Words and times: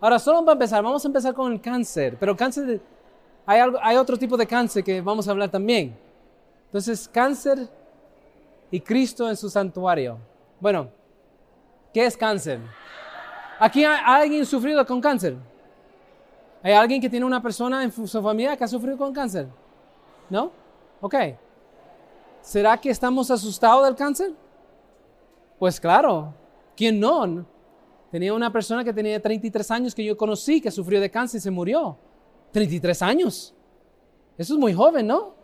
Ahora, 0.00 0.18
solo 0.18 0.40
para 0.44 0.52
empezar, 0.52 0.82
vamos 0.82 1.04
a 1.04 1.08
empezar 1.08 1.34
con 1.34 1.52
el 1.52 1.60
cáncer, 1.60 2.16
pero 2.18 2.36
cáncer, 2.36 2.80
hay, 3.46 3.60
hay 3.82 3.96
otro 3.96 4.16
tipo 4.16 4.36
de 4.36 4.46
cáncer 4.46 4.84
que 4.84 5.00
vamos 5.00 5.26
a 5.26 5.30
hablar 5.30 5.48
también. 5.50 5.96
Entonces, 6.66 7.08
cáncer 7.08 7.68
y 8.70 8.80
Cristo 8.80 9.28
en 9.28 9.36
su 9.36 9.48
santuario. 9.48 10.18
Bueno, 10.60 10.88
¿qué 11.92 12.04
es 12.04 12.16
cáncer? 12.16 12.60
¿Aquí 13.58 13.84
hay 13.84 13.98
alguien 14.04 14.44
sufrido 14.44 14.84
con 14.84 15.00
cáncer? 15.00 15.36
¿Hay 16.62 16.72
alguien 16.72 17.00
que 17.00 17.08
tiene 17.08 17.24
una 17.24 17.40
persona 17.40 17.82
en 17.82 17.92
su 17.92 18.22
familia 18.22 18.56
que 18.56 18.64
ha 18.64 18.68
sufrido 18.68 18.98
con 18.98 19.12
cáncer? 19.12 19.46
¿No? 20.28 20.50
Ok. 21.00 21.14
¿Será 22.40 22.76
que 22.76 22.90
estamos 22.90 23.30
asustados 23.30 23.84
del 23.86 23.94
cáncer? 23.94 24.32
Pues 25.58 25.80
claro. 25.80 26.34
¿Quién 26.76 27.00
no? 27.00 27.46
Tenía 28.16 28.32
una 28.32 28.50
persona 28.50 28.82
que 28.82 28.94
tenía 28.94 29.20
33 29.20 29.70
años 29.72 29.94
que 29.94 30.02
yo 30.02 30.16
conocí 30.16 30.58
que 30.58 30.70
sufrió 30.70 31.02
de 31.02 31.10
cáncer 31.10 31.36
y 31.36 31.42
se 31.42 31.50
murió. 31.50 31.98
33 32.50 33.02
años. 33.02 33.54
Eso 34.38 34.54
es 34.54 34.58
muy 34.58 34.72
joven, 34.72 35.06
¿no? 35.06 35.34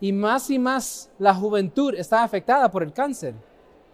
Y 0.00 0.10
más 0.12 0.50
y 0.50 0.58
más 0.58 1.08
la 1.16 1.32
juventud 1.32 1.94
está 1.94 2.24
afectada 2.24 2.68
por 2.72 2.82
el 2.82 2.92
cáncer. 2.92 3.36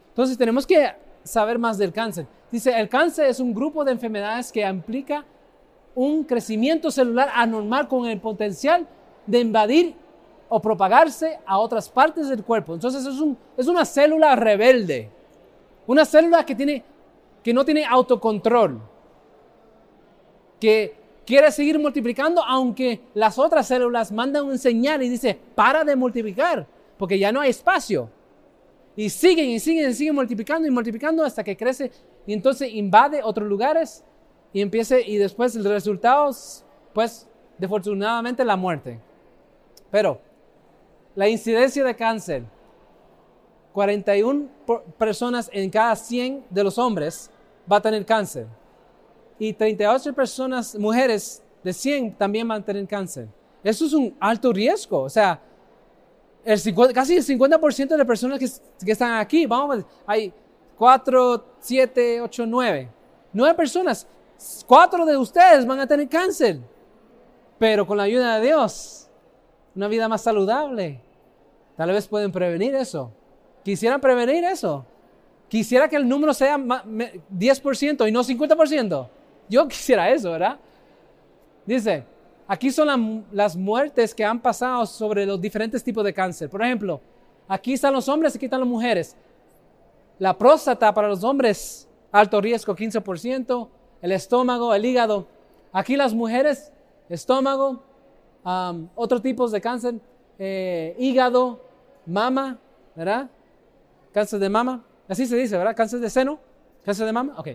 Entonces 0.08 0.38
tenemos 0.38 0.66
que 0.66 0.90
saber 1.22 1.58
más 1.58 1.76
del 1.76 1.92
cáncer. 1.92 2.26
Dice, 2.50 2.70
el 2.80 2.88
cáncer 2.88 3.26
es 3.26 3.40
un 3.40 3.52
grupo 3.52 3.84
de 3.84 3.92
enfermedades 3.92 4.50
que 4.50 4.66
implica 4.66 5.26
un 5.94 6.24
crecimiento 6.24 6.90
celular 6.90 7.28
anormal 7.34 7.88
con 7.88 8.06
el 8.06 8.18
potencial 8.18 8.88
de 9.26 9.40
invadir 9.40 9.94
o 10.48 10.62
propagarse 10.62 11.40
a 11.44 11.58
otras 11.58 11.90
partes 11.90 12.30
del 12.30 12.42
cuerpo. 12.42 12.72
Entonces 12.72 13.04
es, 13.04 13.20
un, 13.20 13.36
es 13.54 13.66
una 13.66 13.84
célula 13.84 14.34
rebelde, 14.34 15.10
una 15.86 16.06
célula 16.06 16.46
que, 16.46 16.54
tiene, 16.54 16.84
que 17.42 17.52
no 17.52 17.64
tiene 17.64 17.84
autocontrol, 17.84 18.80
que 20.60 20.94
quiere 21.26 21.50
seguir 21.50 21.78
multiplicando 21.78 22.42
aunque 22.42 23.00
las 23.14 23.38
otras 23.38 23.66
células 23.66 24.12
mandan 24.12 24.44
un 24.44 24.58
señal 24.58 25.02
y 25.02 25.08
dice, 25.08 25.38
para 25.54 25.84
de 25.84 25.96
multiplicar, 25.96 26.66
porque 26.98 27.18
ya 27.18 27.32
no 27.32 27.40
hay 27.40 27.50
espacio. 27.50 28.08
Y 28.94 29.08
siguen 29.08 29.48
y 29.48 29.58
siguen 29.58 29.90
y 29.90 29.94
siguen 29.94 30.14
multiplicando 30.14 30.68
y 30.68 30.70
multiplicando 30.70 31.24
hasta 31.24 31.42
que 31.42 31.56
crece 31.56 31.90
y 32.26 32.32
entonces 32.32 32.72
invade 32.72 33.22
otros 33.22 33.48
lugares 33.48 34.04
y 34.52 34.60
empiece 34.60 35.00
y 35.00 35.16
después 35.16 35.56
el 35.56 35.64
resultado, 35.64 36.30
pues, 36.92 37.26
desafortunadamente 37.58 38.44
la 38.44 38.56
muerte. 38.56 39.00
Pero 39.90 40.20
la 41.14 41.28
incidencia 41.28 41.84
de 41.84 41.96
cáncer, 41.96 42.44
41 43.72 44.48
personas 44.98 45.50
en 45.52 45.70
cada 45.70 45.96
100 45.96 46.44
de 46.50 46.64
los 46.64 46.78
hombres 46.78 47.30
va 47.70 47.76
a 47.76 47.80
tener 47.80 48.04
cáncer. 48.04 48.46
Y 49.38 49.52
38 49.52 50.12
personas, 50.12 50.74
mujeres 50.76 51.42
de 51.62 51.72
100 51.72 52.14
también 52.14 52.46
van 52.46 52.62
a 52.62 52.64
tener 52.64 52.86
cáncer. 52.86 53.28
Eso 53.62 53.86
es 53.86 53.92
un 53.92 54.14
alto 54.20 54.52
riesgo. 54.52 55.02
O 55.02 55.10
sea, 55.10 55.40
el 56.44 56.60
casi 56.92 57.16
el 57.16 57.24
50% 57.24 57.88
de 57.88 57.98
las 57.98 58.06
personas 58.06 58.38
que, 58.38 58.48
que, 58.84 58.92
están 58.92 59.14
aquí, 59.18 59.46
vamos, 59.46 59.84
hay 60.06 60.32
4, 60.76 61.44
7, 61.60 62.20
8, 62.20 62.46
9. 62.46 62.88
9 63.32 63.54
personas. 63.54 64.06
Cuatro 64.66 65.06
de 65.06 65.16
ustedes 65.16 65.64
van 65.64 65.80
a 65.80 65.86
tener 65.86 66.08
cáncer. 66.08 66.58
Pero 67.58 67.86
con 67.86 67.96
la 67.96 68.02
ayuda 68.04 68.38
de 68.38 68.46
Dios, 68.46 69.08
una 69.76 69.86
vida 69.86 70.08
más 70.08 70.22
saludable. 70.22 71.00
Tal 71.76 71.90
vez 71.90 72.08
pueden 72.08 72.32
prevenir 72.32 72.74
eso. 72.74 73.12
Quisieran 73.64 74.00
prevenir 74.00 74.44
eso. 74.44 74.84
Quisiera 75.52 75.86
que 75.86 75.96
el 75.96 76.08
número 76.08 76.32
sea 76.32 76.56
10% 76.56 78.08
y 78.08 78.10
no 78.10 78.24
50%. 78.24 79.08
Yo 79.50 79.68
quisiera 79.68 80.08
eso, 80.08 80.30
¿verdad? 80.30 80.58
Dice, 81.66 82.06
aquí 82.48 82.70
son 82.70 83.26
las 83.30 83.54
muertes 83.54 84.14
que 84.14 84.24
han 84.24 84.40
pasado 84.40 84.86
sobre 84.86 85.26
los 85.26 85.38
diferentes 85.38 85.84
tipos 85.84 86.02
de 86.04 86.14
cáncer. 86.14 86.48
Por 86.48 86.62
ejemplo, 86.62 87.02
aquí 87.46 87.74
están 87.74 87.92
los 87.92 88.08
hombres, 88.08 88.34
aquí 88.34 88.46
están 88.46 88.60
las 88.60 88.68
mujeres. 88.70 89.14
La 90.18 90.38
próstata 90.38 90.94
para 90.94 91.08
los 91.08 91.22
hombres, 91.22 91.86
alto 92.10 92.40
riesgo, 92.40 92.74
15%. 92.74 93.68
El 94.00 94.12
estómago, 94.12 94.74
el 94.74 94.86
hígado. 94.86 95.26
Aquí 95.70 95.96
las 95.96 96.14
mujeres, 96.14 96.72
estómago, 97.10 97.82
um, 98.42 98.88
otros 98.94 99.20
tipos 99.20 99.52
de 99.52 99.60
cáncer, 99.60 99.96
eh, 100.38 100.96
hígado, 100.98 101.60
mama, 102.06 102.58
¿verdad? 102.96 103.28
Cáncer 104.14 104.40
de 104.40 104.48
mama, 104.48 104.82
así 105.08 105.26
se 105.26 105.36
dice, 105.36 105.56
¿verdad? 105.56 105.76
Cáncer 105.76 106.00
de 106.00 106.10
seno, 106.10 106.38
cáncer 106.84 107.06
de 107.06 107.12
mama, 107.12 107.34
ok. 107.36 107.48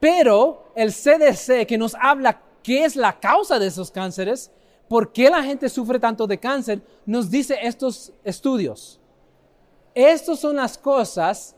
Pero 0.00 0.72
el 0.74 0.92
CDC 0.92 1.66
que 1.66 1.78
nos 1.78 1.94
habla 1.94 2.40
qué 2.62 2.84
es 2.84 2.96
la 2.96 3.18
causa 3.18 3.58
de 3.58 3.66
esos 3.66 3.90
cánceres, 3.90 4.50
por 4.88 5.12
qué 5.12 5.30
la 5.30 5.42
gente 5.42 5.68
sufre 5.68 5.98
tanto 5.98 6.26
de 6.26 6.38
cáncer, 6.38 6.80
nos 7.04 7.30
dice 7.30 7.58
estos 7.62 8.12
estudios. 8.24 9.00
Estas 9.94 10.38
son 10.38 10.56
las 10.56 10.78
cosas 10.78 11.56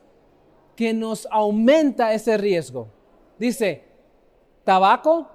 que 0.74 0.94
nos 0.94 1.28
aumenta 1.30 2.12
ese 2.12 2.36
riesgo. 2.36 2.88
Dice, 3.38 3.84
tabaco, 4.64 5.28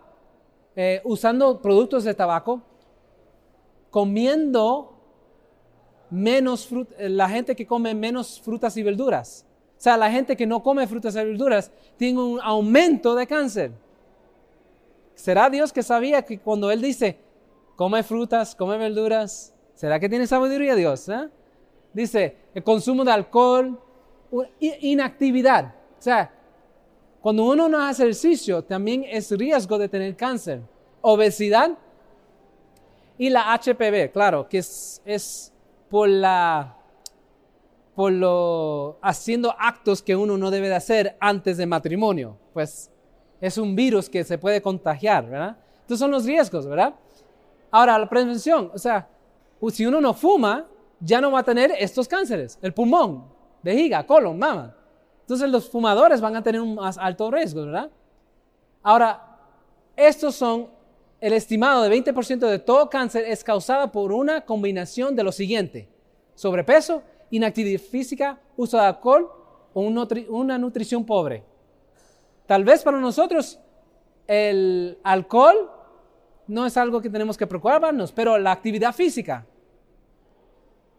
eh, 0.75 1.01
usando 1.03 1.61
productos 1.61 2.03
de 2.03 2.13
tabaco, 2.13 2.61
comiendo 3.91 4.94
menos 6.09 6.69
eh, 6.97 7.09
la 7.09 7.29
gente 7.29 7.55
que 7.55 7.65
come 7.65 7.93
menos 7.93 8.39
frutas 8.39 8.75
y 8.77 8.83
verduras. 8.83 9.45
O 9.77 9.81
sea, 9.81 9.97
la 9.97 10.09
gente 10.09 10.35
que 10.35 10.45
no 10.45 10.63
come 10.63 10.87
frutas 10.87 11.15
y 11.15 11.17
verduras 11.17 11.71
tiene 11.97 12.21
un 12.21 12.39
aumento 12.41 13.15
de 13.15 13.27
cáncer. 13.27 13.71
¿Será 15.13 15.49
Dios 15.49 15.71
que 15.71 15.83
sabía 15.83 16.21
que 16.21 16.39
cuando 16.39 16.71
Él 16.71 16.81
dice, 16.81 17.17
come 17.75 18.03
frutas, 18.03 18.55
come 18.55 18.77
verduras, 18.77 19.53
¿será 19.73 19.99
que 19.99 20.09
tiene 20.09 20.27
sabiduría 20.27 20.75
Dios? 20.75 21.07
Eh? 21.09 21.29
Dice, 21.93 22.35
el 22.53 22.63
consumo 22.63 23.03
de 23.03 23.11
alcohol, 23.11 23.79
inactividad. 24.59 25.73
O 25.97 26.01
sea, 26.01 26.31
cuando 27.21 27.45
uno 27.45 27.69
no 27.69 27.81
hace 27.81 28.03
ejercicio, 28.03 28.63
también 28.63 29.05
es 29.07 29.31
riesgo 29.31 29.77
de 29.77 29.89
tener 29.89 30.15
cáncer. 30.15 30.61
Obesidad, 31.01 31.77
y 33.17 33.29
la 33.29 33.53
HPV, 33.53 34.11
claro, 34.11 34.47
que 34.47 34.57
es 34.57 35.53
por 35.89 36.09
la 36.09 36.77
por 37.95 38.11
lo 38.11 38.99
haciendo 39.01 39.55
actos 39.57 40.01
que 40.01 40.15
uno 40.15 40.37
no 40.37 40.51
debe 40.51 40.67
de 40.67 40.75
hacer 40.75 41.17
antes 41.19 41.57
de 41.57 41.65
matrimonio. 41.65 42.37
Pues 42.53 42.91
es 43.39 43.57
un 43.57 43.75
virus 43.75 44.09
que 44.09 44.23
se 44.23 44.37
puede 44.37 44.61
contagiar, 44.61 45.29
¿verdad? 45.29 45.57
Entonces 45.81 45.99
son 45.99 46.11
los 46.11 46.25
riesgos, 46.25 46.67
¿verdad? 46.67 46.93
Ahora, 47.71 47.97
la 47.97 48.09
prevención, 48.09 48.69
o 48.73 48.77
sea, 48.77 49.07
si 49.69 49.85
uno 49.85 50.01
no 50.01 50.13
fuma, 50.13 50.65
ya 50.99 51.21
no 51.21 51.31
va 51.31 51.39
a 51.39 51.43
tener 51.43 51.71
estos 51.77 52.07
cánceres, 52.07 52.59
el 52.61 52.73
pulmón, 52.73 53.25
vejiga, 53.63 54.05
colon, 54.05 54.37
mama. 54.37 54.75
Entonces 55.21 55.49
los 55.49 55.69
fumadores 55.69 56.21
van 56.21 56.35
a 56.35 56.43
tener 56.43 56.61
un 56.61 56.75
más 56.75 56.97
alto 56.97 57.31
riesgo, 57.31 57.65
¿verdad? 57.65 57.89
Ahora, 58.83 59.39
estos 59.95 60.35
son 60.35 60.69
el 61.25 61.33
estimado 61.33 61.81
de 61.81 61.89
20% 61.89 62.47
de 62.47 62.59
todo 62.59 62.87
cáncer 62.87 63.25
es 63.25 63.43
causado 63.43 63.91
por 63.91 64.11
una 64.11 64.45
combinación 64.45 65.15
de 65.15 65.23
lo 65.23 65.31
siguiente: 65.31 65.89
sobrepeso, 66.35 67.01
inactividad 67.31 67.81
física, 67.81 68.39
uso 68.55 68.77
de 68.77 68.83
alcohol 68.83 69.31
o 69.73 69.81
una 69.81 70.59
nutrición 70.59 71.03
pobre. 71.03 71.43
Tal 72.45 72.63
vez 72.63 72.83
para 72.83 72.99
nosotros 72.99 73.59
el 74.27 74.99
alcohol 75.03 75.71
no 76.45 76.63
es 76.67 76.77
algo 76.77 77.01
que 77.01 77.09
tenemos 77.09 77.37
que 77.37 77.47
preocuparnos, 77.47 78.11
pero 78.11 78.37
la 78.37 78.51
actividad 78.51 78.93
física 78.93 79.47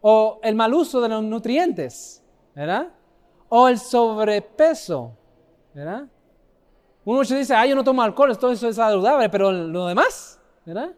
o 0.00 0.40
el 0.42 0.56
mal 0.56 0.74
uso 0.74 1.00
de 1.00 1.08
los 1.08 1.22
nutrientes, 1.22 2.20
¿verdad? 2.52 2.92
O 3.48 3.68
el 3.68 3.78
sobrepeso, 3.78 5.16
¿verdad? 5.72 6.08
Uno 7.06 7.22
dice, 7.22 7.54
ah, 7.54 7.64
yo 7.64 7.76
no 7.76 7.84
tomo 7.84 8.02
alcohol, 8.02 8.36
todo 8.36 8.50
eso 8.50 8.68
es 8.68 8.74
saludable, 8.74 9.28
pero 9.28 9.52
lo 9.52 9.86
demás, 9.86 10.40
¿verdad? 10.64 10.90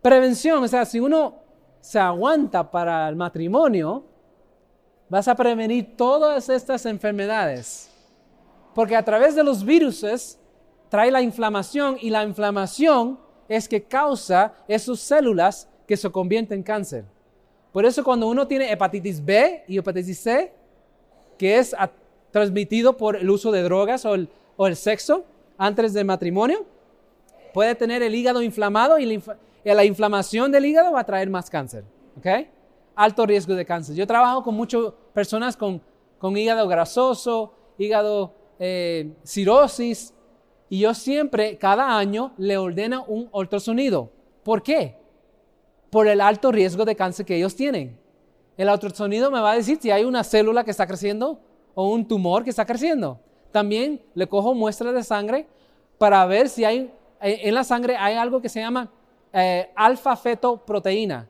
Prevención, 0.00 0.64
o 0.64 0.66
sea, 0.66 0.86
si 0.86 0.98
uno 0.98 1.34
se 1.78 1.98
aguanta 1.98 2.70
para 2.70 3.06
el 3.10 3.14
matrimonio, 3.14 4.02
vas 5.10 5.28
a 5.28 5.34
prevenir 5.34 5.94
todas 5.94 6.48
estas 6.48 6.86
enfermedades. 6.86 7.90
Porque 8.74 8.96
a 8.96 9.04
través 9.04 9.34
de 9.34 9.44
los 9.44 9.62
virus 9.62 10.38
trae 10.88 11.10
la 11.10 11.20
inflamación 11.20 11.98
y 12.00 12.08
la 12.08 12.24
inflamación 12.24 13.20
es 13.46 13.68
que 13.68 13.82
causa 13.82 14.54
esas 14.66 15.00
células 15.00 15.68
que 15.86 15.98
se 15.98 16.10
convierten 16.10 16.60
en 16.60 16.62
cáncer. 16.62 17.04
Por 17.72 17.84
eso 17.84 18.02
cuando 18.02 18.26
uno 18.26 18.46
tiene 18.46 18.72
hepatitis 18.72 19.22
B 19.22 19.64
y 19.68 19.76
hepatitis 19.76 20.18
C, 20.18 20.54
que 21.36 21.58
es 21.58 21.76
transmitido 22.30 22.96
por 22.96 23.16
el 23.16 23.28
uso 23.28 23.52
de 23.52 23.62
drogas 23.62 24.06
o 24.06 24.14
el, 24.14 24.30
o 24.56 24.66
el 24.66 24.76
sexo 24.76 25.24
antes 25.58 25.92
del 25.92 26.04
matrimonio, 26.04 26.64
puede 27.52 27.74
tener 27.74 28.02
el 28.02 28.14
hígado 28.14 28.42
inflamado 28.42 28.98
y 28.98 29.20
la, 29.64 29.84
inflamación 29.84 30.50
del 30.50 30.66
hígado 30.66 30.92
va 30.92 31.00
a 31.00 31.04
traer 31.04 31.30
más 31.30 31.48
cáncer. 31.48 31.84
¿ok? 32.18 32.48
Alto 32.96 33.26
riesgo 33.26 33.54
de 33.54 33.64
cáncer. 33.64 33.94
Yo 33.94 34.06
trabajo 34.06 34.42
con 34.42 34.54
muchas 34.54 34.92
personas 35.12 35.56
con, 35.56 35.80
con 36.18 36.36
hígado 36.36 36.66
grasoso, 36.68 37.54
hígado 37.78 38.34
eh, 38.58 39.12
cirrosis, 39.24 40.14
y 40.68 40.80
yo 40.80 40.94
siempre, 40.94 41.56
cada 41.58 41.96
año, 41.96 42.32
le 42.36 42.56
ordeno 42.56 43.04
un 43.04 43.28
ultrasonido. 43.32 44.10
¿Por 44.42 44.62
qué? 44.62 44.96
Por 45.90 46.08
el 46.08 46.20
alto 46.20 46.50
riesgo 46.50 46.84
de 46.84 46.96
cáncer 46.96 47.24
que 47.26 47.36
ellos 47.36 47.54
tienen. 47.54 47.98
El 48.56 48.68
ultrasonido 48.68 49.30
me 49.30 49.40
va 49.40 49.52
a 49.52 49.56
decir 49.56 49.78
si 49.80 49.90
hay 49.90 50.04
una 50.04 50.24
célula 50.24 50.64
que 50.64 50.70
está 50.70 50.86
creciendo 50.86 51.38
o 51.74 51.90
un 51.90 52.06
tumor 52.06 52.44
que 52.44 52.50
está 52.50 52.64
creciendo. 52.64 53.20
También 53.54 54.02
le 54.14 54.26
cojo 54.26 54.52
muestras 54.52 54.92
de 54.94 55.04
sangre 55.04 55.46
para 55.96 56.26
ver 56.26 56.48
si 56.48 56.64
hay 56.64 56.90
eh, 57.20 57.48
en 57.48 57.54
la 57.54 57.62
sangre 57.62 57.96
hay 57.96 58.16
algo 58.16 58.42
que 58.42 58.48
se 58.48 58.58
llama 58.58 58.90
eh, 59.32 59.70
alfa-fetoproteína. 59.76 61.28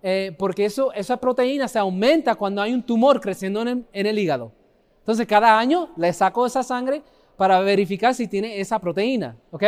Eh, 0.00 0.32
porque 0.38 0.66
eso, 0.66 0.92
esa 0.92 1.16
proteína 1.16 1.66
se 1.66 1.80
aumenta 1.80 2.36
cuando 2.36 2.62
hay 2.62 2.72
un 2.72 2.84
tumor 2.84 3.20
creciendo 3.20 3.62
en 3.62 3.84
el, 3.92 4.16
hígado. 4.16 4.52
Entonces, 5.00 5.26
cada 5.26 5.58
año 5.58 5.90
le 5.96 6.12
saco 6.12 6.46
esa 6.46 6.62
sangre 6.62 7.02
para 7.36 7.58
verificar 7.62 8.14
si 8.14 8.28
tiene 8.28 8.60
esa 8.60 8.78
proteína. 8.78 9.36
¿Ok? 9.50 9.64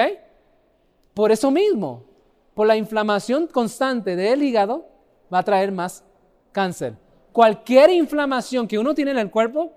Por 1.15 1.33
eso 1.33 1.51
mismo, 1.51 2.05
por 2.55 2.69
la 2.69 2.77
inflamación 2.77 3.49
constante 3.49 4.15
del 4.15 4.41
hígado, 4.41 4.87
va 5.35 5.41
a 5.41 5.43
traer 5.43 5.73
más 5.73 6.05
cáncer. 6.53 6.95
Cualquier 7.33 7.91
inflamación 7.91 8.69
que 8.69 8.79
uno 8.79 8.95
tiene 8.95 9.11
en 9.11 9.19
el 9.19 9.33
cuerpo 9.33 9.73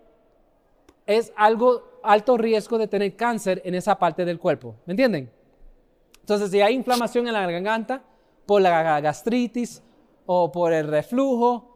es 1.05 1.33
algo 1.35 1.94
alto 2.05 2.37
riesgo 2.37 2.77
de 2.77 2.87
tener 2.87 3.15
cáncer 3.15 3.61
en 3.65 3.75
esa 3.75 3.97
parte 3.97 4.25
del 4.25 4.39
cuerpo. 4.39 4.75
¿Me 4.85 4.93
entienden? 4.93 5.31
Entonces, 6.19 6.49
si 6.51 6.61
hay 6.61 6.73
inflamación 6.73 7.27
en 7.27 7.33
la 7.33 7.49
garganta 7.49 8.01
por 8.45 8.61
la 8.61 8.99
gastritis 8.99 9.83
o 10.25 10.51
por 10.51 10.73
el 10.73 10.87
reflujo, 10.87 11.75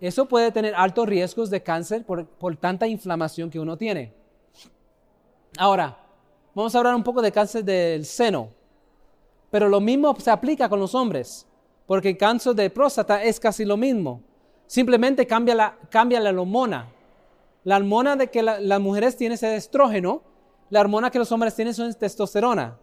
eso 0.00 0.26
puede 0.26 0.52
tener 0.52 0.74
altos 0.74 1.08
riesgos 1.08 1.50
de 1.50 1.62
cáncer 1.62 2.04
por, 2.04 2.56
tanta 2.56 2.86
inflamación 2.86 3.50
que 3.50 3.58
uno 3.58 3.76
tiene. 3.76 4.12
Ahora, 5.58 5.98
vamos 6.54 6.74
a 6.74 6.78
hablar 6.78 6.94
un 6.94 7.02
poco 7.02 7.22
de 7.22 7.32
cáncer 7.32 7.64
del 7.64 8.04
seno, 8.04 8.50
pero 9.50 9.68
lo 9.68 9.80
mismo 9.80 10.14
se 10.18 10.30
aplica 10.30 10.68
con 10.68 10.80
los 10.80 10.94
hombres, 10.94 11.46
porque 11.86 12.10
el 12.10 12.18
cáncer 12.18 12.54
de 12.54 12.68
próstata 12.68 13.22
es 13.22 13.40
casi 13.40 13.64
lo 13.64 13.76
mismo. 13.76 14.22
Simplemente 14.66 15.26
cambia 15.26 15.54
la, 15.54 15.78
cambia 15.88 16.20
la 16.20 16.30
hormona. 16.30 16.92
La 17.66 17.78
hormona 17.78 18.14
de 18.14 18.28
que 18.28 18.44
las 18.44 18.80
mujeres 18.80 19.16
tienen 19.16 19.34
es 19.34 19.42
estrógeno, 19.42 20.22
la 20.70 20.78
hormona 20.78 21.10
que 21.10 21.18
los 21.18 21.32
hombres 21.32 21.52
tienen 21.56 21.74
es 21.74 21.98
testosterona. 21.98 22.78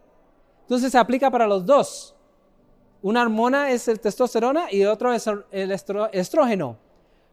Entonces 0.63 0.91
se 0.91 0.97
aplica 0.97 1.31
para 1.31 1.47
los 1.47 1.65
dos. 1.65 2.13
Una 3.01 3.21
hormona 3.21 3.71
es 3.71 3.87
el 3.87 4.01
testosterona 4.01 4.69
y 4.69 4.83
otro 4.83 5.13
es 5.13 5.25
el 5.51 5.71
estrógeno. 5.71 6.75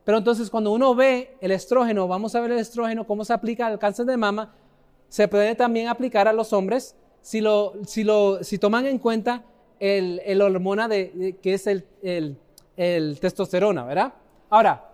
Pero 0.05 0.19
entonces 0.19 0.49
cuando 0.49 0.71
uno 0.71 0.95
ve 0.95 1.37
el 1.41 1.51
estrógeno, 1.51 2.07
vamos 2.07 2.37
a 2.37 2.41
ver 2.41 2.53
el 2.53 2.61
estrógeno, 2.61 3.05
cómo 3.05 3.25
se 3.25 3.33
aplica 3.33 3.67
al 3.67 3.81
cáncer 3.81 4.07
de 4.07 4.17
mama, 4.17 4.55
se 5.09 5.27
puede 5.27 5.57
también 5.57 5.89
aplicar 5.89 6.29
a 6.29 6.33
los 6.33 6.53
hombres 6.53 6.95
si, 7.21 7.41
lo, 7.41 7.73
si, 7.85 8.05
lo, 8.05 8.45
si 8.45 8.59
toman 8.59 8.87
en 8.87 9.01
cuenta 9.01 9.43
el, 9.81 10.23
el 10.25 10.41
hormona 10.41 10.87
de, 10.87 11.37
que 11.43 11.55
es 11.55 11.67
el, 11.67 11.85
el, 12.01 12.39
el 12.77 13.19
testosterona, 13.19 13.85
¿verdad? 13.85 14.13
Ahora, 14.51 14.90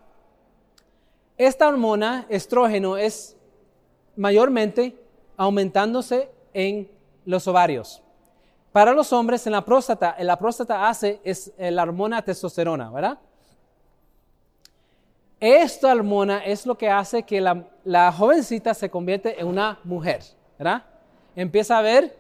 esta 1.39 1.69
hormona, 1.69 2.27
estrógeno, 2.29 2.97
es 2.97 3.37
mayormente 4.17 4.97
aumentándose 5.37 6.31
en 6.55 6.91
los 7.25 7.47
ovarios. 7.47 8.03
Para 8.73 8.93
los 8.93 9.13
hombres, 9.13 9.47
en 9.47 9.53
la 9.53 9.65
próstata, 9.65 10.15
en 10.19 10.27
la 10.27 10.39
próstata 10.39 10.89
hace 10.89 11.21
es 11.25 11.53
eh, 11.59 11.71
la 11.71 11.83
hormona 11.83 12.23
testosterona, 12.23 12.91
¿verdad? 12.91 13.19
Esta 15.39 15.93
hormona 15.93 16.45
es 16.45 16.65
lo 16.65 16.77
que 16.79 16.89
hace 16.89 17.23
que 17.23 17.41
la, 17.41 18.13
jovencita 18.13 18.73
se 18.73 18.89
convierte 18.89 19.39
en 19.41 19.47
una 19.47 19.79
mujer, 19.85 20.23
¿verdad? 20.59 20.85
Empieza 21.35 21.79
a 21.79 21.83
ver, 21.83 22.19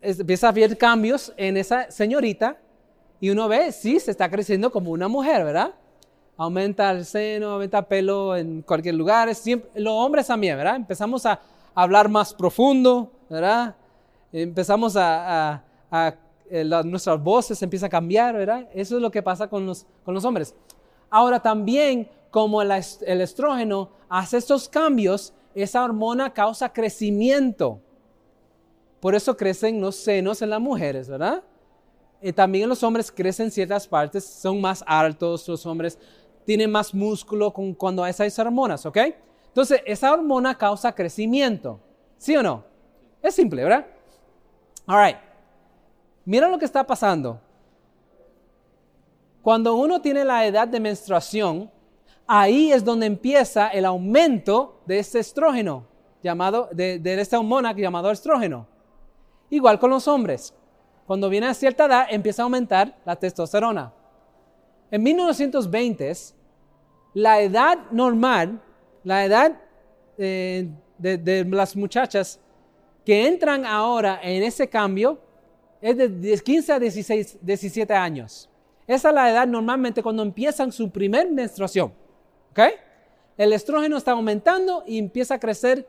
empieza 0.00 0.48
a 0.48 0.52
ver 0.52 0.78
cambios 0.78 1.32
en 1.36 1.56
esa 1.56 1.90
señorita 1.90 2.56
y 3.20 3.30
uno 3.30 3.48
ve, 3.48 3.72
sí, 3.72 3.98
se 3.98 4.12
está 4.12 4.30
creciendo 4.30 4.70
como 4.70 4.92
una 4.92 5.08
mujer, 5.08 5.44
¿verdad? 5.44 5.74
Aumenta 6.40 6.90
el 6.92 7.04
seno, 7.04 7.50
aumenta 7.50 7.80
el 7.80 7.84
pelo 7.84 8.34
en 8.34 8.62
cualquier 8.62 8.94
lugar. 8.94 9.34
Siempre, 9.34 9.68
los 9.74 9.92
hombres 9.92 10.26
también, 10.26 10.56
¿verdad? 10.56 10.76
Empezamos 10.76 11.26
a 11.26 11.38
hablar 11.74 12.08
más 12.08 12.32
profundo, 12.32 13.12
¿verdad? 13.28 13.74
empezamos 14.32 14.96
a, 14.96 15.62
eh, 16.50 16.64
nuestras 16.86 17.22
voces 17.22 17.60
empiezan 17.62 17.88
a 17.88 17.90
cambiar, 17.90 18.34
¿verdad? 18.34 18.66
Eso 18.72 18.96
es 18.96 19.02
lo 19.02 19.10
que 19.10 19.22
pasa 19.22 19.48
con 19.48 19.66
los, 19.66 19.84
con 20.02 20.14
los 20.14 20.24
hombres. 20.24 20.54
Ahora 21.10 21.40
también, 21.40 22.08
como 22.30 22.62
el, 22.62 22.70
estrógeno 22.70 23.90
hace 24.08 24.38
estos 24.38 24.66
cambios, 24.66 25.34
esa 25.54 25.84
hormona 25.84 26.32
causa 26.32 26.72
crecimiento. 26.72 27.80
Por 28.98 29.14
eso 29.14 29.36
crecen 29.36 29.78
los 29.78 29.96
senos 29.96 30.40
en 30.40 30.48
las 30.48 30.60
mujeres, 30.60 31.06
¿verdad? 31.06 31.42
Y 32.22 32.32
también 32.32 32.62
en 32.62 32.70
los 32.70 32.82
hombres 32.82 33.12
crecen 33.12 33.50
ciertas 33.50 33.86
partes, 33.86 34.24
son 34.24 34.58
más 34.58 34.82
altos, 34.86 35.46
los 35.46 35.66
hombres 35.66 35.98
tienen 36.44 36.70
más 36.70 36.94
músculo 36.94 37.52
con, 37.52 37.74
cuando 37.74 38.02
hay 38.02 38.10
esas 38.10 38.38
hormonas, 38.38 38.84
¿ok? 38.86 38.98
Entonces, 39.48 39.82
esa 39.84 40.12
hormona 40.12 40.56
causa 40.56 40.94
crecimiento, 40.94 41.80
¿sí 42.18 42.36
o 42.36 42.42
no? 42.42 42.64
Es 43.22 43.34
simple, 43.34 43.62
¿verdad? 43.62 43.86
All 44.86 45.04
right. 45.04 45.16
Mira 46.24 46.48
lo 46.48 46.58
que 46.58 46.64
está 46.64 46.86
pasando. 46.86 47.40
Cuando 49.42 49.74
uno 49.74 50.00
tiene 50.00 50.24
la 50.24 50.46
edad 50.46 50.68
de 50.68 50.80
menstruación, 50.80 51.70
ahí 52.26 52.72
es 52.72 52.84
donde 52.84 53.06
empieza 53.06 53.68
el 53.68 53.84
aumento 53.84 54.80
de 54.86 54.98
este 54.98 55.18
estrógeno, 55.18 55.86
llamado, 56.22 56.68
de, 56.72 56.98
de 56.98 57.20
esta 57.20 57.38
hormona 57.38 57.72
llamado 57.72 58.10
estrógeno. 58.10 58.66
Igual 59.48 59.78
con 59.78 59.90
los 59.90 60.06
hombres. 60.06 60.54
Cuando 61.06 61.28
viene 61.28 61.48
a 61.48 61.54
cierta 61.54 61.86
edad, 61.86 62.06
empieza 62.08 62.42
a 62.42 62.44
aumentar 62.44 62.96
la 63.04 63.16
testosterona. 63.16 63.92
En 64.90 65.02
1920, 65.02 66.12
la 67.14 67.40
edad 67.40 67.78
normal, 67.90 68.60
la 69.04 69.24
edad 69.24 69.60
eh, 70.18 70.68
de 70.98 71.44
las 71.44 71.76
muchachas 71.76 72.40
que 73.04 73.26
entran 73.26 73.64
ahora 73.64 74.20
en 74.22 74.42
ese 74.42 74.68
cambio 74.68 75.18
es 75.80 75.96
de 75.96 76.40
15 76.44 76.72
a 76.72 76.78
16, 76.78 77.38
17 77.40 77.94
años. 77.94 78.48
Esa 78.86 79.08
es 79.08 79.14
la 79.14 79.30
edad 79.30 79.46
normalmente 79.46 80.02
cuando 80.02 80.22
empiezan 80.22 80.72
su 80.72 80.90
primer 80.90 81.30
menstruación. 81.30 81.92
¿Ok? 82.50 82.60
El 83.36 83.52
estrógeno 83.52 83.96
está 83.96 84.12
aumentando 84.12 84.84
y 84.86 84.98
empieza 84.98 85.34
a 85.34 85.40
crecer 85.40 85.88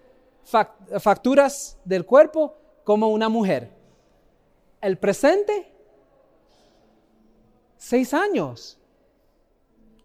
facturas 0.99 1.77
del 1.83 2.05
cuerpo 2.05 2.55
como 2.83 3.09
una 3.09 3.27
mujer. 3.27 3.69
El 4.79 4.97
presente, 4.97 5.67
seis 7.77 8.13
años. 8.13 8.77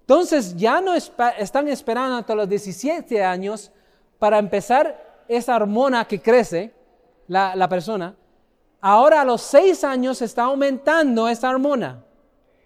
Entonces 0.07 0.55
ya 0.57 0.81
no 0.81 0.95
están 0.95 1.67
esperando 1.67 2.19
hasta 2.19 2.33
los 2.37 2.49
17 2.49 3.25
años 3.25 3.73
para 4.21 4.39
empezar 4.39 5.25
esa 5.27 5.57
hormona 5.57 6.05
que 6.05 6.23
crece 6.23 6.73
la, 7.27 7.69
persona, 7.69 8.15
ahora 8.81 9.23
a 9.23 9.25
los 9.25 9.43
seis 9.43 9.83
años 9.83 10.23
está 10.23 10.45
aumentando 10.45 11.27
esa 11.27 11.51
hormona 11.51 12.05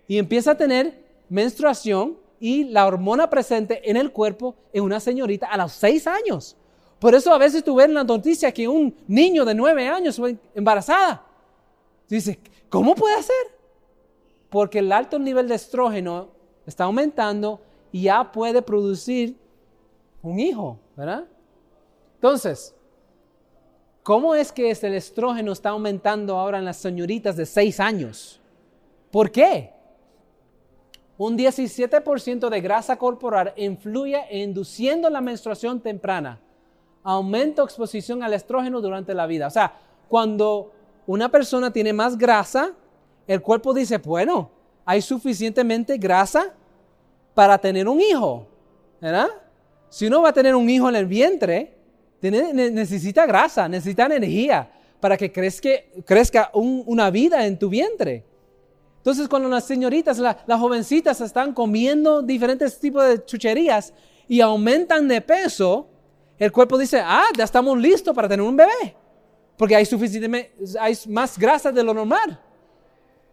y 0.06 0.18
empieza 0.18 0.50
a 0.50 0.54
tener 0.54 1.02
menstruación 1.30 2.18
y 2.38 2.64
la 2.64 2.86
hormona 2.86 3.30
presente 3.30 3.88
en 3.88 3.96
el 3.96 4.12
cuerpo 4.12 4.54
en 4.74 4.84
una 4.84 5.00
señorita 5.00 5.46
a 5.46 5.56
los 5.56 5.72
seis 5.72 6.06
años. 6.06 6.58
Por 6.98 7.14
eso 7.14 7.32
a 7.32 7.38
veces 7.38 7.64
tú 7.64 7.74
ves 7.74 7.86
en 7.86 7.94
la 7.94 8.04
noticia 8.04 8.52
que 8.52 8.68
un 8.68 8.94
niño 9.08 9.46
de 9.46 9.54
nueve 9.54 9.88
años 9.88 10.16
fue 10.16 10.36
embarazada. 10.54 11.24
Dices, 12.06 12.36
¿cómo 12.68 12.94
puede 12.94 13.22
ser? 13.22 13.46
Porque 14.50 14.80
el 14.80 14.92
alto 14.92 15.18
nivel 15.18 15.48
de 15.48 15.54
estrógeno 15.54 16.39
está 16.66 16.84
aumentando 16.84 17.60
y 17.92 18.02
ya 18.02 18.30
puede 18.30 18.62
producir 18.62 19.36
un 20.22 20.38
hijo, 20.38 20.78
¿verdad? 20.96 21.24
Entonces, 22.14 22.74
¿Cómo 24.02 24.34
es 24.34 24.50
que 24.50 24.70
el 24.70 24.94
estrógeno 24.94 25.52
está 25.52 25.70
aumentando 25.70 26.36
ahora 26.36 26.58
en 26.58 26.64
las 26.64 26.78
señoritas 26.78 27.36
de 27.36 27.44
6 27.44 27.80
años? 27.80 28.40
¿Por 29.10 29.30
qué? 29.30 29.72
Un 31.18 31.36
17% 31.36 32.48
de 32.48 32.60
grasa 32.60 32.96
corporal 32.96 33.52
influye 33.56 34.18
induciendo 34.30 35.10
la 35.10 35.20
menstruación 35.20 35.80
temprana. 35.80 36.40
Aumenta 37.02 37.62
exposición 37.62 38.22
al 38.22 38.32
estrógeno 38.32 38.80
durante 38.80 39.12
la 39.12 39.26
vida. 39.26 39.48
O 39.48 39.50
sea, 39.50 39.78
cuando 40.08 40.72
una 41.06 41.28
persona 41.28 41.70
tiene 41.70 41.92
más 41.92 42.16
grasa, 42.16 42.72
el 43.26 43.42
cuerpo 43.42 43.74
dice, 43.74 43.98
bueno, 43.98 44.50
hay 44.90 45.00
suficientemente 45.02 45.96
grasa 45.98 46.52
para 47.32 47.56
tener 47.56 47.86
un 47.86 48.00
hijo. 48.00 48.44
¿Verdad? 49.00 49.28
Si 49.88 50.04
uno 50.08 50.20
va 50.20 50.30
a 50.30 50.32
tener 50.32 50.56
un 50.56 50.68
hijo 50.68 50.88
en 50.88 50.96
el 50.96 51.06
vientre, 51.06 51.76
necesita 52.20 53.24
grasa, 53.24 53.68
necesita 53.68 54.06
energía 54.06 54.68
para 54.98 55.16
que 55.16 55.30
crezca, 55.30 56.50
una 56.54 57.08
vida 57.08 57.46
en 57.46 57.56
tu 57.56 57.68
vientre. 57.68 58.24
Entonces, 58.96 59.28
cuando 59.28 59.48
las 59.48 59.64
señoritas, 59.64 60.18
las 60.18 60.60
jovencitas 60.60 61.20
están 61.20 61.54
comiendo 61.54 62.20
diferentes 62.20 62.76
tipos 62.80 63.06
de 63.06 63.24
chucherías 63.24 63.94
y 64.26 64.40
aumentan 64.40 65.06
de 65.06 65.20
peso, 65.20 65.86
el 66.36 66.50
cuerpo 66.50 66.76
dice, 66.76 67.00
ah, 67.00 67.28
ya 67.38 67.44
estamos 67.44 67.78
listos 67.78 68.12
para 68.12 68.28
tener 68.28 68.44
un 68.44 68.56
bebé. 68.56 68.96
porque 69.56 69.76
hay, 69.76 69.86
suficientemente, 69.86 70.52
hay 70.80 70.98
más 71.06 71.38
grasa 71.38 71.70
de 71.70 71.84
lo 71.84 71.94
normal. 71.94 72.40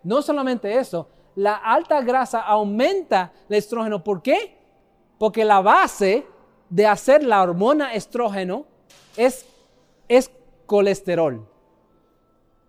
No 0.04 0.22
solamente 0.22 0.78
eso, 0.78 1.10
la 1.38 1.54
alta 1.56 2.02
grasa 2.02 2.42
aumenta 2.42 3.32
el 3.48 3.58
estrógeno. 3.58 4.04
¿Por 4.04 4.24
qué? 4.24 4.58
Porque 5.20 5.46
la 5.46 5.62
base 5.62 6.26
de 6.68 6.88
hacer 6.88 7.24
la 7.24 7.44
hormona 7.44 7.94
estrógeno 7.94 8.66
es, 9.16 9.46
es 10.08 10.32
colesterol. 10.66 11.48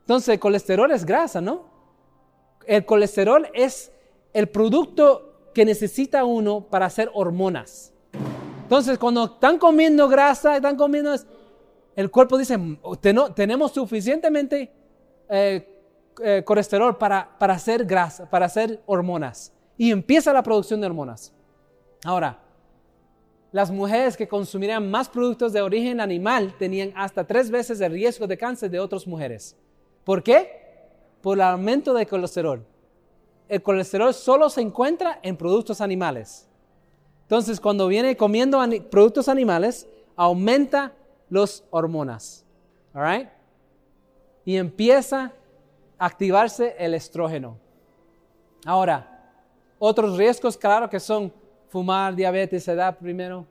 Entonces, 0.01 0.39
colesterol 0.39 0.91
es 0.91 1.07
grasa, 1.07 1.41
¿no? 1.41 1.65
El 2.67 2.85
colesterol 2.85 3.49
es 3.55 3.91
el 4.35 4.51
producto 4.51 5.51
que 5.55 5.65
necesita 5.65 6.27
uno 6.27 6.61
para 6.61 6.85
hacer 6.85 7.11
hormonas. 7.15 7.95
Entonces, 8.65 8.99
cuando 8.99 9.25
están 9.25 9.59
comiendo 9.59 10.11
grasa, 10.11 10.57
están 10.57 10.77
comiendo, 10.77 11.15
el 11.97 12.11
cuerpo 12.11 12.37
dice, 12.37 12.59
tenemos 13.35 13.73
suficientemente 13.73 14.71
eh, 15.31 15.78
eh, 16.23 16.43
colesterol 16.45 16.97
para, 16.97 17.39
para 17.39 17.55
hacer 17.55 17.85
grasa, 17.85 18.29
para 18.29 18.47
hacer 18.47 18.83
hormonas. 18.87 19.53
Y 19.77 19.91
empieza 19.91 20.33
la 20.33 20.43
producción 20.43 20.81
de 20.81 20.87
hormonas. 20.87 21.33
Ahora, 22.05 22.39
las 23.51 23.71
mujeres 23.71 24.17
que 24.17 24.29
consumirían 24.29 24.91
más 24.91 25.09
productos 25.09 25.53
de 25.53 25.63
origen 25.63 26.01
animal 26.01 26.55
tenían 26.59 26.93
hasta 26.95 27.27
tres 27.27 27.51
veces 27.51 27.81
el 27.81 27.93
riesgo 27.93 28.27
de 28.27 28.37
cáncer 28.37 28.71
de 28.71 28.79
otras 28.79 29.07
mujeres. 29.07 29.57
¿Por 30.05 30.23
qué? 30.23 30.89
Por 31.23 31.39
el 31.39 31.43
aumento 31.43 31.95
de 31.95 32.07
colesterol. 32.07 32.65
El 33.49 33.63
colesterol 33.63 34.13
solo 34.13 34.51
se 34.51 34.61
encuentra 34.61 35.19
en 35.23 35.37
productos 35.37 35.81
animales. 35.81 36.47
Entonces, 37.23 37.61
cuando 37.61 37.89
viene 37.89 38.17
comiendo 38.17 38.61
productos 38.91 39.29
animales, 39.29 39.89
aumenta 40.17 40.93
las 41.31 41.65
hormonas. 41.71 42.45
All 42.95 43.31
Y 44.45 44.57
empieza 44.57 45.33
activarse 45.99 46.77
el 46.79 46.95
estrógeno. 46.95 47.59
Ahora, 48.65 49.33
otros 49.79 50.17
riesgos, 50.17 50.57
claro 50.57 50.89
que 50.89 51.01
son 51.01 51.33
fumar, 51.69 52.15
diabetes, 52.15 52.67
edad 52.69 52.97
primero. 52.99 53.47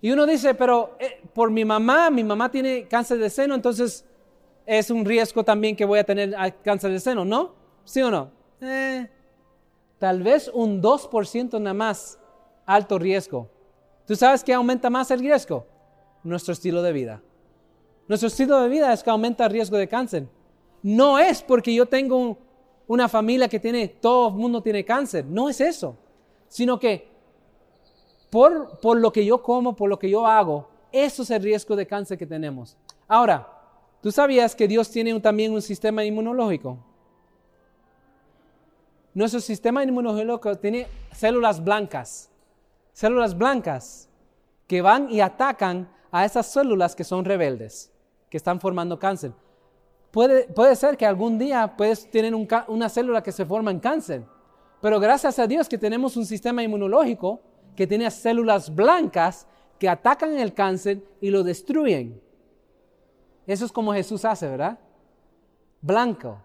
Y 0.00 0.10
uno 0.10 0.26
dice, 0.26 0.54
pero 0.54 0.96
eh, 0.98 1.22
por 1.32 1.50
mi 1.50 1.64
mamá, 1.64 2.10
mi 2.10 2.22
mamá 2.22 2.50
tiene 2.50 2.86
cáncer 2.86 3.18
de 3.18 3.30
seno, 3.30 3.54
entonces 3.54 4.04
es 4.66 4.90
un 4.90 5.04
riesgo 5.04 5.44
también 5.44 5.74
que 5.74 5.84
voy 5.84 5.98
a 5.98 6.04
tener 6.04 6.36
cáncer 6.62 6.92
de 6.92 7.00
seno, 7.00 7.24
¿no? 7.24 7.54
¿Sí 7.84 8.02
o 8.02 8.10
no? 8.10 8.30
Eh, 8.60 9.08
tal 9.98 10.22
vez 10.22 10.50
un 10.52 10.80
2% 10.82 11.60
nada 11.60 11.74
más 11.74 12.18
alto 12.66 12.98
riesgo. 12.98 13.48
¿Tú 14.06 14.14
sabes 14.14 14.44
qué 14.44 14.54
aumenta 14.54 14.90
más 14.90 15.10
el 15.10 15.20
riesgo? 15.20 15.66
Nuestro 16.22 16.52
estilo 16.52 16.82
de 16.82 16.92
vida. 16.92 17.22
Nuestro 18.06 18.28
estilo 18.28 18.60
de 18.60 18.68
vida 18.68 18.92
es 18.92 19.02
que 19.02 19.10
aumenta 19.10 19.46
el 19.46 19.52
riesgo 19.52 19.76
de 19.76 19.88
cáncer 19.88 20.28
no 20.82 21.18
es 21.18 21.42
porque 21.42 21.74
yo 21.74 21.86
tengo 21.86 22.38
una 22.86 23.08
familia 23.08 23.48
que 23.48 23.60
tiene, 23.60 23.88
todo 23.88 24.28
el 24.28 24.34
mundo 24.34 24.62
tiene 24.62 24.84
cáncer, 24.84 25.24
no 25.24 25.48
es 25.48 25.60
eso, 25.60 25.96
sino 26.48 26.78
que 26.78 27.08
por, 28.30 28.78
por 28.80 28.98
lo 28.98 29.12
que 29.12 29.24
yo 29.24 29.42
como, 29.42 29.76
por 29.76 29.88
lo 29.88 29.98
que 29.98 30.10
yo 30.10 30.26
hago, 30.26 30.68
eso 30.92 31.22
es 31.22 31.30
el 31.30 31.42
riesgo 31.42 31.76
de 31.76 31.86
cáncer 31.86 32.18
que 32.18 32.26
tenemos. 32.26 32.76
Ahora, 33.06 33.46
¿tú 34.02 34.10
sabías 34.10 34.54
que 34.54 34.68
Dios 34.68 34.90
tiene 34.90 35.18
también 35.20 35.52
un 35.52 35.62
sistema 35.62 36.04
inmunológico? 36.04 36.78
Nuestro 39.14 39.40
sistema 39.40 39.82
inmunológico 39.82 40.56
tiene 40.56 40.86
células 41.12 41.62
blancas, 41.62 42.30
células 42.92 43.36
blancas 43.36 44.08
que 44.66 44.82
van 44.82 45.10
y 45.10 45.20
atacan 45.20 45.90
a 46.10 46.24
esas 46.24 46.46
células 46.46 46.94
que 46.94 47.04
son 47.04 47.24
rebeldes, 47.24 47.90
que 48.30 48.36
están 48.36 48.60
formando 48.60 48.98
cáncer. 48.98 49.32
Puede, 50.10 50.76
ser 50.76 50.96
que 50.96 51.04
algún 51.04 51.38
día 51.38 51.74
puedes 51.76 52.10
tener 52.10 52.34
una 52.34 52.88
célula 52.88 53.22
que 53.22 53.32
se 53.32 53.44
forma 53.44 53.70
en 53.70 53.78
cáncer, 53.78 54.24
pero 54.80 54.98
gracias 54.98 55.38
a 55.38 55.46
Dios 55.46 55.68
que 55.68 55.76
tenemos 55.76 56.16
un 56.16 56.24
sistema 56.24 56.62
inmunológico 56.62 57.40
que 57.76 57.86
tiene 57.86 58.10
células 58.10 58.74
blancas 58.74 59.46
que 59.78 59.88
atacan 59.88 60.38
el 60.38 60.54
cáncer 60.54 61.02
y 61.20 61.30
lo 61.30 61.42
destruyen. 61.42 62.20
Eso 63.46 63.64
es 63.64 63.72
como 63.72 63.92
Jesús 63.92 64.24
hace, 64.24 64.48
¿verdad? 64.48 64.78
Blanco. 65.80 66.42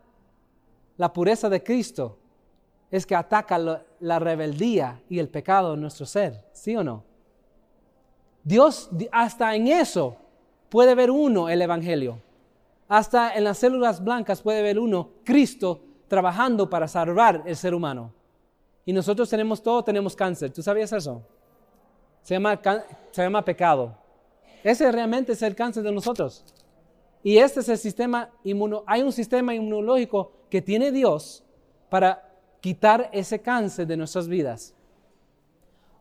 La 0.97 1.11
pureza 1.11 1.49
de 1.49 1.63
Cristo 1.63 2.17
es 2.91 3.05
que 3.05 3.15
ataca 3.15 3.57
la 3.99 4.19
rebeldía 4.19 5.01
y 5.09 5.19
el 5.19 5.29
pecado 5.29 5.73
en 5.73 5.81
nuestro 5.81 6.05
ser, 6.05 6.45
¿sí 6.51 6.75
o 6.75 6.83
no? 6.83 7.03
Dios 8.43 8.89
hasta 9.11 9.55
en 9.55 9.67
eso 9.67 10.17
puede 10.69 10.93
ver 10.95 11.09
uno 11.09 11.49
el 11.49 11.61
Evangelio. 11.61 12.19
Hasta 12.87 13.35
en 13.35 13.43
las 13.43 13.57
células 13.57 14.03
blancas 14.03 14.41
puede 14.41 14.61
ver 14.61 14.79
uno 14.79 15.09
Cristo 15.23 15.81
trabajando 16.07 16.69
para 16.69 16.87
salvar 16.87 17.43
el 17.45 17.55
ser 17.55 17.73
humano. 17.73 18.13
Y 18.85 18.93
nosotros 18.93 19.29
tenemos 19.29 19.63
todo, 19.63 19.83
tenemos 19.83 20.15
cáncer. 20.15 20.51
¿Tú 20.51 20.61
sabías 20.61 20.91
eso? 20.91 21.23
Se 22.21 22.35
llama, 22.35 22.59
se 23.11 23.21
llama 23.21 23.43
pecado. 23.43 23.97
Ese 24.63 24.91
realmente 24.91 25.31
es 25.31 25.41
el 25.41 25.55
cáncer 25.55 25.83
de 25.83 25.91
nosotros. 25.91 26.43
Y 27.23 27.37
este 27.37 27.61
es 27.61 27.69
el 27.69 27.77
sistema 27.77 28.29
inmuno. 28.43 28.83
Hay 28.85 29.01
un 29.01 29.11
sistema 29.11 29.53
inmunológico 29.53 30.31
que 30.49 30.61
tiene 30.61 30.91
Dios 30.91 31.43
para 31.89 32.29
quitar 32.59 33.09
ese 33.13 33.41
cáncer 33.41 33.87
de 33.87 33.97
nuestras 33.97 34.27
vidas. 34.27 34.73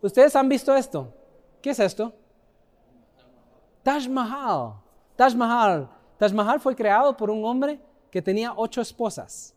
¿Ustedes 0.01 0.35
han 0.35 0.49
visto 0.49 0.75
esto? 0.75 1.15
¿Qué 1.61 1.71
es 1.71 1.79
esto? 1.79 2.12
Taj 3.85 4.09
Mahal. 4.09 4.75
Taj 5.17 5.35
Mahal 5.35 5.89
Taj 6.23 6.33
Mahal 6.33 6.61
fue 6.61 6.76
creado 6.76 7.17
por 7.17 7.31
un 7.31 7.45
hombre 7.45 7.81
que 8.09 8.23
tenía 8.23 8.52
ocho 8.55 8.81
esposas, 8.81 9.57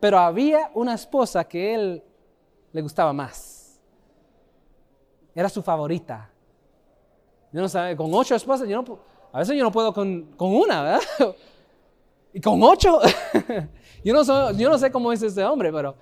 pero 0.00 0.18
había 0.18 0.68
una 0.74 0.94
esposa 0.94 1.44
que 1.44 1.76
él 1.76 2.02
le 2.72 2.82
gustaba 2.82 3.12
más. 3.12 3.80
Era 5.32 5.48
su 5.48 5.62
favorita. 5.62 6.28
Yo 7.52 7.60
no 7.60 7.68
sé, 7.68 7.94
con 7.96 8.12
ocho 8.12 8.34
esposas, 8.34 8.68
yo 8.68 8.82
no, 8.82 8.98
a 9.30 9.38
veces 9.38 9.56
yo 9.56 9.62
no 9.62 9.70
puedo 9.70 9.94
con, 9.94 10.26
una, 10.36 10.82
¿verdad? 10.82 11.00
Y 12.32 12.40
con 12.40 12.60
ocho, 12.64 12.98
yo, 14.04 14.12
no 14.12 14.52
yo 14.54 14.68
no 14.68 14.78
sé 14.78 14.90
cómo 14.90 15.12
es 15.12 15.22
ese 15.22 15.44
hombre, 15.44 15.72
pero 15.72 15.94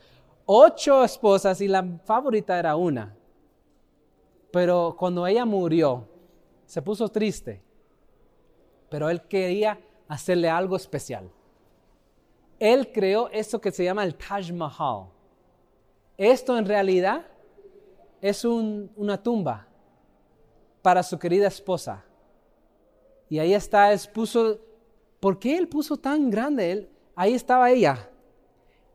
ocho 0.46 1.04
esposas 1.04 1.60
y 1.60 1.68
la 1.68 1.84
favorita 2.06 2.58
era 2.58 2.74
una. 2.74 3.14
Pero 4.50 4.96
cuando 4.98 5.26
ella 5.26 5.44
murió, 5.44 6.08
se 6.64 6.80
puso 6.80 7.06
triste 7.10 7.62
pero 8.94 9.10
él 9.10 9.22
quería 9.22 9.76
hacerle 10.06 10.48
algo 10.48 10.76
especial. 10.76 11.28
Él 12.60 12.92
creó 12.92 13.28
esto 13.30 13.60
que 13.60 13.72
se 13.72 13.82
llama 13.82 14.04
el 14.04 14.14
Taj 14.14 14.52
Mahal. 14.52 15.06
Esto 16.16 16.56
en 16.56 16.64
realidad 16.64 17.26
es 18.20 18.44
una 18.44 19.20
tumba 19.20 19.66
para 20.80 21.02
su 21.02 21.18
querida 21.18 21.48
esposa. 21.48 22.04
Y 23.28 23.40
ahí 23.40 23.52
está, 23.52 23.92
él 23.92 23.98
puso, 24.14 24.60
¿por 25.18 25.40
qué 25.40 25.58
él 25.58 25.66
puso 25.66 25.96
tan 25.96 26.30
grande? 26.30 26.70
Él, 26.70 26.88
ahí 27.16 27.34
estaba 27.34 27.72
ella. 27.72 28.08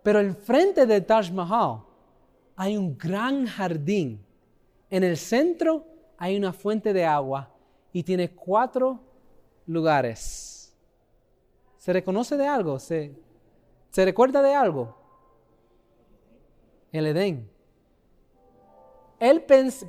Pero 0.02 0.22
el 0.22 0.34
frente 0.34 0.86
del 0.86 1.06
Taj 1.06 1.30
Mahal 1.30 1.82
hay 2.56 2.78
un 2.78 2.98
gran 2.98 3.46
jardín. 3.46 4.26
En 4.90 5.04
el 5.04 5.18
centro 5.18 5.86
hay 6.18 6.38
una 6.38 6.54
fuente 6.54 6.94
de 6.94 7.04
agua 7.04 7.52
y 7.92 8.02
tiene 8.02 8.32
cuatro 8.32 9.09
lugares. 9.70 10.76
¿Se 11.78 11.94
reconoce 11.94 12.36
de 12.36 12.48
algo? 12.48 12.80
¿Se, 12.80 13.14
se 13.92 14.04
recuerda 14.04 14.42
de 14.42 14.54
algo? 14.54 14.96
El 16.92 17.06
Edén. 17.06 17.50
Él, 19.20 19.46
eso 19.48 19.86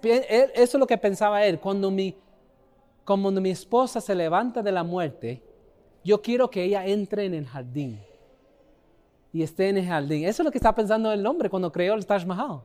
es 0.54 0.74
lo 0.74 0.86
que 0.86 0.98
pensaba 0.98 1.44
él. 1.44 1.58
Cuando 1.58 1.90
mi, 1.90 2.16
cuando 3.04 3.40
mi 3.40 3.50
esposa 3.50 4.00
se 4.00 4.14
levanta 4.14 4.62
de 4.62 4.72
la 4.72 4.84
muerte, 4.84 5.42
yo 6.04 6.20
quiero 6.20 6.50
que 6.50 6.64
ella 6.64 6.86
entre 6.86 7.24
en 7.24 7.34
el 7.34 7.46
jardín 7.46 8.00
y 9.32 9.42
esté 9.42 9.70
en 9.70 9.78
el 9.78 9.86
jardín. 9.86 10.24
Eso 10.24 10.42
es 10.42 10.44
lo 10.44 10.50
que 10.50 10.58
está 10.58 10.74
pensando 10.74 11.10
el 11.10 11.26
hombre 11.26 11.48
cuando 11.48 11.72
creó 11.72 11.94
el 11.94 12.04
Taj 12.04 12.26
Mahal. 12.26 12.60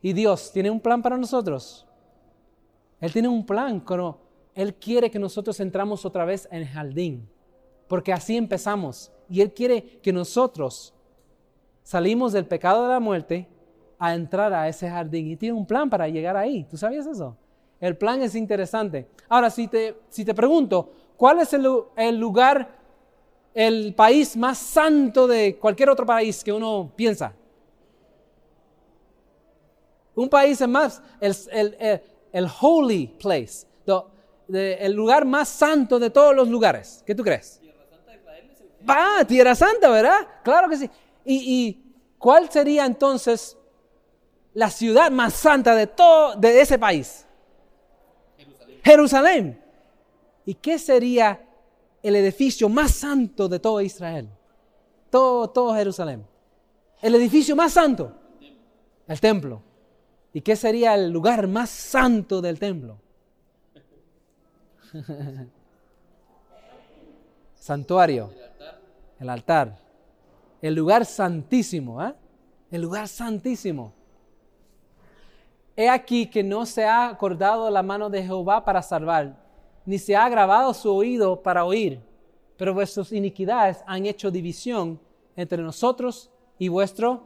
Y 0.00 0.12
Dios 0.12 0.50
tiene 0.52 0.70
un 0.70 0.80
plan 0.80 1.00
para 1.00 1.16
nosotros. 1.16 1.86
Él 3.00 3.12
tiene 3.12 3.28
un 3.28 3.44
plan, 3.46 3.82
pero 3.86 4.21
él 4.54 4.74
quiere 4.74 5.10
que 5.10 5.18
nosotros 5.18 5.58
entramos 5.60 6.04
otra 6.04 6.24
vez 6.24 6.46
en 6.50 6.58
el 6.58 6.68
jardín, 6.68 7.28
porque 7.88 8.12
así 8.12 8.36
empezamos. 8.36 9.10
Y 9.28 9.40
Él 9.40 9.52
quiere 9.52 9.82
que 10.02 10.12
nosotros 10.12 10.94
salimos 11.82 12.32
del 12.32 12.46
pecado 12.46 12.84
de 12.84 12.90
la 12.90 13.00
muerte 13.00 13.48
a 13.98 14.14
entrar 14.14 14.52
a 14.52 14.68
ese 14.68 14.88
jardín. 14.88 15.30
Y 15.30 15.36
tiene 15.36 15.56
un 15.56 15.66
plan 15.66 15.88
para 15.88 16.08
llegar 16.08 16.36
ahí. 16.36 16.64
¿Tú 16.64 16.76
sabías 16.76 17.06
eso? 17.06 17.36
El 17.80 17.96
plan 17.96 18.22
es 18.22 18.34
interesante. 18.34 19.08
Ahora, 19.28 19.50
si 19.50 19.68
te, 19.68 19.96
si 20.08 20.24
te 20.24 20.34
pregunto, 20.34 20.92
¿cuál 21.16 21.40
es 21.40 21.52
el, 21.52 21.62
lugar, 22.18 22.78
el 23.54 23.94
país 23.94 24.36
más 24.36 24.58
santo 24.58 25.26
de 25.26 25.56
cualquier 25.56 25.90
otro 25.90 26.06
país 26.06 26.44
que 26.44 26.52
uno 26.52 26.92
piensa? 26.94 27.34
Un 30.14 30.28
país 30.28 30.66
más, 30.68 31.02
el, 31.20 31.34
el, 31.50 32.02
el, 32.32 32.46
holy 32.60 33.06
place, 33.18 33.66
el 34.48 34.92
lugar 34.92 35.24
más 35.24 35.48
santo 35.48 35.98
de 35.98 36.10
todos 36.10 36.34
los 36.34 36.48
lugares. 36.48 37.02
¿Qué 37.06 37.14
tú 37.14 37.22
crees? 37.22 37.58
Tierra 37.60 37.84
Santa 37.90 38.10
de 38.12 38.18
Israel 38.18 38.50
es 38.50 39.20
el 39.20 39.26
Tierra 39.26 39.54
Santa, 39.54 39.88
¿verdad? 39.90 40.28
Claro 40.42 40.68
que 40.68 40.76
sí. 40.76 40.90
¿Y, 41.24 41.34
y 41.34 41.94
cuál 42.18 42.50
sería 42.50 42.84
entonces 42.84 43.56
la 44.54 44.70
ciudad 44.70 45.10
más 45.10 45.34
santa 45.34 45.74
de 45.74 45.86
todo 45.86 46.36
de 46.36 46.60
ese 46.60 46.78
país? 46.78 47.26
Jerusalén. 48.36 48.80
Jerusalén. 48.84 49.64
¿Y 50.44 50.54
qué 50.54 50.78
sería 50.78 51.40
el 52.02 52.16
edificio 52.16 52.68
más 52.68 52.90
santo 52.92 53.48
de 53.48 53.58
todo 53.60 53.80
Israel? 53.80 54.28
Todo, 55.10 55.48
todo 55.50 55.74
Jerusalén. 55.74 56.26
El 57.00 57.14
edificio 57.14 57.54
más 57.54 57.72
santo. 57.72 58.12
El 59.06 59.20
templo. 59.20 59.62
¿Y 60.32 60.40
qué 60.40 60.56
sería 60.56 60.94
el 60.94 61.10
lugar 61.10 61.46
más 61.46 61.68
santo 61.68 62.40
del 62.40 62.58
templo? 62.58 62.98
Santuario. 67.54 68.30
El 69.18 69.28
altar. 69.30 69.78
El 70.60 70.74
lugar 70.74 71.06
santísimo. 71.06 72.02
¿eh? 72.04 72.14
El 72.70 72.82
lugar 72.82 73.08
santísimo. 73.08 73.92
He 75.76 75.88
aquí 75.88 76.26
que 76.26 76.42
no 76.42 76.66
se 76.66 76.84
ha 76.84 77.08
acordado 77.08 77.70
la 77.70 77.82
mano 77.82 78.10
de 78.10 78.22
Jehová 78.22 78.64
para 78.64 78.82
salvar, 78.82 79.36
ni 79.86 79.98
se 79.98 80.14
ha 80.14 80.28
grabado 80.28 80.74
su 80.74 80.94
oído 80.94 81.42
para 81.42 81.64
oír, 81.64 81.98
pero 82.58 82.74
vuestras 82.74 83.10
iniquidades 83.10 83.82
han 83.86 84.04
hecho 84.04 84.30
división 84.30 85.00
entre 85.34 85.62
nosotros 85.62 86.30
y 86.58 86.68
vuestro. 86.68 87.24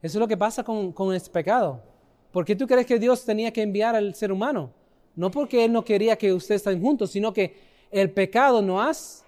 Eso 0.00 0.16
es 0.16 0.20
lo 0.20 0.26
que 0.26 0.38
pasa 0.38 0.64
con, 0.64 0.90
con 0.90 1.14
este 1.14 1.30
pecado. 1.30 1.82
¿Por 2.30 2.46
qué 2.46 2.56
tú 2.56 2.66
crees 2.66 2.86
que 2.86 2.98
Dios 2.98 3.24
tenía 3.26 3.52
que 3.52 3.60
enviar 3.60 3.94
al 3.94 4.14
ser 4.14 4.32
humano? 4.32 4.70
No 5.14 5.30
porque 5.30 5.64
Él 5.64 5.72
no 5.72 5.84
quería 5.84 6.16
que 6.16 6.32
ustedes 6.32 6.60
estén 6.60 6.80
juntos, 6.80 7.10
sino 7.10 7.32
que 7.32 7.54
el 7.90 8.10
pecado 8.10 8.62
no 8.62 8.80
hace. 8.80 9.24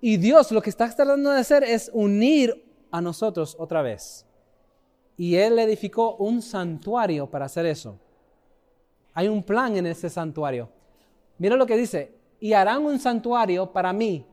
Y 0.00 0.16
Dios 0.16 0.50
lo 0.52 0.62
que 0.62 0.70
está 0.70 0.88
tratando 0.94 1.30
de 1.30 1.40
hacer 1.40 1.64
es 1.64 1.90
unir 1.92 2.64
a 2.90 3.00
nosotros 3.00 3.56
otra 3.58 3.82
vez. 3.82 4.24
Y 5.16 5.36
Él 5.36 5.58
edificó 5.58 6.16
un 6.16 6.42
santuario 6.42 7.28
para 7.28 7.46
hacer 7.46 7.66
eso. 7.66 7.98
Hay 9.14 9.28
un 9.28 9.42
plan 9.42 9.76
en 9.76 9.86
ese 9.86 10.08
santuario. 10.08 10.68
Mira 11.38 11.56
lo 11.56 11.66
que 11.66 11.76
dice, 11.76 12.12
y 12.40 12.52
harán 12.52 12.84
un 12.84 12.98
santuario 12.98 13.72
para 13.72 13.92
mí 13.92 14.24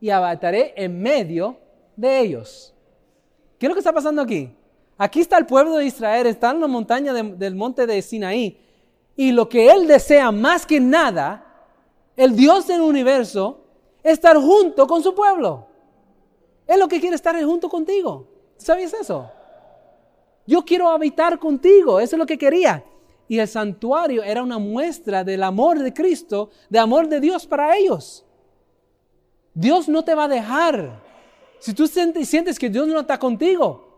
y 0.00 0.10
habitaré 0.10 0.74
en 0.76 1.00
medio 1.00 1.58
de 1.96 2.20
ellos. 2.20 2.74
¿Qué 3.58 3.66
es 3.66 3.68
lo 3.68 3.74
que 3.74 3.80
está 3.80 3.92
pasando 3.92 4.22
aquí? 4.22 4.54
Aquí 4.96 5.20
está 5.20 5.38
el 5.38 5.46
pueblo 5.46 5.76
de 5.76 5.86
Israel, 5.86 6.26
está 6.26 6.50
en 6.50 6.60
la 6.60 6.66
montaña 6.66 7.12
del 7.12 7.54
monte 7.54 7.86
de 7.86 8.00
Sinaí, 8.00 8.58
y 9.16 9.32
lo 9.32 9.48
que 9.48 9.70
Él 9.70 9.86
desea 9.86 10.32
más 10.32 10.66
que 10.66 10.80
nada, 10.80 11.44
el 12.16 12.34
Dios 12.34 12.66
del 12.66 12.80
universo, 12.80 13.60
es 14.02 14.14
estar 14.14 14.36
junto 14.36 14.86
con 14.86 15.02
su 15.02 15.14
pueblo. 15.14 15.66
Es 16.66 16.78
lo 16.78 16.88
que 16.88 17.00
quiere 17.00 17.16
estar 17.16 17.40
junto 17.44 17.68
contigo. 17.68 18.26
¿Sabías 18.56 18.94
eso? 18.94 19.30
Yo 20.46 20.64
quiero 20.64 20.88
habitar 20.88 21.38
contigo, 21.38 22.00
eso 22.00 22.16
es 22.16 22.18
lo 22.18 22.26
que 22.26 22.38
quería. 22.38 22.84
Y 23.28 23.38
el 23.38 23.48
santuario 23.48 24.22
era 24.22 24.42
una 24.42 24.58
muestra 24.58 25.24
del 25.24 25.42
amor 25.42 25.78
de 25.78 25.92
Cristo, 25.94 26.50
de 26.68 26.78
amor 26.78 27.08
de 27.08 27.20
Dios 27.20 27.46
para 27.46 27.76
ellos. 27.76 28.24
Dios 29.54 29.88
no 29.88 30.04
te 30.04 30.14
va 30.14 30.24
a 30.24 30.28
dejar. 30.28 31.02
Si 31.58 31.72
tú 31.72 31.86
sientes 31.86 32.58
que 32.58 32.68
Dios 32.68 32.86
no 32.86 33.00
está 33.00 33.18
contigo, 33.18 33.93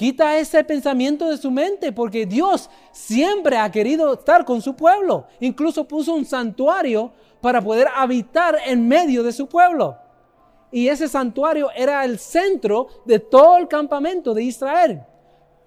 Quita 0.00 0.38
ese 0.38 0.64
pensamiento 0.64 1.28
de 1.28 1.36
su 1.36 1.50
mente 1.50 1.92
porque 1.92 2.24
Dios 2.24 2.70
siempre 2.90 3.58
ha 3.58 3.70
querido 3.70 4.14
estar 4.14 4.46
con 4.46 4.62
su 4.62 4.74
pueblo. 4.74 5.26
Incluso 5.40 5.86
puso 5.86 6.14
un 6.14 6.24
santuario 6.24 7.12
para 7.42 7.60
poder 7.60 7.86
habitar 7.94 8.56
en 8.64 8.88
medio 8.88 9.22
de 9.22 9.30
su 9.30 9.46
pueblo. 9.46 9.98
Y 10.72 10.88
ese 10.88 11.06
santuario 11.06 11.68
era 11.76 12.02
el 12.06 12.18
centro 12.18 12.86
de 13.04 13.18
todo 13.18 13.58
el 13.58 13.68
campamento 13.68 14.32
de 14.32 14.42
Israel. 14.42 15.02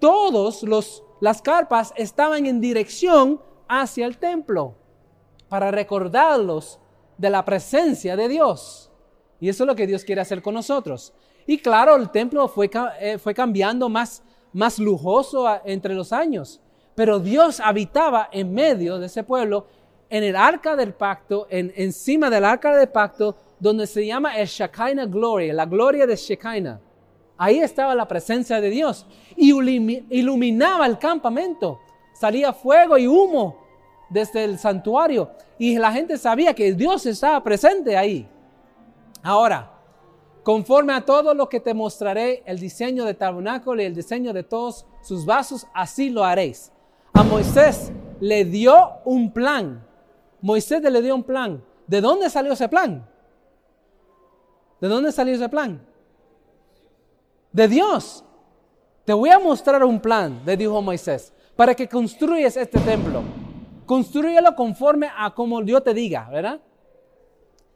Todos 0.00 0.64
los 0.64 1.04
las 1.20 1.40
carpas 1.40 1.92
estaban 1.96 2.44
en 2.46 2.60
dirección 2.60 3.40
hacia 3.68 4.04
el 4.04 4.18
templo 4.18 4.74
para 5.48 5.70
recordarlos 5.70 6.80
de 7.18 7.30
la 7.30 7.44
presencia 7.44 8.16
de 8.16 8.26
Dios. 8.26 8.90
Y 9.38 9.48
eso 9.48 9.62
es 9.62 9.68
lo 9.68 9.76
que 9.76 9.86
Dios 9.86 10.02
quiere 10.02 10.22
hacer 10.22 10.42
con 10.42 10.54
nosotros. 10.54 11.14
Y 11.46 11.58
claro, 11.58 11.96
el 11.96 12.10
templo 12.10 12.48
fue, 12.48 12.70
eh, 13.00 13.18
fue 13.18 13.34
cambiando 13.34 13.88
más, 13.88 14.22
más 14.52 14.78
lujoso 14.78 15.46
entre 15.64 15.94
los 15.94 16.12
años, 16.12 16.60
pero 16.94 17.18
Dios 17.18 17.60
habitaba 17.60 18.28
en 18.32 18.54
medio 18.54 18.98
de 18.98 19.06
ese 19.06 19.24
pueblo, 19.24 19.66
en 20.08 20.22
el 20.22 20.36
arca 20.36 20.76
del 20.76 20.94
pacto, 20.94 21.46
en, 21.50 21.72
encima 21.76 22.30
del 22.30 22.44
arca 22.44 22.76
del 22.76 22.88
pacto, 22.88 23.36
donde 23.58 23.86
se 23.86 24.06
llama 24.06 24.38
el 24.38 24.46
Shekinah 24.46 25.06
Glory, 25.06 25.52
la 25.52 25.66
gloria 25.66 26.06
de 26.06 26.16
Shekinah. 26.16 26.80
Ahí 27.36 27.58
estaba 27.58 27.94
la 27.94 28.06
presencia 28.06 28.60
de 28.60 28.70
Dios 28.70 29.06
y 29.36 29.50
iluminaba 30.10 30.86
el 30.86 30.98
campamento. 30.98 31.80
Salía 32.12 32.52
fuego 32.52 32.96
y 32.96 33.08
humo 33.08 33.58
desde 34.08 34.44
el 34.44 34.58
santuario 34.58 35.30
y 35.58 35.76
la 35.78 35.90
gente 35.90 36.16
sabía 36.16 36.54
que 36.54 36.72
Dios 36.74 37.06
estaba 37.06 37.42
presente 37.42 37.96
ahí. 37.96 38.28
Ahora, 39.22 39.73
Conforme 40.44 40.92
a 40.92 41.00
todo 41.00 41.32
lo 41.32 41.48
que 41.48 41.58
te 41.58 41.72
mostraré, 41.72 42.42
el 42.44 42.60
diseño 42.60 43.06
de 43.06 43.14
tabernáculo 43.14 43.80
y 43.80 43.86
el 43.86 43.94
diseño 43.94 44.34
de 44.34 44.42
todos 44.42 44.84
sus 45.00 45.24
vasos, 45.24 45.66
así 45.72 46.10
lo 46.10 46.22
haréis. 46.22 46.70
A 47.14 47.22
Moisés 47.22 47.90
le 48.20 48.44
dio 48.44 48.90
un 49.06 49.32
plan. 49.32 49.82
Moisés 50.42 50.82
le 50.82 51.00
dio 51.00 51.14
un 51.14 51.22
plan. 51.22 51.64
¿De 51.86 52.02
dónde 52.02 52.28
salió 52.28 52.52
ese 52.52 52.68
plan? 52.68 53.08
¿De 54.82 54.88
dónde 54.88 55.12
salió 55.12 55.34
ese 55.34 55.48
plan? 55.48 55.80
De 57.50 57.66
Dios. 57.66 58.22
Te 59.06 59.14
voy 59.14 59.30
a 59.30 59.38
mostrar 59.38 59.82
un 59.82 59.98
plan, 59.98 60.42
le 60.44 60.58
dijo 60.58 60.82
Moisés, 60.82 61.32
para 61.56 61.74
que 61.74 61.88
construyas 61.88 62.58
este 62.58 62.78
templo. 62.80 63.22
Construyelo 63.86 64.54
conforme 64.54 65.08
a 65.16 65.34
como 65.34 65.62
Dios 65.62 65.82
te 65.82 65.94
diga, 65.94 66.28
¿verdad? 66.30 66.60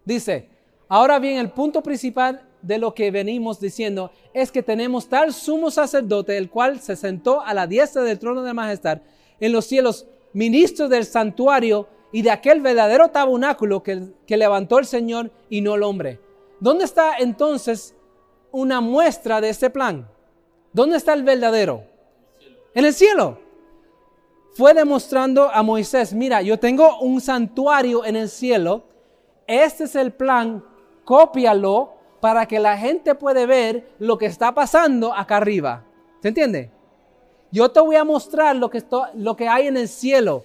Dice, 0.05 0.51
ahora 0.87 1.19
bien, 1.19 1.39
el 1.39 1.51
punto 1.51 1.83
principal 1.83 2.48
de 2.63 2.79
lo 2.79 2.95
que 2.95 3.11
venimos 3.11 3.61
diciendo 3.61 4.11
es 4.35 4.51
que 4.51 4.63
tenemos 4.63 5.09
tal 5.09 5.33
sumo 5.33 5.71
sacerdote, 5.71 6.37
el 6.37 6.51
cual 6.51 6.81
se 6.81 6.97
sentó 6.97 7.41
a 7.41 7.55
la 7.55 7.67
diestra 7.67 8.03
del 8.03 8.19
trono 8.19 8.43
de 8.43 8.55
majestad 8.55 9.01
en 9.41 9.53
los 9.53 9.67
cielos, 9.67 10.07
ministro 10.33 10.89
del 10.89 11.05
santuario 11.05 11.89
y 12.13 12.23
de 12.23 12.31
aquel 12.31 12.61
verdadero 12.61 13.09
tabernáculo 13.09 13.83
que, 13.83 14.03
que 14.27 14.37
levantó 14.37 14.79
el 14.79 14.87
Señor 14.87 15.31
y 15.49 15.61
no 15.61 15.75
el 15.75 15.83
hombre. 15.83 16.21
¿Dónde 16.61 16.85
está 16.85 17.19
entonces 17.19 17.95
una 18.51 18.81
muestra 18.81 19.41
de 19.41 19.51
ese 19.51 19.71
plan? 19.71 20.09
¿Dónde 20.73 20.97
está 20.97 21.13
el 21.13 21.23
verdadero? 21.23 21.85
En 22.75 22.85
el 22.85 22.95
cielo. 22.95 23.39
Fue 24.55 24.75
demostrando 24.75 25.49
a 25.49 25.63
Moisés, 25.63 26.13
mira, 26.13 26.43
yo 26.43 26.59
tengo 26.59 26.99
un 26.99 27.21
santuario 27.21 28.05
en 28.05 28.17
el 28.17 28.29
cielo, 28.29 28.83
este 29.47 29.85
es 29.85 29.95
el 29.95 30.13
plan, 30.13 30.65
cópialo 31.05 31.98
para 32.21 32.47
que 32.47 32.59
la 32.59 32.77
gente 32.77 33.15
puede 33.15 33.47
ver 33.47 33.89
lo 33.99 34.19
que 34.19 34.27
está 34.27 34.55
pasando 34.55 35.15
acá 35.15 35.37
arriba. 35.37 35.85
¿Se 36.21 36.29
entiende? 36.29 36.71
Yo 37.51 37.71
te 37.71 37.81
voy 37.81 37.97
a 37.97 38.05
mostrar 38.05 38.57
lo 38.57 38.69
que, 38.69 38.83
lo 39.15 39.37
que 39.37 39.49
hay 39.49 39.69
en 39.69 39.77
el 39.77 39.89
cielo. 39.89 40.45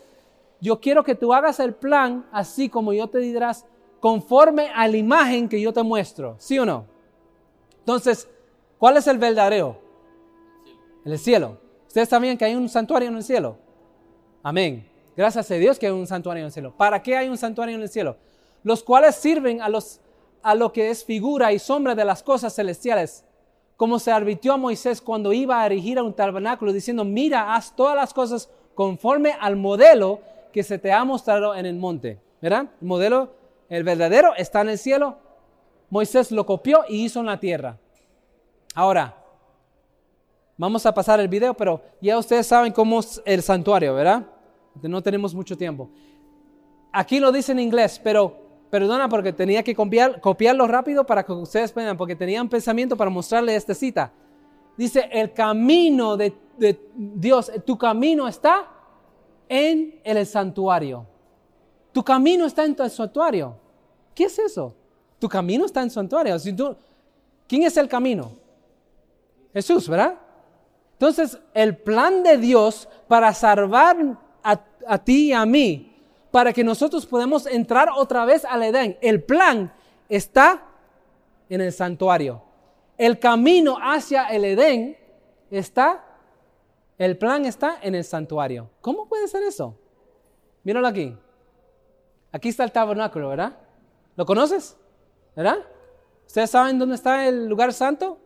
Yo 0.61 0.79
quiero 0.79 1.03
que 1.03 1.15
tú 1.15 1.33
hagas 1.33 1.59
el 1.59 1.73
plan 1.73 2.25
así 2.31 2.69
como 2.69 2.93
yo 2.93 3.07
te 3.07 3.17
dirás, 3.17 3.65
conforme 3.99 4.69
a 4.73 4.87
la 4.87 4.97
imagen 4.97 5.49
que 5.49 5.59
yo 5.59 5.73
te 5.73 5.83
muestro. 5.83 6.35
¿Sí 6.37 6.57
o 6.59 6.65
no? 6.65 6.85
Entonces, 7.79 8.29
¿cuál 8.77 8.97
es 8.97 9.07
el 9.07 9.17
verdadero? 9.17 9.77
El 11.03 11.17
cielo. 11.19 11.57
¿Ustedes 11.87 12.07
sabían 12.07 12.37
que 12.37 12.45
hay 12.45 12.55
un 12.55 12.69
santuario 12.69 13.09
en 13.09 13.17
el 13.17 13.23
cielo? 13.23 13.57
Amén. 14.41 14.87
Gracias 15.15 15.51
a 15.51 15.55
Dios 15.55 15.77
que 15.77 15.87
hay 15.87 15.91
un 15.91 16.07
santuario 16.07 16.41
en 16.41 16.45
el 16.45 16.51
cielo. 16.51 16.73
¿Para 16.75 17.01
qué 17.03 17.17
hay 17.17 17.27
un 17.27 17.37
santuario 17.37 17.75
en 17.75 17.81
el 17.81 17.89
cielo? 17.89 18.17
Los 18.63 18.83
cuales 18.83 19.15
sirven 19.15 19.61
a 19.61 19.69
los 19.69 19.99
a 20.43 20.53
lo 20.53 20.71
que 20.71 20.89
es 20.89 21.03
figura 21.03 21.51
y 21.51 21.59
sombra 21.59 21.95
de 21.95 22.05
las 22.05 22.21
cosas 22.21 22.53
celestiales, 22.53 23.25
como 23.77 23.97
se 23.97 24.11
advirtió 24.11 24.53
a 24.53 24.57
Moisés 24.57 25.01
cuando 25.01 25.33
iba 25.33 25.61
a 25.61 25.65
erigir 25.65 25.99
un 25.99 26.13
tabernáculo, 26.13 26.71
diciendo, 26.71 27.03
mira, 27.03 27.55
haz 27.55 27.75
todas 27.75 27.95
las 27.95 28.13
cosas 28.13 28.49
conforme 28.75 29.33
al 29.39 29.55
modelo 29.55 30.19
que 30.51 30.63
se 30.63 30.77
te 30.77 30.91
ha 30.91 31.03
mostrado 31.03 31.55
en 31.55 31.65
el 31.65 31.75
monte. 31.75 32.19
¿Verdad? 32.41 32.67
El 32.81 32.87
modelo, 32.87 33.31
el 33.69 33.83
verdadero, 33.83 34.35
está 34.35 34.61
en 34.61 34.69
el 34.69 34.77
cielo. 34.77 35.17
Moisés 35.89 36.31
lo 36.31 36.45
copió 36.45 36.83
y 36.89 37.05
hizo 37.05 37.21
en 37.21 37.27
la 37.27 37.39
tierra. 37.39 37.77
Ahora, 38.75 39.15
vamos 40.57 40.85
a 40.85 40.93
pasar 40.93 41.19
el 41.19 41.27
video, 41.29 41.53
pero 41.53 41.81
ya 42.01 42.17
ustedes 42.17 42.47
saben 42.47 42.73
cómo 42.73 42.99
es 42.99 43.21
el 43.25 43.41
santuario, 43.41 43.93
¿verdad? 43.93 44.25
No 44.81 45.01
tenemos 45.01 45.33
mucho 45.33 45.57
tiempo. 45.57 45.89
Aquí 46.91 47.19
lo 47.19 47.31
dice 47.31 47.53
en 47.53 47.59
inglés, 47.59 47.99
pero 48.03 48.42
Perdona 48.73 49.07
porque 49.07 49.31
tenía 49.31 49.61
que 49.61 49.75
copiarlo 49.75 50.65
rápido 50.65 51.05
para 51.05 51.23
que 51.23 51.31
ustedes 51.31 51.71
puedan, 51.71 51.95
porque 51.95 52.15
tenía 52.15 52.41
un 52.41 52.49
pensamiento 52.49 52.97
para 52.97 53.11
mostrarle 53.11 53.55
esta 53.55 53.75
cita. 53.75 54.11
Dice, 54.75 55.07
el 55.11 55.31
camino 55.31 56.17
de, 56.17 56.33
Dios, 56.95 57.51
tu 57.67 57.77
camino 57.77 58.27
está 58.27 58.67
en 59.47 60.01
el 60.03 60.25
santuario. 60.25 61.05
Tu 61.91 62.03
camino 62.03 62.47
está 62.47 62.65
en 62.65 62.75
tu 62.75 62.89
santuario. 62.89 63.55
¿Qué 64.15 64.23
es 64.23 64.39
eso? 64.39 64.73
Tu 65.19 65.29
camino 65.29 65.65
está 65.65 65.83
en 65.83 65.89
tu 65.89 65.93
santuario. 65.93 66.35
¿Quién 67.47 67.61
es 67.61 67.77
el 67.77 67.87
camino? 67.87 68.31
Jesús, 69.53 69.87
¿verdad? 69.87 70.17
Entonces, 70.93 71.37
el 71.53 71.77
plan 71.77 72.23
de 72.23 72.39
Dios 72.39 72.89
para 73.07 73.35
salvar 73.35 74.17
a 74.41 74.97
ti 74.97 75.27
y 75.27 75.33
a 75.33 75.45
mí, 75.45 75.92
para 76.33 76.51
que 76.51 76.63
nosotros 76.63 77.05
podamos 77.05 77.45
entrar 77.45 77.89
otra 77.95 78.25
vez 78.25 78.43
al 78.43 78.63
Edén, 78.63 78.97
el 79.01 79.21
plan 79.21 79.71
está 80.09 80.63
en 81.47 81.61
el 81.61 81.71
santuario. 81.71 82.41
El 82.97 83.19
camino 83.19 83.77
hacia 83.79 84.29
el 84.29 84.43
Edén 84.43 84.97
está, 85.51 86.03
el 86.97 87.19
plan 87.19 87.45
está 87.45 87.77
en 87.83 87.93
el 87.93 88.03
santuario. 88.03 88.67
¿Cómo 88.81 89.07
puede 89.07 89.27
ser 89.27 89.43
eso? 89.43 89.77
Míralo 90.63 90.87
aquí. 90.87 91.15
Aquí 92.31 92.49
está 92.49 92.63
el 92.63 92.71
tabernáculo, 92.71 93.29
¿verdad? 93.29 93.55
¿Lo 94.15 94.25
conoces? 94.25 94.75
¿Verdad? 95.35 95.59
¿Ustedes 96.25 96.49
saben 96.49 96.79
dónde 96.79 96.95
está 96.95 97.27
el 97.27 97.45
lugar 97.45 97.71
santo? 97.73 98.17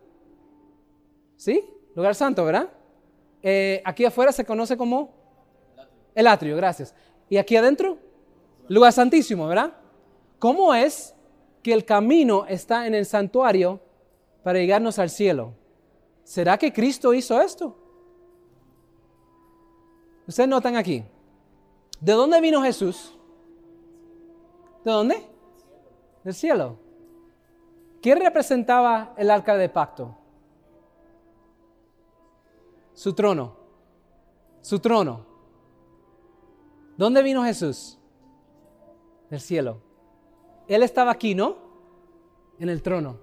¿Sí? 1.36 1.62
Lugar 1.94 2.14
santo, 2.14 2.42
¿verdad? 2.42 2.70
Eh, 3.42 3.82
aquí 3.84 4.06
afuera 4.06 4.32
se 4.32 4.46
conoce 4.46 4.78
como 4.78 5.12
el 6.14 6.26
atrio, 6.26 6.56
gracias. 6.56 6.94
¿Y 7.28 7.36
aquí 7.36 7.56
adentro? 7.56 7.98
Lugar 8.68 8.92
santísimo, 8.92 9.46
¿verdad? 9.46 9.74
¿Cómo 10.38 10.74
es 10.74 11.14
que 11.62 11.72
el 11.72 11.84
camino 11.84 12.46
está 12.46 12.86
en 12.86 12.94
el 12.94 13.06
santuario 13.06 13.80
para 14.42 14.58
llegarnos 14.58 14.98
al 14.98 15.10
cielo? 15.10 15.52
¿Será 16.24 16.58
que 16.58 16.72
Cristo 16.72 17.14
hizo 17.14 17.40
esto? 17.40 17.76
Ustedes 20.26 20.48
notan 20.48 20.76
aquí. 20.76 21.04
¿De 22.00 22.12
dónde 22.12 22.40
vino 22.40 22.62
Jesús? 22.62 23.16
¿De 24.84 24.90
dónde? 24.90 25.26
Del 26.22 26.34
cielo. 26.34 26.76
¿Qué 28.02 28.14
representaba 28.14 29.14
el 29.16 29.30
arca 29.30 29.56
de 29.56 29.68
pacto? 29.68 30.14
Su 32.92 33.12
trono. 33.14 33.56
Su 34.60 34.78
trono. 34.78 35.27
¿Dónde 36.98 37.22
vino 37.22 37.44
Jesús? 37.44 37.96
Del 39.30 39.40
cielo. 39.40 39.80
Él 40.66 40.82
estaba 40.82 41.12
aquí, 41.12 41.32
¿no? 41.32 41.56
En 42.58 42.68
el 42.68 42.82
trono. 42.82 43.16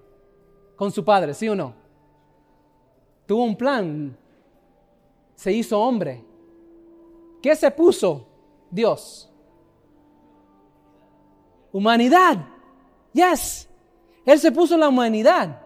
Con 0.76 0.90
su 0.90 1.04
padre, 1.04 1.34
¿sí 1.34 1.46
o 1.46 1.54
no? 1.54 1.74
Tuvo 3.26 3.44
un 3.44 3.54
plan. 3.54 4.16
Se 5.34 5.52
hizo 5.52 5.78
hombre. 5.78 6.24
¿Qué 7.42 7.54
se 7.54 7.70
puso 7.70 8.26
Dios? 8.70 9.30
Humanidad. 11.70 12.46
Yes. 13.12 13.68
Él 14.24 14.38
se 14.38 14.50
puso 14.52 14.78
la 14.78 14.88
humanidad, 14.88 15.60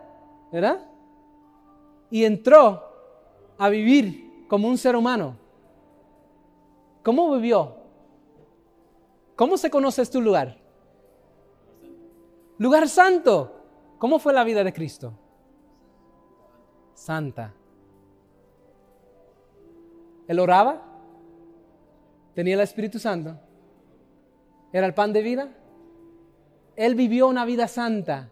¿verdad? 0.51 0.85
Y 2.11 2.25
entró 2.25 2.83
a 3.57 3.69
vivir 3.69 4.47
como 4.49 4.67
un 4.67 4.77
ser 4.77 4.97
humano. 4.97 5.37
¿Cómo 7.05 7.33
vivió? 7.37 7.80
¿Cómo 9.41 9.57
se 9.57 9.71
conoce 9.71 10.03
este 10.03 10.21
lugar? 10.21 10.59
Lugar 12.59 12.87
santo. 12.91 13.51
¿Cómo 13.97 14.19
fue 14.19 14.35
la 14.35 14.45
vida 14.45 14.63
de 14.63 14.71
Cristo? 14.71 15.15
Santa. 16.93 17.55
Él 20.29 20.39
oraba, 20.39 20.83
tenía 22.35 22.53
el 22.53 22.61
Espíritu 22.61 22.99
Santo, 22.99 23.39
era 24.75 24.87
el 24.87 24.93
pan 24.93 25.11
de 25.11 25.23
vida. 25.23 25.49
Él 26.77 26.95
vivió 26.95 27.27
una 27.27 27.47
vida 27.47 27.67
santa. 27.67 28.29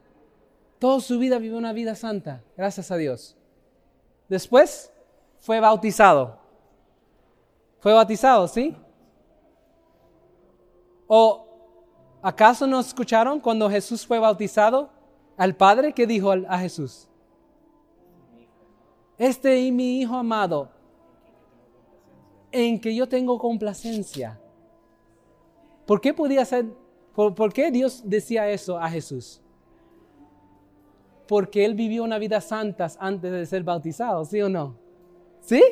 Toda 0.78 1.00
su 1.00 1.18
vida 1.18 1.38
vivió 1.38 1.56
una 1.56 1.72
vida 1.72 1.94
santa, 1.94 2.42
gracias 2.54 2.90
a 2.90 2.98
Dios. 2.98 3.34
Después 4.28 4.92
fue 5.38 5.58
bautizado. 5.58 6.38
Fue 7.80 7.94
bautizado, 7.94 8.46
¿sí? 8.46 8.76
¿O 11.08 11.44
acaso 12.22 12.68
no 12.68 12.78
escucharon 12.78 13.40
cuando 13.40 13.68
Jesús 13.68 14.06
fue 14.06 14.20
bautizado 14.20 14.90
al 15.36 15.56
Padre 15.56 15.92
que 15.92 16.06
dijo 16.06 16.30
a 16.30 16.58
Jesús? 16.58 17.08
Este 19.18 19.66
es 19.66 19.72
mi 19.72 20.00
Hijo 20.00 20.14
amado, 20.14 20.68
en 22.52 22.80
que 22.80 22.94
yo 22.94 23.08
tengo 23.08 23.36
complacencia. 23.38 24.38
¿Por 25.84 26.00
qué 26.00 26.14
podía 26.14 26.44
ser, 26.44 26.66
por 27.16 27.52
qué 27.52 27.72
Dios 27.72 28.02
decía 28.04 28.48
eso 28.48 28.78
a 28.78 28.88
Jesús? 28.88 29.40
porque 31.28 31.64
él 31.64 31.74
vivió 31.74 32.02
una 32.02 32.18
vida 32.18 32.40
santa 32.40 32.90
antes 32.98 33.30
de 33.30 33.46
ser 33.46 33.62
bautizado, 33.62 34.24
¿sí 34.24 34.40
o 34.40 34.48
no? 34.48 34.74
¿Sí? 35.42 35.62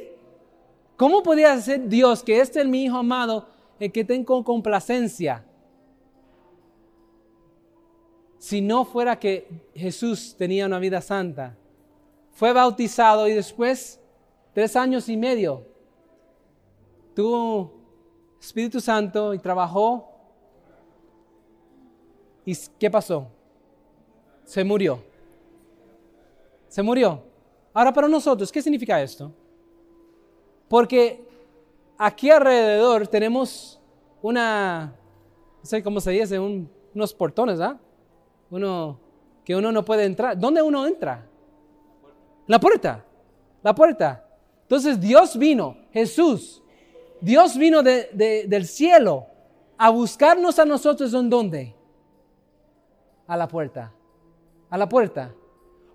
¿Cómo 0.96 1.22
podía 1.22 1.58
ser 1.60 1.88
Dios 1.88 2.22
que 2.22 2.40
este 2.40 2.60
es 2.60 2.66
mi 2.66 2.84
hijo 2.84 2.98
amado, 2.98 3.48
el 3.78 3.92
que 3.92 4.04
tengo 4.04 4.42
complacencia? 4.44 5.44
Si 8.38 8.60
no 8.60 8.84
fuera 8.84 9.18
que 9.18 9.48
Jesús 9.74 10.34
tenía 10.36 10.66
una 10.66 10.78
vida 10.78 11.00
santa. 11.00 11.56
Fue 12.32 12.52
bautizado 12.52 13.26
y 13.28 13.32
después, 13.32 13.98
tres 14.52 14.76
años 14.76 15.08
y 15.08 15.16
medio, 15.16 15.66
tuvo 17.14 17.72
Espíritu 18.40 18.80
Santo 18.80 19.34
y 19.34 19.38
trabajó. 19.38 20.08
¿Y 22.44 22.54
qué 22.78 22.90
pasó? 22.90 23.28
Se 24.44 24.62
murió. 24.62 25.02
Se 26.68 26.82
murió. 26.82 27.22
Ahora 27.72 27.92
para 27.92 28.06
nosotros, 28.06 28.52
¿qué 28.52 28.62
significa 28.62 29.02
esto? 29.02 29.32
Porque 30.68 31.25
aquí 31.98 32.30
alrededor 32.30 33.06
tenemos 33.06 33.80
una, 34.22 34.94
no 35.62 35.64
sé 35.64 35.82
cómo 35.82 36.00
se 36.00 36.10
dice, 36.12 36.38
unos 36.38 37.14
portones, 37.14 37.60
¿ah? 37.60 37.78
Uno 38.50 38.98
que 39.44 39.54
uno 39.54 39.70
no 39.70 39.84
puede 39.84 40.04
entrar. 40.04 40.36
¿Dónde 40.36 40.60
uno 40.60 40.86
entra? 40.86 41.24
La 42.48 42.58
puerta. 42.58 43.04
La 43.62 43.74
puerta. 43.74 44.24
Entonces 44.62 45.00
Dios 45.00 45.38
vino, 45.38 45.76
Jesús, 45.92 46.62
Dios 47.20 47.56
vino 47.56 47.82
del 47.82 48.66
cielo 48.66 49.26
a 49.78 49.90
buscarnos 49.90 50.58
a 50.58 50.64
nosotros 50.64 51.14
en 51.14 51.30
dónde? 51.30 51.74
A 53.28 53.36
la 53.36 53.46
puerta. 53.46 53.92
A 54.68 54.76
la 54.76 54.88
puerta. 54.88 55.32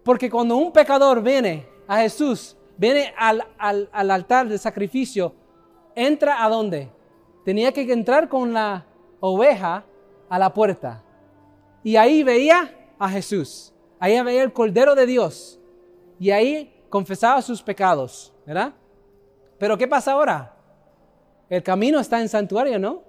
Porque 0.04 0.30
cuando 0.30 0.56
un 0.56 0.72
pecador 0.72 1.22
viene 1.22 1.68
a 1.88 1.98
Jesús, 1.98 2.56
viene 2.78 3.14
al, 3.18 3.46
altar 3.92 4.48
de 4.48 4.58
sacrificio, 4.58 5.34
entra 5.95 6.43
a 6.43 6.49
dónde? 6.49 6.89
Tenía 7.45 7.71
que 7.71 7.82
entrar 7.91 8.30
con 8.30 8.54
la 8.54 8.86
oveja 9.19 9.84
a 10.30 10.39
la 10.39 10.54
puerta. 10.54 11.04
Y 11.84 11.95
ahí 11.95 12.23
veía 12.23 12.73
a 12.99 13.10
Jesús. 13.10 13.73
Ahí 13.99 14.21
veía 14.21 14.43
el 14.43 14.54
Cordero 14.54 14.95
de 14.95 15.06
Dios. 15.06 15.60
Y 16.19 16.32
ahí 16.32 16.73
confesaba 16.89 17.41
sus 17.41 17.62
pecados, 17.62 18.34
¿verdad? 18.45 18.73
Pero 19.58 19.77
¿qué 19.77 19.88
pasa 19.88 20.13
ahora? 20.13 20.56
El 21.49 21.63
camino 21.63 21.99
está 21.99 22.21
en 22.21 22.30
santuario, 22.30 22.80
¿no? 22.80 23.04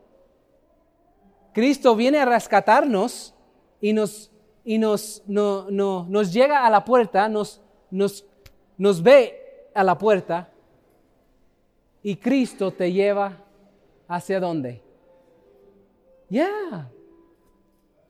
Cristo 1.53 1.95
viene 1.95 2.19
a 2.19 2.25
rescatarnos 2.25 3.35
y 3.81 3.93
nos 3.93 4.33
y 4.65 4.79
nos, 4.79 5.23
no, 5.27 5.71
nos 5.71 6.33
llega 6.33 6.65
a 6.65 6.71
la 6.71 6.85
puerta, 6.85 7.29
nos, 7.29 7.61
nos, 7.91 8.25
nos 8.77 9.03
ve 9.03 9.71
a 9.75 9.83
la 9.83 9.99
puerta 9.99 10.52
y 12.03 12.17
Cristo 12.17 12.71
te 12.73 12.93
lleva 12.93 13.37
hacia 14.09 14.41
dónde? 14.41 14.83
Ya. 16.29 16.91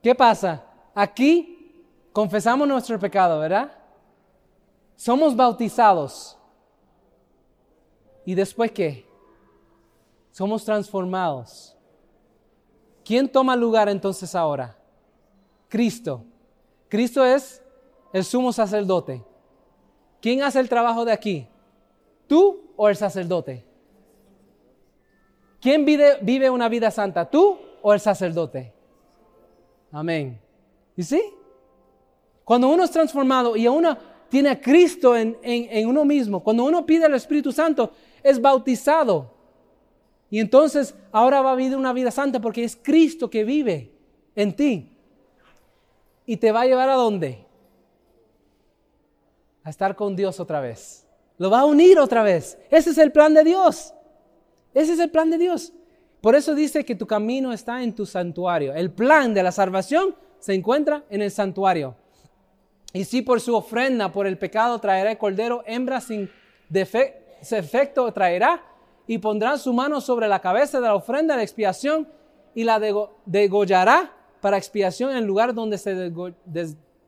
¿Qué 0.02 0.14
pasa? 0.14 0.64
Aquí 0.94 1.74
confesamos 2.12 2.66
nuestro 2.66 2.98
pecado, 2.98 3.38
¿verdad? 3.40 3.72
Somos 4.96 5.34
bautizados. 5.34 6.38
¿Y 8.24 8.34
después 8.34 8.70
qué? 8.72 9.06
Somos 10.30 10.64
transformados. 10.64 11.76
¿Quién 13.04 13.28
toma 13.28 13.56
lugar 13.56 13.88
entonces 13.88 14.34
ahora? 14.34 14.76
Cristo. 15.68 16.24
Cristo 16.88 17.24
es 17.24 17.62
el 18.12 18.24
sumo 18.24 18.52
sacerdote. 18.52 19.24
¿Quién 20.20 20.42
hace 20.42 20.60
el 20.60 20.68
trabajo 20.68 21.04
de 21.04 21.12
aquí? 21.12 21.48
¿Tú 22.28 22.72
o 22.76 22.88
el 22.88 22.96
sacerdote? 22.96 23.71
¿Quién 25.62 25.84
vive, 25.84 26.50
una 26.50 26.68
vida 26.68 26.90
santa? 26.90 27.30
¿Tú 27.30 27.56
o 27.82 27.94
el 27.94 28.00
sacerdote? 28.00 28.72
Amén. 29.92 30.40
¿Y 30.96 31.04
sí? 31.04 31.22
Cuando 32.42 32.68
uno 32.68 32.82
es 32.82 32.90
transformado 32.90 33.56
y 33.56 33.68
uno 33.68 33.96
tiene 34.28 34.50
a 34.50 34.60
Cristo 34.60 35.16
en, 35.16 35.38
en, 35.40 35.86
uno 35.86 36.04
mismo, 36.04 36.42
cuando 36.42 36.64
uno 36.64 36.84
pide 36.84 37.04
al 37.04 37.14
Espíritu 37.14 37.52
Santo, 37.52 37.92
es 38.24 38.40
bautizado. 38.40 39.30
Y 40.30 40.40
entonces 40.40 40.96
ahora 41.12 41.40
va 41.42 41.52
a 41.52 41.54
vivir 41.54 41.76
una 41.76 41.92
vida 41.92 42.10
santa 42.10 42.40
porque 42.40 42.64
es 42.64 42.74
Cristo 42.74 43.30
que 43.30 43.44
vive 43.44 43.92
en 44.34 44.56
ti. 44.56 44.98
¿Y 46.26 46.38
te 46.38 46.50
va 46.50 46.62
a 46.62 46.66
llevar 46.66 46.88
a 46.88 46.94
dónde? 46.94 47.46
A 49.62 49.70
estar 49.70 49.94
con 49.94 50.16
Dios 50.16 50.40
otra 50.40 50.60
vez. 50.60 51.06
Lo 51.38 51.50
va 51.50 51.60
a 51.60 51.66
unir 51.66 52.00
otra 52.00 52.24
vez. 52.24 52.58
Ese 52.68 52.90
es 52.90 52.98
el 52.98 53.12
plan 53.12 53.32
de 53.32 53.44
Dios. 53.44 53.94
Ese 54.74 54.94
es 54.94 54.98
el 54.98 55.10
plan 55.10 55.30
de 55.30 55.38
Dios. 55.38 55.72
Por 56.20 56.34
eso 56.34 56.54
dice 56.54 56.84
que 56.84 56.94
tu 56.94 57.06
camino 57.06 57.52
está 57.52 57.82
en 57.82 57.94
tu 57.94 58.06
santuario. 58.06 58.74
El 58.74 58.90
plan 58.90 59.34
de 59.34 59.42
la 59.42 59.52
salvación 59.52 60.14
se 60.38 60.54
encuentra 60.54 61.04
en 61.10 61.22
el 61.22 61.30
santuario. 61.30 61.96
Y 62.92 63.04
si 63.04 63.22
por 63.22 63.40
su 63.40 63.56
ofrenda 63.56 64.12
por 64.12 64.26
el 64.26 64.38
pecado 64.38 64.78
traerá 64.78 65.10
el 65.10 65.18
cordero, 65.18 65.62
hembra 65.66 66.00
sin 66.00 66.30
defecto 66.68 68.12
traerá 68.12 68.62
y 69.06 69.18
pondrá 69.18 69.58
su 69.58 69.72
mano 69.72 70.00
sobre 70.00 70.28
la 70.28 70.40
cabeza 70.40 70.80
de 70.80 70.86
la 70.86 70.94
ofrenda 70.94 71.36
de 71.36 71.42
expiación 71.42 72.08
y 72.54 72.64
la 72.64 72.80
degollará 73.24 74.12
para 74.40 74.56
expiación 74.58 75.10
en 75.10 75.18
el 75.18 75.24
lugar 75.24 75.54
donde 75.54 75.78
se 75.78 76.12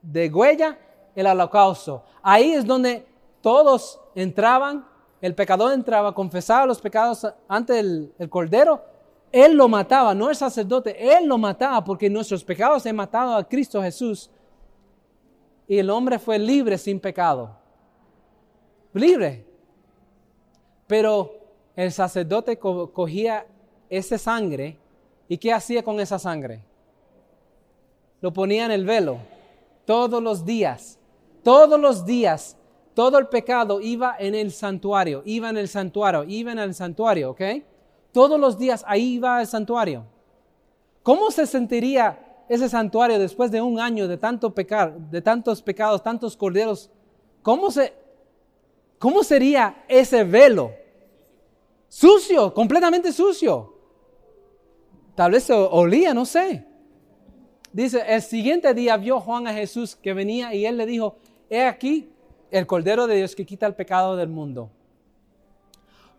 degüella 0.01 0.79
el 1.15 1.27
holocausto. 1.27 2.03
Ahí 2.21 2.51
es 2.51 2.65
donde 2.65 3.05
todos 3.41 3.99
entraban, 4.15 4.87
el 5.25 5.33
pecador 5.33 5.73
entraba, 5.73 6.13
confesaba 6.13 6.67
los 6.67 6.79
pecados 6.79 7.25
ante 7.47 7.79
el, 7.79 8.13
cordero, 8.29 8.83
él 9.31 9.53
lo 9.53 9.67
mataba, 9.67 10.13
no 10.13 10.29
el 10.29 10.35
sacerdote, 10.35 11.17
él 11.17 11.25
lo 11.25 11.39
mataba 11.39 11.83
porque 11.83 12.11
nuestros 12.11 12.43
pecados 12.43 12.85
han 12.85 12.95
matado 12.95 13.33
a 13.33 13.43
Cristo 13.43 13.81
Jesús 13.81 14.29
y 15.67 15.79
el 15.79 15.89
hombre 15.89 16.19
fue 16.19 16.37
libre 16.37 16.77
sin 16.77 16.99
pecado. 16.99 17.57
Libre. 18.93 19.43
Pero 20.85 21.33
el 21.75 21.91
sacerdote 21.91 22.59
cogía 22.59 23.47
esa 23.89 24.19
sangre 24.19 24.77
y 25.27 25.39
¿qué 25.39 25.51
hacía 25.51 25.81
con 25.81 25.99
esa 25.99 26.19
sangre? 26.19 26.61
Lo 28.21 28.31
ponía 28.31 28.65
en 28.65 28.71
el 28.71 28.85
velo 28.85 29.17
todos 29.85 30.21
los 30.21 30.45
días. 30.45 30.99
Todos 31.41 31.79
los 31.79 32.05
días, 32.05 32.55
todo 32.95 33.19
el 33.19 33.27
pecado 33.27 33.81
iba 33.81 34.15
en 34.17 34.33
el 34.33 34.51
santuario, 34.51 35.21
iba 35.25 35.49
en 35.49 35.57
el 35.57 35.67
santuario, 35.67 36.23
iba 36.23 36.53
en 36.53 36.59
el 36.59 36.73
santuario, 36.73 37.31
¿ok? 37.31 37.41
Todos 38.13 38.39
los 38.39 38.57
días 38.57 38.85
ahí 38.87 39.15
iba 39.15 39.41
el 39.41 39.47
santuario. 39.47 40.05
¿Cómo 41.03 41.29
se 41.29 41.45
sentiría 41.45 42.17
ese 42.47 42.69
santuario 42.69 43.19
después 43.19 43.51
de 43.51 43.61
un 43.61 43.81
año 43.81 44.07
de 44.07 44.17
tanto 44.17 44.55
pecar, 44.55 44.97
de 44.97 45.21
tantos 45.21 45.61
pecados, 45.61 46.01
tantos 46.01 46.37
corderos? 46.37 46.89
¿Cómo, 47.43 47.69
se, 47.69 47.93
cómo 48.97 49.23
sería 49.23 49.83
ese 49.89 50.23
velo? 50.23 50.71
Sucio, 51.89 52.53
completamente 52.53 53.11
sucio. 53.11 53.73
Tal 55.15 55.33
vez 55.33 55.43
se 55.43 55.53
olía, 55.53 56.13
no 56.13 56.25
sé. 56.25 56.65
Dice, 57.73 58.01
el 58.07 58.21
siguiente 58.21 58.73
día 58.73 58.95
vio 58.95 59.19
Juan 59.19 59.47
a 59.47 59.53
Jesús 59.53 59.97
que 59.97 60.13
venía 60.13 60.53
y 60.53 60.65
él 60.65 60.77
le 60.77 60.85
dijo, 60.85 61.17
he 61.49 61.65
aquí 61.65 62.14
el 62.51 62.67
Cordero 62.67 63.07
de 63.07 63.17
Dios 63.17 63.35
que 63.35 63.45
quita 63.45 63.65
el 63.65 63.75
pecado 63.75 64.15
del 64.15 64.29
mundo. 64.29 64.69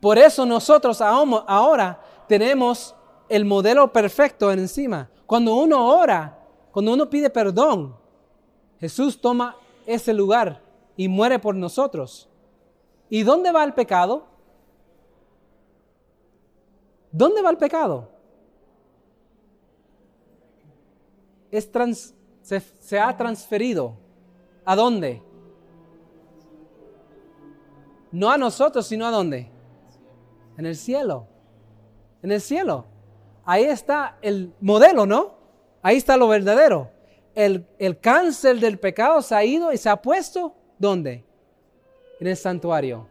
Por 0.00 0.18
eso 0.18 0.44
nosotros 0.44 1.00
ahora 1.00 2.00
tenemos 2.28 2.94
el 3.28 3.44
modelo 3.44 3.92
perfecto 3.92 4.52
encima. 4.52 5.08
Cuando 5.26 5.54
uno 5.54 5.88
ora, 5.88 6.38
cuando 6.70 6.92
uno 6.92 7.08
pide 7.08 7.30
perdón, 7.30 7.96
Jesús 8.78 9.20
toma 9.20 9.56
ese 9.86 10.12
lugar 10.12 10.62
y 10.96 11.08
muere 11.08 11.38
por 11.38 11.54
nosotros. 11.54 12.28
¿Y 13.08 13.22
dónde 13.22 13.52
va 13.52 13.64
el 13.64 13.74
pecado? 13.74 14.26
¿Dónde 17.10 17.40
va 17.40 17.50
el 17.50 17.56
pecado? 17.56 18.10
Es 21.50 21.70
se, 22.42 22.60
se 22.60 23.00
ha 23.00 23.16
transferido. 23.16 23.94
¿A 24.64 24.76
dónde? 24.76 25.22
No 28.12 28.30
a 28.30 28.38
nosotros, 28.38 28.86
sino 28.86 29.06
a 29.06 29.10
dónde? 29.10 29.48
En 30.56 30.66
el 30.66 30.76
cielo. 30.76 31.26
En 32.22 32.32
el 32.32 32.40
cielo. 32.40 32.86
Ahí 33.44 33.64
está 33.64 34.18
el 34.22 34.52
modelo, 34.60 35.06
¿no? 35.06 35.34
Ahí 35.82 35.96
está 35.96 36.16
lo 36.16 36.28
verdadero. 36.28 36.90
El, 37.34 37.66
el, 37.78 38.00
cáncer 38.00 38.58
del 38.58 38.78
pecado 38.78 39.20
se 39.22 39.34
ha 39.34 39.44
ido 39.44 39.72
y 39.72 39.76
se 39.76 39.88
ha 39.88 40.00
puesto, 40.00 40.54
¿dónde? 40.78 41.24
En 42.18 42.26
el 42.26 42.36
santuario. 42.36 43.08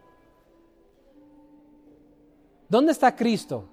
¿Dónde 2.68 2.92
está 2.92 3.14
Cristo? 3.14 3.68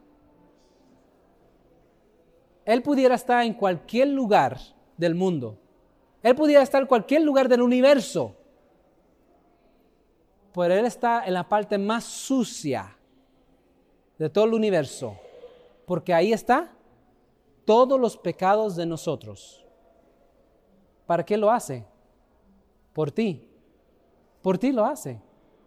Él 2.66 2.82
pudiera 2.82 3.16
estar 3.16 3.44
en 3.44 3.54
cualquier 3.54 4.10
lugar 4.10 4.60
del 4.96 5.16
mundo. 5.16 5.58
Él 6.22 6.36
pudiera 6.36 6.64
estar 6.64 6.82
en 6.82 6.88
cualquier 6.88 7.24
lugar 7.24 7.50
del 7.50 7.62
universo. 7.62 8.36
Pero 10.54 10.74
Él 10.74 10.86
está 10.86 11.26
en 11.26 11.34
la 11.34 11.48
parte 11.48 11.78
más 11.78 12.04
sucia 12.04 12.96
de 14.18 14.30
todo 14.30 14.46
el 14.46 14.54
universo. 14.54 15.18
Porque 15.86 16.14
ahí 16.14 16.32
está 16.32 16.72
todos 17.66 18.00
los 18.00 18.18
pecados 18.18 18.76
de 18.76 18.86
nosotros. 18.86 19.66
¿Para 21.06 21.26
qué 21.26 21.38
lo 21.38 21.52
hace? 21.52 21.86
Por 22.94 23.12
ti. 23.12 23.48
Por 24.42 24.58
ti 24.58 24.72
lo 24.72 24.86
hace. 24.86 25.20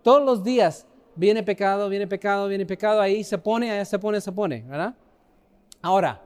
Todos 0.03 0.25
los 0.25 0.45
días 0.45 0.87
viene 1.15 1.43
pecado, 1.43 1.89
viene 1.89 2.07
pecado, 2.07 2.47
viene 2.49 2.65
pecado, 2.65 3.01
ahí 3.01 3.25
se 3.25 3.39
pone, 3.39 3.71
ahí 3.71 3.85
se 3.85 3.99
pone, 3.99 4.21
se 4.21 4.33
pone. 4.33 4.65
Ahora, 5.83 6.23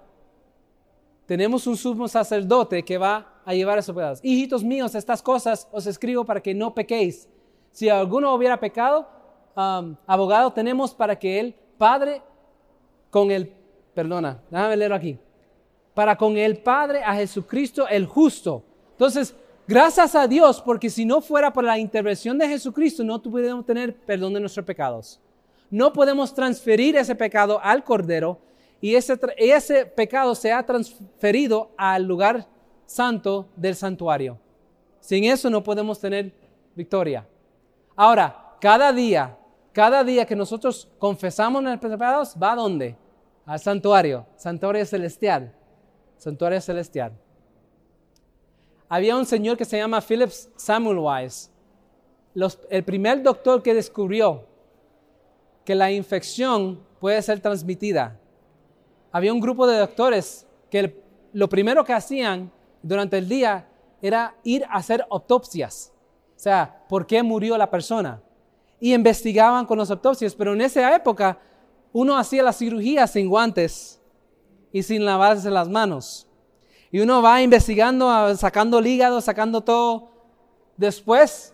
tenemos 1.27 1.67
un 1.67 1.77
sumo 1.77 2.09
sacerdote 2.09 2.85
que 2.85 2.99
va 2.99 3.41
a 3.45 3.55
llevar 3.55 3.79
esos 3.79 3.95
pecados. 3.95 4.21
Hijitos 4.23 4.65
míos, 4.65 4.95
estas 4.95 5.23
cosas 5.23 5.69
os 5.73 5.87
escribo 5.87 6.25
para 6.25 6.43
que 6.43 6.53
no 6.55 6.75
pequéis. 6.75 7.29
Si 7.71 7.89
alguno 7.89 8.35
hubiera 8.35 8.59
pecado, 8.59 9.09
um, 9.57 9.95
abogado 10.07 10.53
tenemos 10.53 10.95
para 10.95 11.19
que 11.19 11.41
el 11.41 11.55
Padre 11.79 12.23
con 13.11 13.31
el, 13.31 13.53
perdona, 13.95 14.41
déjame 14.51 14.77
leerlo 14.77 14.97
aquí, 14.97 15.19
para 15.95 16.17
con 16.17 16.37
el 16.37 16.59
Padre 16.59 17.03
a 17.03 17.15
Jesucristo 17.15 17.89
el 17.89 18.07
justo. 18.07 18.63
Entonces, 18.93 19.35
gracias 19.67 20.15
a 20.15 20.27
Dios, 20.27 20.61
porque 20.61 20.91
si 20.91 21.05
no 21.05 21.21
fuera 21.21 21.53
por 21.53 21.65
la 21.65 21.79
intervención 21.79 22.39
de 22.39 22.49
Jesucristo, 22.49 23.03
no 23.03 23.21
pudiéramos 23.23 23.67
tener 23.67 23.95
perdón 23.95 24.35
de 24.35 24.41
nuestros 24.41 24.67
pecados. 24.67 25.21
No 25.71 25.93
podemos 25.93 26.35
transferir 26.35 26.97
ese 26.97 27.15
pecado 27.15 27.61
al 27.63 27.85
Cordero 27.85 28.39
y 28.81 28.95
ese, 28.95 29.19
ese 29.37 29.87
pecado 29.87 30.35
se 30.35 30.53
ha 30.53 30.65
transferido 30.65 31.71
al 31.77 32.05
lugar 32.05 32.47
santo 32.87 33.49
del 33.55 33.77
santuario. 33.77 34.39
Sin 35.01 35.25
eso 35.25 35.49
no 35.49 35.63
podemos 35.63 36.01
tener 36.01 36.33
victoria. 36.75 37.27
Ahora, 38.01 38.57
cada 38.63 38.95
día, 38.95 39.37
cada 39.75 40.03
día 40.03 40.25
que 40.25 40.35
nosotros 40.35 40.89
confesamos 40.99 41.63
nuestros 41.63 41.93
pecados, 41.93 42.35
¿va 42.43 42.53
a 42.53 42.57
dónde? 42.57 42.97
Al 43.45 43.61
santuario, 43.61 44.25
santuario 44.37 44.87
celestial, 44.87 45.55
santuario 46.17 46.63
celestial. 46.63 47.13
Había 48.89 49.15
un 49.17 49.27
señor 49.27 49.59
que 49.59 49.67
se 49.67 49.77
llama 49.77 50.01
Philip 50.01 50.31
Samuel 50.57 50.99
Wise, 50.99 51.51
el 52.71 52.85
primer 52.85 53.23
doctor 53.23 53.63
que 53.63 53.75
descubrió 53.75 54.47
que 55.67 55.75
la 55.75 55.91
infección 55.93 56.81
puede 57.01 57.21
ser 57.21 57.41
transmitida 57.41 58.17
había 59.13 59.33
un 59.33 59.41
grupo 59.41 59.67
de 59.67 59.79
doctores 59.79 60.47
que 60.71 61.03
lo 61.33 61.49
primero 61.49 61.85
que 61.85 61.93
hacían 61.93 62.51
durante 62.83 63.19
el 63.19 63.29
día 63.29 63.69
era 64.01 64.37
ir 64.45 64.65
a 64.65 64.77
hacer 64.77 65.05
autopsias. 65.11 65.93
O 66.41 66.43
sea, 66.43 66.85
¿por 66.89 67.07
qué 67.07 67.23
murió 67.23 67.59
la 67.59 67.71
persona? 67.71 68.23
Y 68.81 68.95
investigaban 68.95 69.67
con 69.67 69.77
las 69.77 69.91
autopsias, 69.91 70.35
pero 70.35 70.55
en 70.55 70.63
esa 70.63 70.95
época 70.97 71.39
uno 71.93 72.17
hacía 72.17 72.43
la 72.43 72.55
cirugía 72.55 73.07
sin 73.07 73.29
guantes 73.29 74.01
y 74.73 74.83
sin 74.83 75.05
lavarse 75.05 75.51
las 75.51 75.69
manos. 75.69 76.27
Y 76.91 77.01
uno 77.01 77.21
va 77.21 77.43
investigando, 77.43 78.35
sacando 78.37 78.79
el 78.79 78.87
hígado, 78.87 79.21
sacando 79.21 79.61
todo. 79.61 80.11
Después 80.77 81.53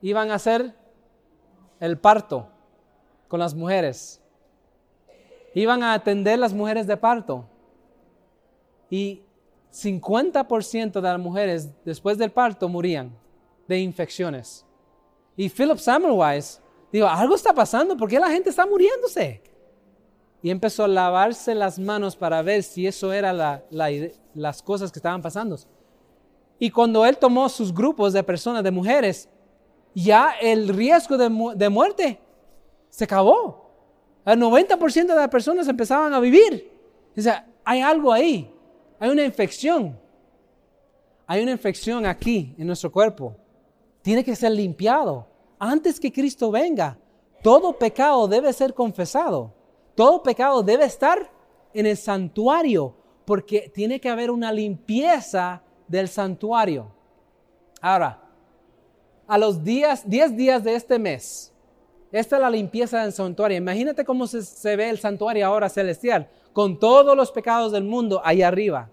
iban 0.00 0.30
a 0.30 0.36
hacer 0.36 0.74
el 1.80 1.98
parto 1.98 2.48
con 3.28 3.40
las 3.40 3.54
mujeres 3.54 4.22
iban 5.54 5.82
a 5.82 5.94
atender 5.94 6.38
las 6.38 6.52
mujeres 6.52 6.86
de 6.86 6.96
parto. 6.96 7.44
Y 8.90 9.22
50% 9.72 10.92
de 10.92 11.02
las 11.02 11.18
mujeres 11.18 11.68
después 11.84 12.18
del 12.18 12.30
parto 12.30 12.68
morían 12.68 13.16
de 13.66 13.78
infecciones. 13.78 14.64
Y 15.36 15.48
Philip 15.48 15.78
Wise 16.10 16.60
dijo, 16.92 17.06
algo 17.06 17.34
está 17.34 17.52
pasando, 17.52 17.96
¿por 17.96 18.08
qué 18.08 18.18
la 18.18 18.30
gente 18.30 18.50
está 18.50 18.66
muriéndose? 18.66 19.42
Y 20.42 20.50
empezó 20.50 20.84
a 20.84 20.88
lavarse 20.88 21.54
las 21.54 21.78
manos 21.78 22.16
para 22.16 22.42
ver 22.42 22.62
si 22.62 22.86
eso 22.86 23.12
era 23.12 23.62
las 24.34 24.62
cosas 24.62 24.90
que 24.90 24.98
estaban 24.98 25.20
pasando. 25.20 25.58
Y 26.58 26.70
cuando 26.70 27.04
él 27.04 27.16
tomó 27.18 27.48
sus 27.48 27.72
grupos 27.72 28.12
de 28.12 28.22
personas, 28.22 28.64
de 28.64 28.70
mujeres, 28.70 29.28
ya 29.94 30.32
el 30.40 30.68
riesgo 30.68 31.16
de, 31.16 31.30
de 31.56 31.68
muerte 31.68 32.20
se 32.88 33.04
acabó. 33.04 33.68
El 34.24 34.40
90% 34.40 35.06
de 35.06 35.14
las 35.14 35.28
personas 35.28 35.68
empezaban 35.68 36.12
a 36.12 36.20
vivir. 36.20 36.70
O 37.16 37.20
sea, 37.20 37.46
hay 37.64 37.80
algo 37.80 38.12
ahí. 38.12 38.52
Hay 38.98 39.10
una 39.10 39.24
infección. 39.24 39.98
Hay 41.26 41.42
una 41.42 41.52
infección 41.52 42.06
aquí 42.06 42.54
en 42.58 42.66
nuestro 42.66 42.90
cuerpo. 42.90 43.36
Tiene 44.02 44.24
que 44.24 44.34
ser 44.34 44.52
limpiado. 44.52 45.26
Antes 45.58 46.00
que 46.00 46.12
Cristo 46.12 46.50
venga, 46.50 46.98
todo 47.42 47.78
pecado 47.78 48.26
debe 48.26 48.52
ser 48.52 48.74
confesado. 48.74 49.52
Todo 49.94 50.22
pecado 50.22 50.62
debe 50.62 50.84
estar 50.84 51.30
en 51.74 51.86
el 51.86 51.96
santuario 51.96 52.94
porque 53.24 53.70
tiene 53.74 54.00
que 54.00 54.08
haber 54.08 54.30
una 54.30 54.52
limpieza 54.52 55.62
del 55.86 56.08
santuario. 56.08 56.90
Ahora, 57.80 58.22
a 59.26 59.36
los 59.36 59.62
días, 59.62 60.08
10 60.08 60.36
días 60.36 60.64
de 60.64 60.74
este 60.74 60.98
mes, 60.98 61.52
esta 62.10 62.36
es 62.36 62.42
la 62.42 62.50
limpieza 62.50 63.02
del 63.02 63.12
santuario. 63.12 63.58
Imagínate 63.58 64.04
cómo 64.04 64.26
se, 64.26 64.76
ve 64.76 64.88
el 64.88 64.98
santuario 64.98 65.46
ahora 65.46 65.68
celestial, 65.68 66.28
con 66.52 66.78
todos 66.78 67.16
los 67.16 67.30
pecados 67.30 67.72
del 67.72 67.84
mundo 67.84 68.22
ahí 68.24 68.42
arriba. 68.42 68.88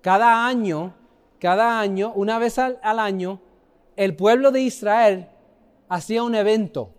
Cada 0.00 0.46
año, 0.46 0.94
cada 1.38 1.78
año, 1.78 2.12
una 2.14 2.38
vez 2.38 2.58
al, 2.58 2.78
año, 2.82 3.40
el 3.94 4.16
pueblo 4.16 4.50
de 4.50 4.62
Israel 4.62 5.28
hacía 5.88 6.22
un 6.22 6.34
evento. 6.34 6.90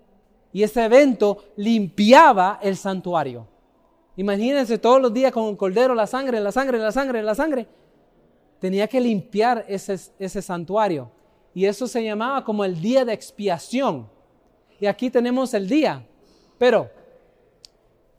Y 0.54 0.64
ese 0.64 0.86
evento 0.86 1.44
limpiaba 1.58 2.60
el 2.62 2.78
santuario. 2.78 3.48
Imagínense 4.16 4.78
todos 4.78 5.02
los 5.02 5.14
días 5.14 5.32
con 5.32 5.44
un 5.44 5.56
cordero, 5.56 5.94
la 5.94 6.08
sangre, 6.08 6.40
la 6.40 6.52
sangre, 6.52 6.80
la 6.80 6.92
sangre, 6.92 7.22
la 7.22 7.36
sangre. 7.36 7.68
Tenía 8.60 8.88
que 8.88 9.00
limpiar 9.00 9.66
ese, 9.68 10.00
ese 10.18 10.42
santuario. 10.42 11.12
Y 11.54 11.66
eso 11.66 11.86
se 11.86 12.04
llamaba 12.04 12.44
como 12.44 12.64
el 12.64 12.82
día 12.82 13.06
de 13.06 13.14
expiación 13.14 14.08
y 14.80 14.86
aquí 14.86 15.10
tenemos 15.10 15.54
el 15.54 15.68
día. 15.68 16.06
Pero, 16.58 16.90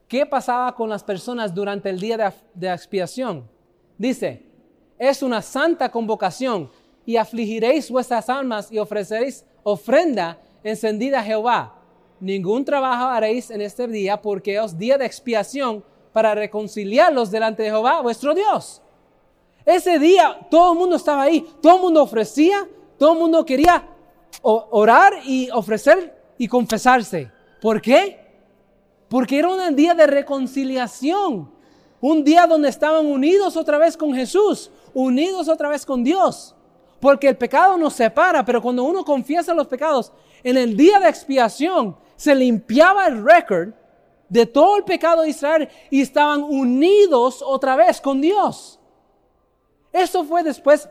¿qué 0.07 0.27
pasaba 0.27 0.75
con 0.75 0.89
las 0.89 1.03
personas 1.03 1.55
durante 1.55 1.91
el 1.91 1.99
día 2.01 2.35
de, 2.55 2.73
expiación? 2.73 3.49
Dice, 3.97 4.43
es 4.99 5.23
una 5.23 5.43
santa 5.43 5.91
convocación 5.91 6.71
y 7.05 7.17
afligiréis 7.17 7.91
vuestras 7.91 8.29
almas 8.29 8.71
y 8.71 8.79
ofreceréis 8.79 9.45
ofrenda 9.63 10.39
encendida 10.63 11.21
a 11.21 11.25
Jehová. 11.25 11.75
Ningún 12.21 12.65
trabajo 12.65 13.07
haréis 13.07 13.51
en 13.51 13.61
este 13.61 13.87
día 13.87 14.21
porque 14.21 14.57
es 14.57 14.77
día 14.77 14.99
de 14.99 15.07
expiación 15.07 15.85
para 16.13 16.35
reconciliarlos 16.35 17.31
delante 17.31 17.63
de 17.63 17.71
Jehová, 17.71 18.01
vuestro 18.01 18.35
Dios. 18.35 18.83
Ese 19.65 19.99
día 19.99 20.47
todo 20.51 20.73
el 20.73 20.79
mundo 20.79 20.97
estaba 20.97 21.23
ahí, 21.23 21.47
todo 21.61 21.77
el 21.77 21.83
mundo 21.83 22.03
ofrecía, 22.03 22.67
todo 22.99 23.13
el 23.13 23.19
mundo 23.19 23.45
quería 23.45 23.87
orar 24.43 25.15
y 25.25 25.51
ofrecer 25.51 26.18
y 26.39 26.49
confesarse. 26.49 27.31
¿Por 27.61 27.83
qué? 27.83 28.27
Porque 29.09 29.39
era 29.39 29.49
un 29.49 29.77
día 29.77 29.95
de 29.95 30.07
reconciliación, 30.07 31.51
un 32.01 32.25
día 32.25 32.47
donde 32.47 32.69
estaban 32.69 33.07
unidos 33.07 33.57
otra 33.57 33.79
vez 33.79 33.97
con 33.97 34.15
Jesús, 34.15 34.71
unidos 34.95 35.49
otra 35.49 35.69
vez 35.69 35.85
con 35.85 36.05
Dios. 36.05 36.55
Porque 37.01 37.29
el 37.29 37.37
pecado 37.37 37.77
nos 37.77 37.95
separa, 37.95 38.45
pero 38.45 38.63
cuando 38.63 38.85
uno 38.85 39.05
confiesa 39.05 39.55
los 39.55 39.67
pecados, 39.67 40.13
en 40.43 40.57
el 40.57 40.77
día 40.77 40.99
de 41.01 41.09
expiación 41.09 41.97
se 42.17 42.35
limpiaba 42.35 43.07
el 43.07 43.25
récord 43.25 43.71
de 44.29 44.47
todo 44.47 44.77
el 44.77 44.85
pecado 44.85 45.23
de 45.23 45.31
Israel 45.31 45.69
y 45.91 46.01
estaban 46.01 46.43
unidos 46.43 47.43
otra 47.43 47.77
vez 47.77 48.01
con 48.01 48.21
Dios. 48.21 48.79
Eso 49.93 50.25
fue 50.25 50.43
después 50.43 50.89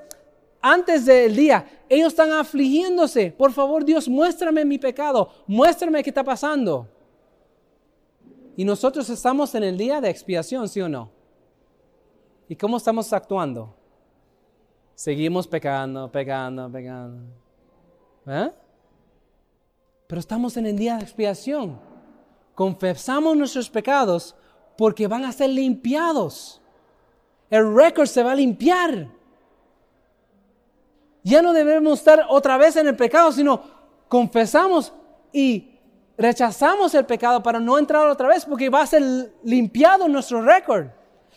antes 0.61 1.05
del 1.05 1.35
día, 1.35 1.65
ellos 1.89 2.09
están 2.09 2.31
afligiéndose. 2.31 3.31
Por 3.31 3.51
favor, 3.51 3.85
Dios, 3.85 4.07
muéstrame 4.07 4.65
mi 4.65 4.77
pecado, 4.77 5.29
muéstrame 5.47 6.03
qué 6.03 6.09
está 6.09 6.23
pasando. 6.23 6.87
Y 8.55 8.65
nosotros 8.65 9.09
estamos 9.09 9.53
en 9.55 9.63
el 9.63 9.77
día 9.77 10.01
de 10.01 10.09
expiación, 10.09 10.67
¿sí 10.67 10.81
o 10.81 10.89
no? 10.89 11.11
¿Y 12.49 12.55
cómo 12.55 12.77
estamos 12.77 13.13
actuando? 13.13 13.75
Seguimos 14.95 15.47
pecando, 15.47 16.11
pecando, 16.11 16.71
pecando. 16.71 17.23
¿Eh? 18.25 18.51
Pero 20.07 20.19
estamos 20.19 20.57
en 20.57 20.65
el 20.65 20.77
día 20.77 20.97
de 20.97 21.03
expiación. 21.03 21.79
Confesamos 22.55 23.37
nuestros 23.37 23.69
pecados 23.69 24.35
porque 24.77 25.05
van 25.05 25.25
a 25.25 25.31
ser 25.31 25.51
limpiados. 25.51 26.61
El 27.49 27.75
récord 27.75 28.07
se 28.07 28.23
va 28.23 28.31
a 28.31 28.35
limpiar. 28.35 29.16
Ya 31.27 31.41
no 31.41 31.51
debemos 31.51 31.99
estar 31.99 32.25
otra 32.29 32.57
vez 32.57 32.77
en 32.77 32.87
el 32.87 32.95
pecado, 32.95 33.33
sino 33.33 33.61
confesamos 34.07 34.93
y 35.33 35.73
rechazamos 36.17 36.95
el 36.95 37.05
pecado 37.05 37.43
para 37.43 37.59
no 37.59 37.77
entrar 37.77 38.07
otra 38.07 38.29
vez, 38.29 38.45
porque 38.45 38.69
va 38.69 38.83
a 38.83 38.87
ser 38.87 39.33
limpiado 39.43 40.07
nuestro 40.07 40.41
récord. 40.41 40.87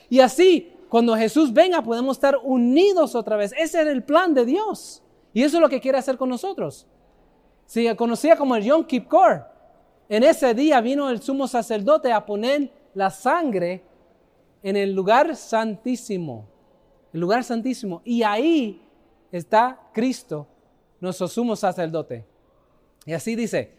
Y 0.09 0.21
así, 0.21 0.73
cuando 0.89 1.17
Jesús 1.17 1.53
venga, 1.53 1.83
podemos 1.83 2.17
estar 2.17 2.39
unidos 2.41 3.17
otra 3.17 3.37
vez. 3.37 3.53
Ese 3.59 3.83
es 3.83 3.89
el 3.89 4.05
plan 4.05 4.33
de 4.33 4.45
Dios. 4.45 5.03
Y 5.33 5.43
eso 5.43 5.57
es 5.57 5.61
lo 5.61 5.69
que 5.69 5.81
quiere 5.81 5.99
hacer 5.99 6.17
con 6.17 6.29
nosotros. 6.29 6.87
Se 7.67 7.97
conocía 7.97 8.37
como 8.37 8.55
el 8.55 8.63
Yom 8.63 8.85
Kippur. 8.85 9.45
En 10.09 10.23
ese 10.23 10.55
día 10.55 10.81
vino 10.81 11.11
el 11.11 11.21
sumo 11.21 11.49
sacerdote 11.49 12.13
a 12.13 12.25
poner 12.25 12.71
la 12.95 13.11
sangre 13.11 13.83
en 14.63 14.77
el 14.77 14.93
lugar 14.93 15.35
santísimo. 15.35 16.47
El 17.13 17.19
lugar 17.19 17.43
santísimo. 17.43 18.03
Y 18.05 18.23
ahí 18.23 18.87
está 19.31 19.79
Cristo, 19.93 20.47
nuestro 21.01 21.29
sumo 21.29 21.57
sacerdote. 21.57 22.25
Y 23.07 23.13
así 23.13 23.35
dice, 23.35 23.73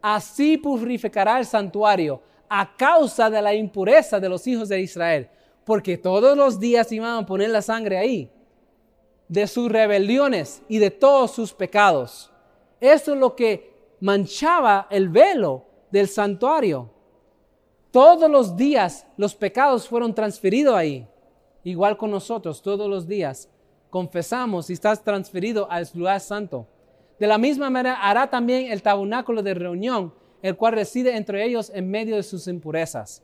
así 0.00 0.56
purificará 0.56 1.38
el 1.38 1.46
santuario 1.46 2.20
a 2.48 2.76
causa 2.76 3.28
de 3.28 3.42
la 3.42 3.54
impureza 3.54 4.18
de 4.20 4.28
los 4.28 4.46
hijos 4.46 4.68
de 4.68 4.80
Israel, 4.80 5.28
porque 5.64 5.98
todos 5.98 6.36
los 6.36 6.58
días 6.58 6.90
iban 6.92 7.22
a 7.22 7.26
poner 7.26 7.50
la 7.50 7.62
sangre 7.62 7.98
ahí, 7.98 8.30
de 9.28 9.46
sus 9.46 9.70
rebeliones 9.70 10.62
y 10.68 10.78
de 10.78 10.90
todos 10.90 11.32
sus 11.32 11.52
pecados. 11.52 12.30
Eso 12.80 13.12
es 13.12 13.18
lo 13.18 13.36
que 13.36 13.74
manchaba 14.00 14.86
el 14.90 15.08
velo 15.08 15.64
del 15.90 16.08
santuario. 16.08 16.90
Todos 17.90 18.30
los 18.30 18.56
días 18.56 19.06
los 19.16 19.34
pecados 19.34 19.88
fueron 19.88 20.14
transferidos 20.14 20.74
ahí, 20.74 21.06
igual 21.64 21.96
con 21.96 22.10
nosotros, 22.10 22.62
todos 22.62 22.88
los 22.88 23.06
días 23.06 23.48
confesamos 23.90 24.70
y 24.70 24.74
estás 24.74 25.02
transferido 25.02 25.70
al 25.70 25.88
lugar 25.94 26.20
santo. 26.20 26.66
De 27.18 27.26
la 27.26 27.38
misma 27.38 27.70
manera 27.70 27.96
hará 28.00 28.28
también 28.30 28.70
el 28.70 28.82
tabernáculo 28.82 29.42
de 29.42 29.54
reunión, 29.54 30.14
el 30.42 30.56
cual 30.56 30.74
reside 30.74 31.16
entre 31.16 31.44
ellos 31.44 31.70
en 31.74 31.90
medio 31.90 32.16
de 32.16 32.22
sus 32.22 32.46
impurezas. 32.46 33.22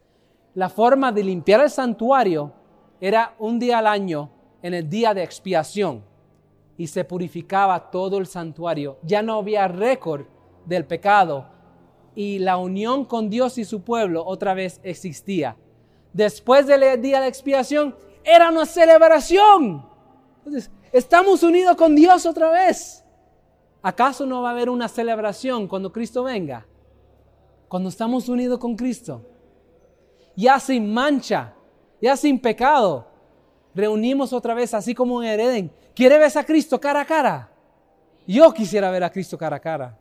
La 0.54 0.68
forma 0.68 1.12
de 1.12 1.24
limpiar 1.24 1.60
el 1.60 1.70
santuario 1.70 2.52
era 3.00 3.34
un 3.38 3.58
día 3.58 3.78
al 3.78 3.86
año 3.86 4.30
en 4.62 4.74
el 4.74 4.88
día 4.88 5.14
de 5.14 5.22
expiación 5.22 6.02
y 6.76 6.86
se 6.86 7.04
purificaba 7.04 7.90
todo 7.90 8.18
el 8.18 8.26
santuario. 8.26 8.98
Ya 9.02 9.22
no 9.22 9.38
había 9.38 9.68
récord 9.68 10.26
del 10.64 10.84
pecado 10.84 11.46
y 12.14 12.38
la 12.38 12.56
unión 12.56 13.04
con 13.04 13.28
Dios 13.28 13.58
y 13.58 13.64
su 13.64 13.82
pueblo 13.82 14.24
otra 14.24 14.54
vez 14.54 14.80
existía. 14.82 15.56
Después 16.12 16.66
del 16.66 17.00
día 17.02 17.20
de 17.20 17.28
expiación 17.28 17.94
era 18.24 18.48
una 18.50 18.66
celebración 18.66 19.93
entonces, 20.44 20.70
estamos 20.92 21.42
unidos 21.42 21.74
con 21.74 21.94
Dios 21.96 22.26
otra 22.26 22.50
vez. 22.50 23.02
¿Acaso 23.80 24.26
no 24.26 24.42
va 24.42 24.50
a 24.50 24.52
haber 24.52 24.68
una 24.68 24.88
celebración 24.88 25.66
cuando 25.66 25.90
Cristo 25.90 26.22
venga? 26.24 26.66
Cuando 27.66 27.88
estamos 27.88 28.28
unidos 28.28 28.58
con 28.58 28.76
Cristo. 28.76 29.24
Ya 30.36 30.60
sin 30.60 30.92
mancha, 30.92 31.54
ya 31.98 32.14
sin 32.14 32.38
pecado. 32.38 33.06
Reunimos 33.74 34.34
otra 34.34 34.52
vez 34.52 34.74
así 34.74 34.94
como 34.94 35.22
en 35.22 35.40
Eden. 35.40 35.72
¿Quiere 35.94 36.18
ver 36.18 36.36
a 36.36 36.44
Cristo 36.44 36.78
cara 36.78 37.00
a 37.00 37.06
cara? 37.06 37.50
Yo 38.26 38.52
quisiera 38.52 38.90
ver 38.90 39.04
a 39.04 39.10
Cristo 39.10 39.38
cara 39.38 39.56
a 39.56 39.60
cara. 39.60 39.98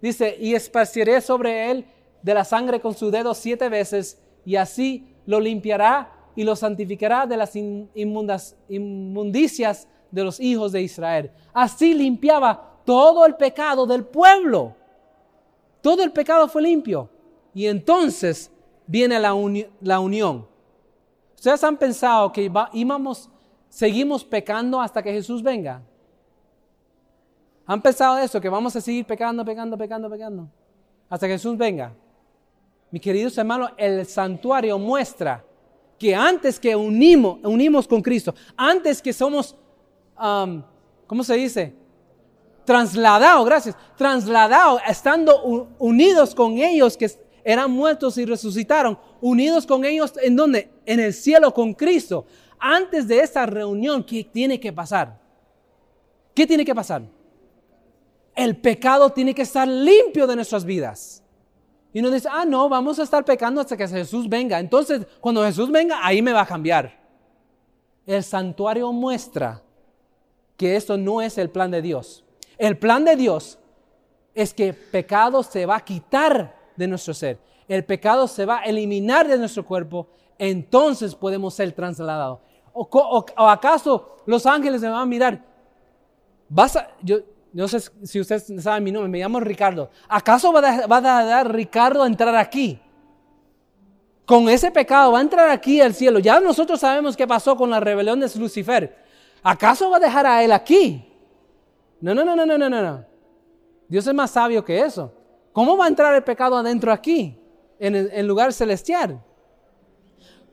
Dice, 0.00 0.36
y 0.38 0.54
esparciré 0.54 1.20
sobre 1.20 1.72
él 1.72 1.86
de 2.22 2.34
la 2.34 2.44
sangre 2.44 2.80
con 2.80 2.94
su 2.94 3.10
dedo 3.10 3.34
siete 3.34 3.68
veces 3.68 4.20
y 4.44 4.54
así 4.54 5.16
lo 5.26 5.40
limpiará 5.40 6.19
y 6.36 6.44
lo 6.44 6.56
santificará 6.56 7.26
de 7.26 7.36
las 7.36 7.54
inmundas, 7.56 8.56
inmundicias 8.68 9.88
de 10.10 10.24
los 10.24 10.40
hijos 10.40 10.72
de 10.72 10.82
Israel. 10.82 11.30
Así 11.52 11.94
limpiaba 11.94 12.80
todo 12.84 13.26
el 13.26 13.36
pecado 13.36 13.86
del 13.86 14.04
pueblo. 14.04 14.74
Todo 15.80 16.02
el 16.02 16.12
pecado 16.12 16.48
fue 16.48 16.62
limpio. 16.62 17.08
Y 17.54 17.66
entonces 17.66 18.50
viene 18.86 19.18
la, 19.18 19.34
la 19.80 20.00
unión. 20.00 20.46
¿Ustedes 21.34 21.64
han 21.64 21.76
pensado 21.76 22.32
que 22.32 22.50
íbamos, 22.72 23.30
seguimos 23.68 24.24
pecando 24.24 24.80
hasta 24.80 25.02
que 25.02 25.12
Jesús 25.12 25.42
venga? 25.42 25.82
¿Han 27.66 27.80
pensado 27.80 28.18
eso? 28.18 28.40
Que 28.40 28.48
vamos 28.48 28.74
a 28.76 28.80
seguir 28.80 29.06
pecando, 29.06 29.44
pecando, 29.44 29.78
pecando, 29.78 30.10
pecando. 30.10 30.48
Hasta 31.08 31.26
que 31.26 31.34
Jesús 31.34 31.56
venga. 31.56 31.92
Mis 32.90 33.00
queridos 33.00 33.38
hermanos, 33.38 33.70
el 33.76 34.04
santuario 34.06 34.78
muestra 34.78 35.44
que 36.00 36.14
antes 36.14 36.58
que 36.58 36.74
unimos, 36.74 37.38
unimos 37.44 37.86
con 37.86 38.00
Cristo, 38.00 38.34
antes 38.56 39.02
que 39.02 39.12
somos, 39.12 39.54
¿cómo 40.16 41.22
se 41.22 41.34
dice? 41.34 41.74
Trasladado, 42.64 43.44
gracias, 43.44 43.76
trasladado, 43.98 44.80
estando 44.88 45.68
unidos 45.78 46.34
con 46.34 46.56
ellos, 46.56 46.96
que 46.96 47.10
eran 47.44 47.70
muertos 47.70 48.16
y 48.16 48.24
resucitaron, 48.24 48.98
unidos 49.20 49.66
con 49.66 49.84
ellos 49.84 50.14
en 50.22 50.36
donde? 50.36 50.70
En 50.86 51.00
el 51.00 51.12
cielo 51.12 51.52
con 51.52 51.74
Cristo. 51.74 52.24
Antes 52.58 53.06
de 53.06 53.20
esa 53.20 53.44
reunión, 53.44 54.02
¿qué 54.02 54.24
tiene 54.24 54.58
que 54.58 54.72
pasar? 54.72 55.20
¿Qué 56.34 56.46
tiene 56.46 56.64
que 56.64 56.74
pasar? 56.74 57.02
El 58.34 58.56
pecado 58.56 59.10
tiene 59.10 59.34
que 59.34 59.42
estar 59.42 59.68
limpio 59.68 60.26
de 60.26 60.36
nuestras 60.36 60.64
vidas. 60.64 61.22
Y 61.92 62.00
uno 62.00 62.10
dice, 62.10 62.28
ah, 62.30 62.44
no, 62.44 62.68
vamos 62.68 62.98
a 62.98 63.02
estar 63.02 63.24
pecando 63.24 63.60
hasta 63.60 63.76
que 63.76 63.86
Jesús 63.88 64.28
venga. 64.28 64.58
Entonces, 64.58 65.06
cuando 65.20 65.44
Jesús 65.44 65.70
venga, 65.70 65.98
ahí 66.04 66.22
me 66.22 66.32
va 66.32 66.42
a 66.42 66.46
cambiar. 66.46 66.98
El 68.06 68.22
santuario 68.22 68.92
muestra 68.92 69.62
que 70.56 70.76
esto 70.76 70.96
no 70.96 71.20
es 71.20 71.38
el 71.38 71.50
plan 71.50 71.70
de 71.70 71.82
Dios. 71.82 72.24
El 72.58 72.78
plan 72.78 73.04
de 73.04 73.16
Dios 73.16 73.58
es 74.34 74.54
que 74.54 74.72
pecado 74.72 75.42
se 75.42 75.66
va 75.66 75.76
a 75.76 75.84
quitar 75.84 76.54
de 76.76 76.86
nuestro 76.86 77.14
ser. 77.14 77.38
El 77.66 77.84
pecado 77.84 78.28
se 78.28 78.44
va 78.44 78.60
a 78.60 78.64
eliminar 78.64 79.26
de 79.26 79.38
nuestro 79.38 79.64
cuerpo. 79.64 80.08
Entonces 80.38 81.14
podemos 81.14 81.54
ser 81.54 81.72
trasladados. 81.72 82.40
¿O, 82.72 83.24
acaso 83.36 84.18
los 84.26 84.46
ángeles 84.46 84.80
me 84.80 84.88
van 84.88 85.02
a 85.02 85.06
mirar? 85.06 85.44
Vas 86.48 86.76
a, 86.76 86.88
yo, 87.02 87.18
no 87.52 87.68
sé 87.68 87.80
si 88.04 88.20
ustedes 88.20 88.52
saben 88.62 88.84
mi 88.84 88.92
nombre, 88.92 89.10
me 89.10 89.18
llamo 89.18 89.40
Ricardo. 89.40 89.90
¿Acaso 90.08 90.52
va 90.52 90.60
a, 90.60 90.86
va 90.86 90.96
a 90.98 91.24
dar 91.24 91.52
Ricardo 91.52 92.02
a 92.02 92.06
entrar 92.06 92.34
aquí? 92.36 92.80
Con 94.24 94.48
ese 94.48 94.70
pecado 94.70 95.12
va 95.12 95.18
a 95.18 95.22
entrar 95.22 95.50
aquí 95.50 95.80
al 95.80 95.92
cielo. 95.94 96.20
Ya 96.20 96.38
nosotros 96.38 96.78
sabemos 96.78 97.16
qué 97.16 97.26
pasó 97.26 97.56
con 97.56 97.70
la 97.70 97.80
rebelión 97.80 98.20
de 98.20 98.30
Lucifer. 98.36 98.96
¿Acaso 99.42 99.90
va 99.90 99.96
a 99.96 100.00
dejar 100.00 100.26
a 100.26 100.44
él 100.44 100.52
aquí? 100.52 101.04
No, 102.00 102.14
no, 102.14 102.24
no, 102.24 102.36
no, 102.36 102.46
no, 102.46 102.56
no, 102.56 102.68
no. 102.68 103.04
Dios 103.88 104.06
es 104.06 104.14
más 104.14 104.30
sabio 104.30 104.64
que 104.64 104.80
eso. 104.80 105.12
¿Cómo 105.52 105.76
va 105.76 105.86
a 105.86 105.88
entrar 105.88 106.14
el 106.14 106.22
pecado 106.22 106.56
adentro 106.56 106.92
aquí, 106.92 107.36
en 107.80 107.96
el 107.96 108.26
lugar 108.26 108.52
celestial? 108.52 109.20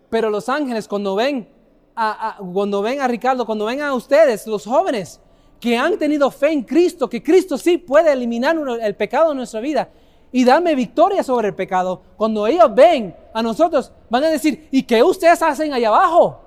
Pero 0.09 0.29
los 0.29 0.49
ángeles 0.49 0.87
cuando 0.87 1.15
ven 1.15 1.47
a, 1.95 2.37
cuando 2.53 2.81
ven 2.81 3.01
a 3.01 3.07
Ricardo, 3.07 3.45
cuando 3.45 3.65
ven 3.65 3.81
a 3.81 3.93
ustedes, 3.93 4.47
los 4.47 4.65
jóvenes, 4.65 5.19
que 5.59 5.77
han 5.77 5.97
tenido 5.97 6.29
fe 6.29 6.51
en 6.51 6.63
Cristo, 6.63 7.09
que 7.09 7.23
Cristo 7.23 7.57
sí 7.57 7.77
puede 7.77 8.11
eliminar 8.11 8.55
el 8.81 8.95
pecado 8.95 9.29
de 9.29 9.35
nuestra 9.35 9.59
vida 9.59 9.89
y 10.31 10.43
darme 10.43 10.75
victoria 10.75 11.23
sobre 11.23 11.49
el 11.49 11.55
pecado, 11.55 12.01
cuando 12.17 12.45
ellos 12.45 12.73
ven 12.73 13.15
a 13.33 13.41
nosotros, 13.41 13.91
van 14.09 14.25
a 14.25 14.29
decir, 14.29 14.67
¿y 14.71 14.83
qué 14.83 15.01
ustedes 15.01 15.41
hacen 15.41 15.73
allá 15.73 15.87
abajo? 15.87 16.41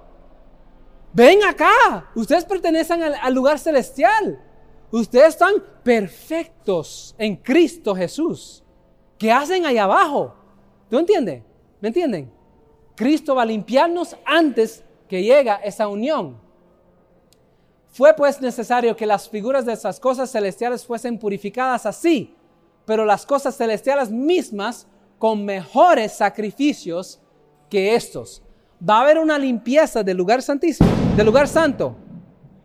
Ven 1.12 1.42
acá, 1.42 2.10
ustedes 2.14 2.44
pertenecen 2.44 3.02
al, 3.02 3.34
lugar 3.34 3.58
celestial. 3.58 4.38
Ustedes 4.92 5.28
están 5.28 5.54
perfectos 5.82 7.14
en 7.18 7.36
Cristo 7.36 7.94
Jesús. 7.94 8.62
¿Qué 9.18 9.32
hacen 9.32 9.66
allá 9.66 9.84
abajo? 9.84 10.34
¿Tú 10.88 10.98
entiendes? 10.98 11.42
¿Me 11.80 11.88
entienden? 11.88 12.30
Cristo 12.94 13.34
va 13.34 13.42
a 13.42 13.46
limpiarnos 13.46 14.16
antes 14.24 14.84
que 15.08 15.22
llega 15.22 15.56
esa 15.56 15.88
unión. 15.88 16.36
Fue 17.90 18.14
pues 18.14 18.40
necesario 18.40 18.96
que 18.96 19.04
las 19.04 19.28
figuras 19.28 19.66
de 19.66 19.72
esas 19.72 19.98
cosas 19.98 20.30
celestiales 20.30 20.86
fuesen 20.86 21.18
purificadas 21.18 21.86
así, 21.86 22.34
pero 22.86 23.04
las 23.04 23.26
cosas 23.26 23.56
celestiales 23.56 24.10
mismas 24.10 24.86
con 25.18 25.44
mejores 25.44 26.12
sacrificios 26.12 27.20
que 27.68 27.94
estos. 27.94 28.42
Va 28.88 28.98
a 28.98 29.00
haber 29.02 29.18
una 29.18 29.38
limpieza 29.38 30.02
del 30.02 30.16
lugar 30.16 30.40
santísimo, 30.40 30.88
del 31.16 31.26
lugar 31.26 31.48
santo, 31.48 31.96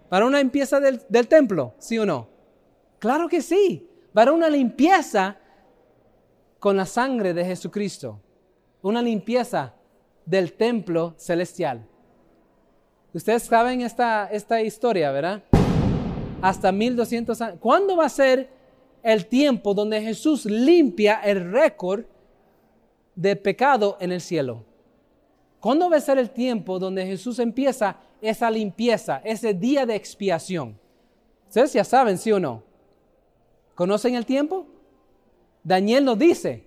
para 0.09 0.25
una 0.25 0.37
limpieza 0.37 0.79
del, 0.79 1.01
del 1.09 1.27
templo, 1.27 1.73
¿sí 1.79 1.97
o 1.97 2.05
no? 2.05 2.29
Claro 2.99 3.27
que 3.27 3.41
sí. 3.41 3.89
Va 4.15 4.21
a 4.21 4.23
haber 4.23 4.35
una 4.35 4.49
limpieza 4.49 5.37
con 6.59 6.77
la 6.77 6.85
sangre 6.85 7.33
de 7.33 7.43
Jesucristo, 7.43 8.21
una 8.83 9.01
limpieza 9.01 9.73
del 10.25 10.53
templo 10.53 11.15
celestial. 11.17 11.85
Ustedes 13.15 13.43
saben 13.43 13.79
esta, 13.79 14.27
esta 14.29 14.61
historia, 14.61 15.09
¿verdad? 15.09 15.41
Hasta 16.41 16.69
1200 16.73 17.39
años. 17.39 17.59
¿Cuándo 17.61 17.95
va 17.95 18.07
a 18.07 18.09
ser 18.09 18.49
el 19.01 19.25
tiempo 19.27 19.73
donde 19.73 20.01
Jesús 20.01 20.43
limpia 20.43 21.21
el 21.23 21.49
récord 21.49 22.03
de 23.15 23.37
pecado 23.37 23.95
en 24.01 24.11
el 24.11 24.19
cielo? 24.19 24.65
¿Cuándo 25.61 25.89
va 25.89 25.95
a 25.95 26.01
ser 26.01 26.17
el 26.17 26.29
tiempo 26.29 26.77
donde 26.77 27.05
Jesús 27.05 27.39
empieza 27.39 27.95
esa 28.19 28.51
limpieza, 28.51 29.21
ese 29.23 29.53
día 29.53 29.85
de 29.85 29.95
expiación? 29.95 30.77
Ustedes 31.47 31.71
ya 31.71 31.85
saben, 31.85 32.17
¿sí 32.17 32.33
o 32.33 32.39
no? 32.41 32.63
¿Conocen 33.75 34.15
el 34.15 34.25
tiempo? 34.25 34.67
Daniel 35.63 36.03
nos 36.03 36.19
dice, 36.19 36.65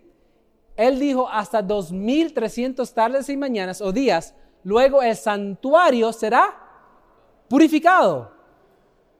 él 0.78 0.98
dijo 0.98 1.28
hasta 1.28 1.60
2300 1.60 2.94
tardes 2.94 3.28
y 3.28 3.36
mañanas 3.36 3.82
o 3.82 3.92
días 3.92 4.34
luego 4.64 5.02
el 5.02 5.16
santuario 5.16 6.12
será 6.12 6.54
purificado. 7.48 8.30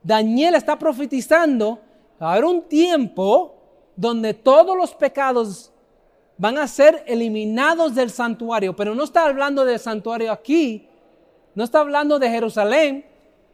Daniel 0.02 0.54
está 0.54 0.78
profetizando, 0.78 1.80
va 2.20 2.28
a 2.28 2.32
haber 2.32 2.44
un 2.44 2.62
tiempo 2.62 3.54
donde 3.96 4.34
todos 4.34 4.76
los 4.76 4.94
pecados 4.94 5.72
van 6.36 6.56
a 6.56 6.68
ser 6.68 7.02
eliminados 7.06 7.94
del 7.94 8.10
santuario, 8.10 8.74
pero 8.76 8.94
no 8.94 9.04
está 9.04 9.26
hablando 9.26 9.64
del 9.64 9.80
santuario 9.80 10.30
aquí, 10.30 10.88
no 11.54 11.64
está 11.64 11.80
hablando 11.80 12.18
de 12.18 12.30
Jerusalén, 12.30 13.04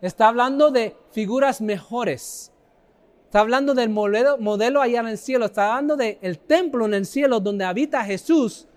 está 0.03 0.28
hablando 0.28 0.70
de 0.70 0.95
figuras 1.12 1.61
mejores. 1.61 2.53
Está 3.24 3.41
hablando 3.41 3.74
del 3.74 3.89
modelo, 3.89 4.39
modelo 4.39 4.80
allá 4.80 5.01
en 5.01 5.09
el 5.09 5.18
cielo, 5.18 5.47
está 5.47 5.70
hablando 5.70 5.97
del 5.97 6.39
templo 6.39 6.85
en 6.85 6.95
el 6.95 7.07
cielo 7.07 7.41
donde 7.41 7.64
habita 7.64 8.05
Jesús 8.05 8.68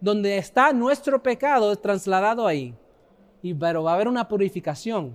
donde 0.00 0.38
está 0.38 0.72
nuestro 0.72 1.22
pecado 1.22 1.74
trasladado 1.76 2.46
ahí. 2.46 2.74
Y, 3.42 3.54
pero 3.54 3.82
va 3.82 3.92
a 3.92 3.94
haber 3.94 4.08
una 4.08 4.26
purificación. 4.26 5.14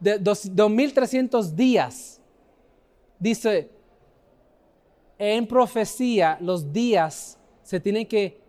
De 0.00 0.18
2300 0.18 1.54
días. 1.54 2.20
Dice, 3.18 3.70
en 5.18 5.46
profecía 5.46 6.36
los 6.40 6.72
días 6.72 7.38
se 7.62 7.80
tienen 7.80 8.06
que 8.06 8.40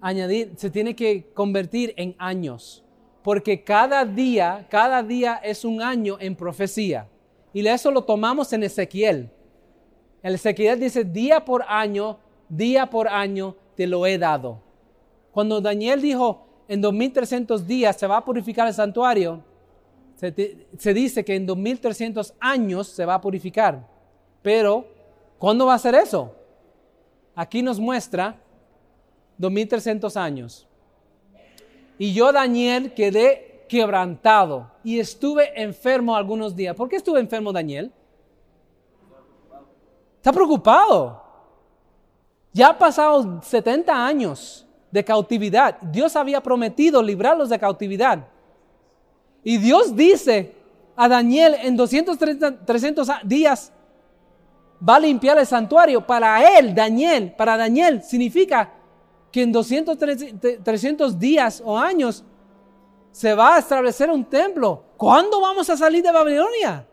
añadir, 0.00 0.52
se 0.56 0.70
tiene 0.70 0.94
que 0.94 1.30
convertir 1.34 1.92
en 1.96 2.14
años. 2.18 2.84
Porque 3.22 3.62
cada 3.62 4.04
día, 4.04 4.66
cada 4.68 5.02
día 5.02 5.40
es 5.44 5.64
un 5.64 5.80
año 5.80 6.16
en 6.18 6.34
profecía. 6.34 7.08
Y 7.52 7.66
eso 7.66 7.90
lo 7.90 8.02
tomamos 8.02 8.52
en 8.52 8.64
Ezequiel. 8.64 9.30
El 10.22 10.34
Ezequiel 10.34 10.80
dice 10.80 11.04
día 11.04 11.44
por 11.44 11.64
año, 11.68 12.18
día 12.48 12.88
por 12.88 13.08
año, 13.08 13.56
te 13.76 13.86
lo 13.86 14.06
he 14.06 14.18
dado. 14.18 14.60
Cuando 15.32 15.60
Daniel 15.60 16.00
dijo, 16.00 16.46
en 16.68 16.80
2300 16.80 17.66
días 17.66 17.96
se 17.96 18.06
va 18.06 18.18
a 18.18 18.24
purificar 18.24 18.68
el 18.68 18.74
santuario, 18.74 19.42
se, 20.78 20.94
dice 20.94 21.24
que 21.24 21.34
en 21.34 21.46
2300 21.46 22.34
años 22.38 22.86
se 22.86 23.04
va 23.04 23.14
a 23.14 23.20
purificar. 23.20 23.88
Pero, 24.40 24.86
¿cuándo 25.38 25.66
va 25.66 25.74
a 25.74 25.78
ser 25.78 25.96
eso? 25.96 26.32
Aquí 27.34 27.60
nos 27.60 27.80
muestra 27.80 28.38
2300 29.38 30.16
años. 30.16 30.68
Y 31.98 32.12
yo, 32.12 32.32
Daniel, 32.32 32.94
quedé 32.94 33.64
quebrantado 33.68 34.70
y 34.84 35.00
estuve 35.00 35.60
enfermo 35.60 36.14
algunos 36.14 36.54
días. 36.54 36.76
¿Por 36.76 36.88
qué 36.88 36.96
estuve 36.96 37.18
enfermo, 37.18 37.52
Daniel? 37.52 37.90
Está 40.18 40.32
preocupado. 40.32 41.20
Ya 42.52 42.68
ha 42.68 42.78
pasado 42.78 43.40
70 43.42 44.06
años 44.06 44.66
de 44.90 45.04
cautividad. 45.04 45.80
Dios 45.80 46.14
había 46.16 46.42
prometido 46.42 47.02
librarlos 47.02 47.48
de 47.48 47.58
cautividad. 47.58 48.26
Y 49.42 49.56
Dios 49.56 49.96
dice 49.96 50.54
a 50.94 51.08
Daniel 51.08 51.56
en 51.62 51.76
230, 51.76 52.64
300 52.64 53.08
días 53.24 53.72
va 54.86 54.96
a 54.96 55.00
limpiar 55.00 55.38
el 55.38 55.46
santuario. 55.46 56.06
Para 56.06 56.58
él, 56.58 56.74
Daniel, 56.74 57.34
para 57.36 57.56
Daniel 57.56 58.02
significa 58.02 58.70
que 59.30 59.42
en 59.42 59.52
200, 59.52 59.96
300 60.62 61.18
días 61.18 61.62
o 61.64 61.78
años 61.78 62.22
se 63.10 63.34
va 63.34 63.56
a 63.56 63.58
establecer 63.58 64.10
un 64.10 64.24
templo. 64.24 64.84
¿Cuándo 64.98 65.40
vamos 65.40 65.68
a 65.70 65.76
salir 65.76 66.02
de 66.02 66.12
Babilonia? 66.12 66.86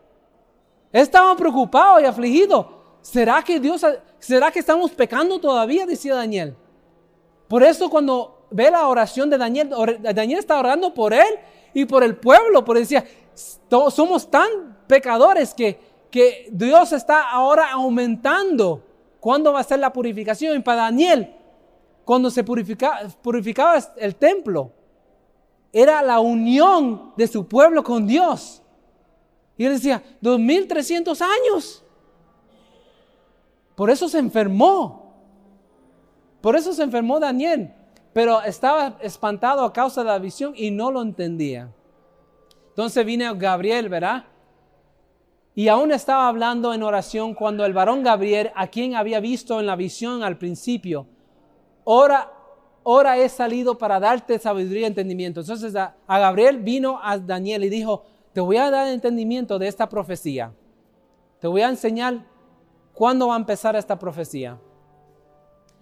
Estaban 0.90 1.36
preocupados 1.36 2.02
y 2.02 2.06
afligidos. 2.06 2.66
¿Será 3.02 3.42
que 3.42 3.58
Dios 3.58 3.84
¿Será 4.20 4.52
que 4.52 4.58
estamos 4.58 4.90
pecando 4.90 5.40
todavía? 5.40 5.86
Decía 5.86 6.14
Daniel. 6.14 6.54
Por 7.48 7.62
eso 7.62 7.88
cuando 7.88 8.46
ve 8.50 8.70
la 8.70 8.86
oración 8.86 9.30
de 9.30 9.38
Daniel, 9.38 9.70
Daniel 10.00 10.38
está 10.38 10.58
orando 10.58 10.92
por 10.92 11.12
él 11.14 11.38
y 11.72 11.86
por 11.86 12.04
el 12.04 12.16
pueblo, 12.16 12.64
porque 12.64 12.80
decía, 12.80 13.04
somos 13.90 14.30
tan 14.30 14.78
pecadores 14.86 15.54
que, 15.54 15.80
que 16.10 16.48
Dios 16.52 16.92
está 16.92 17.30
ahora 17.30 17.72
aumentando. 17.72 18.84
¿Cuándo 19.18 19.52
va 19.52 19.60
a 19.60 19.64
ser 19.64 19.78
la 19.78 19.92
purificación? 19.92 20.56
Y 20.56 20.60
para 20.60 20.82
Daniel, 20.82 21.34
cuando 22.04 22.30
se 22.30 22.44
purificaba, 22.44 23.00
purificaba 23.22 23.78
el 23.96 24.16
templo, 24.16 24.70
era 25.72 26.02
la 26.02 26.20
unión 26.20 27.12
de 27.16 27.26
su 27.26 27.46
pueblo 27.46 27.82
con 27.82 28.06
Dios. 28.06 28.62
Y 29.56 29.64
él 29.64 29.74
decía, 29.74 30.02
2300 30.20 31.20
años. 31.22 31.84
Por 33.80 33.88
eso 33.88 34.10
se 34.10 34.18
enfermó. 34.18 35.10
Por 36.42 36.54
eso 36.54 36.74
se 36.74 36.82
enfermó 36.82 37.18
Daniel, 37.18 37.72
pero 38.12 38.42
estaba 38.42 38.98
espantado 39.00 39.64
a 39.64 39.72
causa 39.72 40.02
de 40.02 40.08
la 40.08 40.18
visión 40.18 40.52
y 40.54 40.70
no 40.70 40.90
lo 40.90 41.00
entendía. 41.00 41.72
Entonces 42.68 43.06
vino 43.06 43.34
Gabriel, 43.36 43.88
¿verdad? 43.88 44.26
Y 45.54 45.68
aún 45.68 45.92
estaba 45.92 46.28
hablando 46.28 46.74
en 46.74 46.82
oración 46.82 47.32
cuando 47.32 47.64
el 47.64 47.72
varón 47.72 48.02
Gabriel, 48.02 48.50
a 48.54 48.66
quien 48.66 48.96
había 48.96 49.18
visto 49.18 49.58
en 49.60 49.64
la 49.64 49.76
visión 49.76 50.22
al 50.24 50.36
principio, 50.36 51.06
ora, 51.84 52.30
ora 52.82 53.16
he 53.16 53.30
salido 53.30 53.78
para 53.78 53.98
darte 53.98 54.38
sabiduría 54.38 54.82
y 54.82 54.84
entendimiento. 54.88 55.40
Entonces 55.40 55.74
a, 55.74 55.96
a 56.06 56.18
Gabriel 56.18 56.58
vino 56.58 57.00
a 57.02 57.16
Daniel 57.16 57.64
y 57.64 57.70
dijo, 57.70 58.04
te 58.34 58.42
voy 58.42 58.58
a 58.58 58.70
dar 58.70 58.88
entendimiento 58.88 59.58
de 59.58 59.68
esta 59.68 59.88
profecía. 59.88 60.52
Te 61.40 61.48
voy 61.48 61.62
a 61.62 61.70
enseñar 61.70 62.28
cuándo 63.00 63.28
va 63.28 63.34
a 63.34 63.38
empezar 63.38 63.74
esta 63.76 63.98
profecía. 63.98 64.58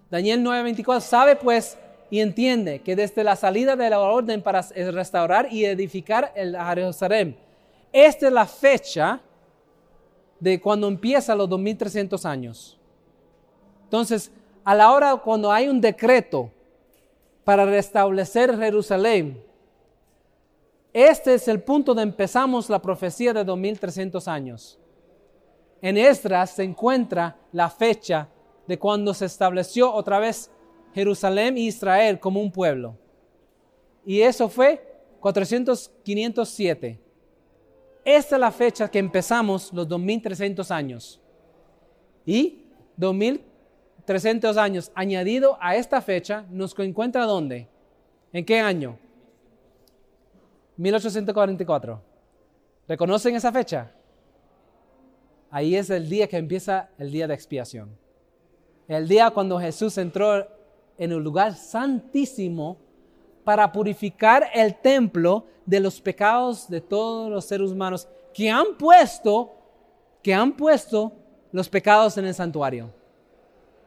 Daniel 0.08 0.40
9:24 0.40 1.00
sabe 1.00 1.34
pues 1.34 1.76
y 2.10 2.20
entiende 2.20 2.80
que 2.80 2.94
desde 2.94 3.24
la 3.24 3.34
salida 3.34 3.74
de 3.74 3.90
la 3.90 3.98
orden 3.98 4.40
para 4.40 4.62
restaurar 4.92 5.52
y 5.52 5.64
edificar 5.64 6.32
el 6.36 6.56
Jerusalén, 6.56 7.36
esta 7.92 8.28
es 8.28 8.32
la 8.32 8.46
fecha 8.46 9.20
de 10.38 10.60
cuando 10.60 10.86
empieza 10.86 11.34
los 11.34 11.48
2300 11.48 12.24
años. 12.24 12.78
Entonces, 13.82 14.30
a 14.62 14.76
la 14.76 14.92
hora 14.92 15.16
cuando 15.16 15.50
hay 15.50 15.66
un 15.66 15.80
decreto 15.80 16.52
para 17.42 17.64
restablecer 17.66 18.56
Jerusalén, 18.56 19.42
este 20.92 21.34
es 21.34 21.48
el 21.48 21.60
punto 21.64 21.94
donde 21.94 22.12
empezamos 22.12 22.70
la 22.70 22.80
profecía 22.80 23.32
de 23.32 23.42
2300 23.42 24.28
años. 24.28 24.77
En 25.80 25.96
Esdras 25.96 26.50
se 26.50 26.64
encuentra 26.64 27.36
la 27.52 27.70
fecha 27.70 28.28
de 28.66 28.78
cuando 28.78 29.14
se 29.14 29.26
estableció 29.26 29.92
otra 29.92 30.18
vez 30.18 30.50
Jerusalén 30.94 31.56
e 31.56 31.60
Israel 31.60 32.18
como 32.18 32.40
un 32.40 32.50
pueblo. 32.50 32.96
Y 34.04 34.20
eso 34.20 34.48
fue 34.48 34.82
400, 35.20 35.90
507. 36.02 37.00
Esta 38.04 38.36
es 38.36 38.40
la 38.40 38.50
fecha 38.50 38.90
que 38.90 38.98
empezamos 38.98 39.72
los 39.72 39.86
2300 39.86 40.70
años. 40.70 41.20
Y 42.24 42.64
2300 42.96 44.56
años 44.56 44.90
añadido 44.94 45.56
a 45.60 45.76
esta 45.76 46.00
fecha 46.00 46.44
nos 46.50 46.76
encuentra 46.78 47.24
dónde? 47.24 47.68
¿En 48.32 48.44
qué 48.44 48.60
año? 48.60 48.98
1844. 50.76 52.00
¿Reconocen 52.86 53.36
esa 53.36 53.52
fecha? 53.52 53.92
Ahí 55.50 55.76
es 55.76 55.88
el 55.90 56.08
día 56.08 56.28
que 56.28 56.36
empieza 56.36 56.90
el 56.98 57.10
día 57.10 57.26
de 57.26 57.34
expiación. 57.34 57.96
El 58.86 59.08
día 59.08 59.30
cuando 59.30 59.58
Jesús 59.58 59.96
entró 59.98 60.46
en 60.98 61.12
el 61.12 61.18
lugar 61.18 61.54
santísimo 61.54 62.76
para 63.44 63.70
purificar 63.72 64.48
el 64.54 64.74
templo 64.76 65.46
de 65.64 65.80
los 65.80 66.00
pecados 66.00 66.68
de 66.68 66.80
todos 66.80 67.30
los 67.30 67.44
seres 67.44 67.70
humanos 67.70 68.06
que 68.34 68.50
han 68.50 68.76
puesto, 68.78 69.52
que 70.22 70.34
han 70.34 70.54
puesto 70.54 71.12
los 71.52 71.68
pecados 71.68 72.18
en 72.18 72.26
el 72.26 72.34
santuario. 72.34 72.90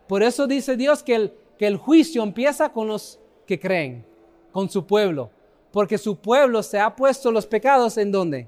Por 0.07 0.24
eso 0.24 0.47
dice 0.47 0.76
Dios 0.76 1.03
que 1.03 1.16
el, 1.16 1.34
que 1.57 1.68
el 1.68 1.78
juicio 1.78 2.24
empieza 2.24 2.70
con 2.70 2.88
los 2.88 3.20
que 3.45 3.59
creen, 3.59 4.03
con 4.51 4.70
su 4.70 4.86
pueblo, 4.86 5.30
porque 5.72 5.97
su 5.97 6.16
pueblo 6.16 6.64
se 6.64 6.80
ha 6.80 6.95
puesto 6.95 7.32
los 7.32 7.45
pecados 7.45 7.97
en 7.97 8.12
dónde? 8.12 8.47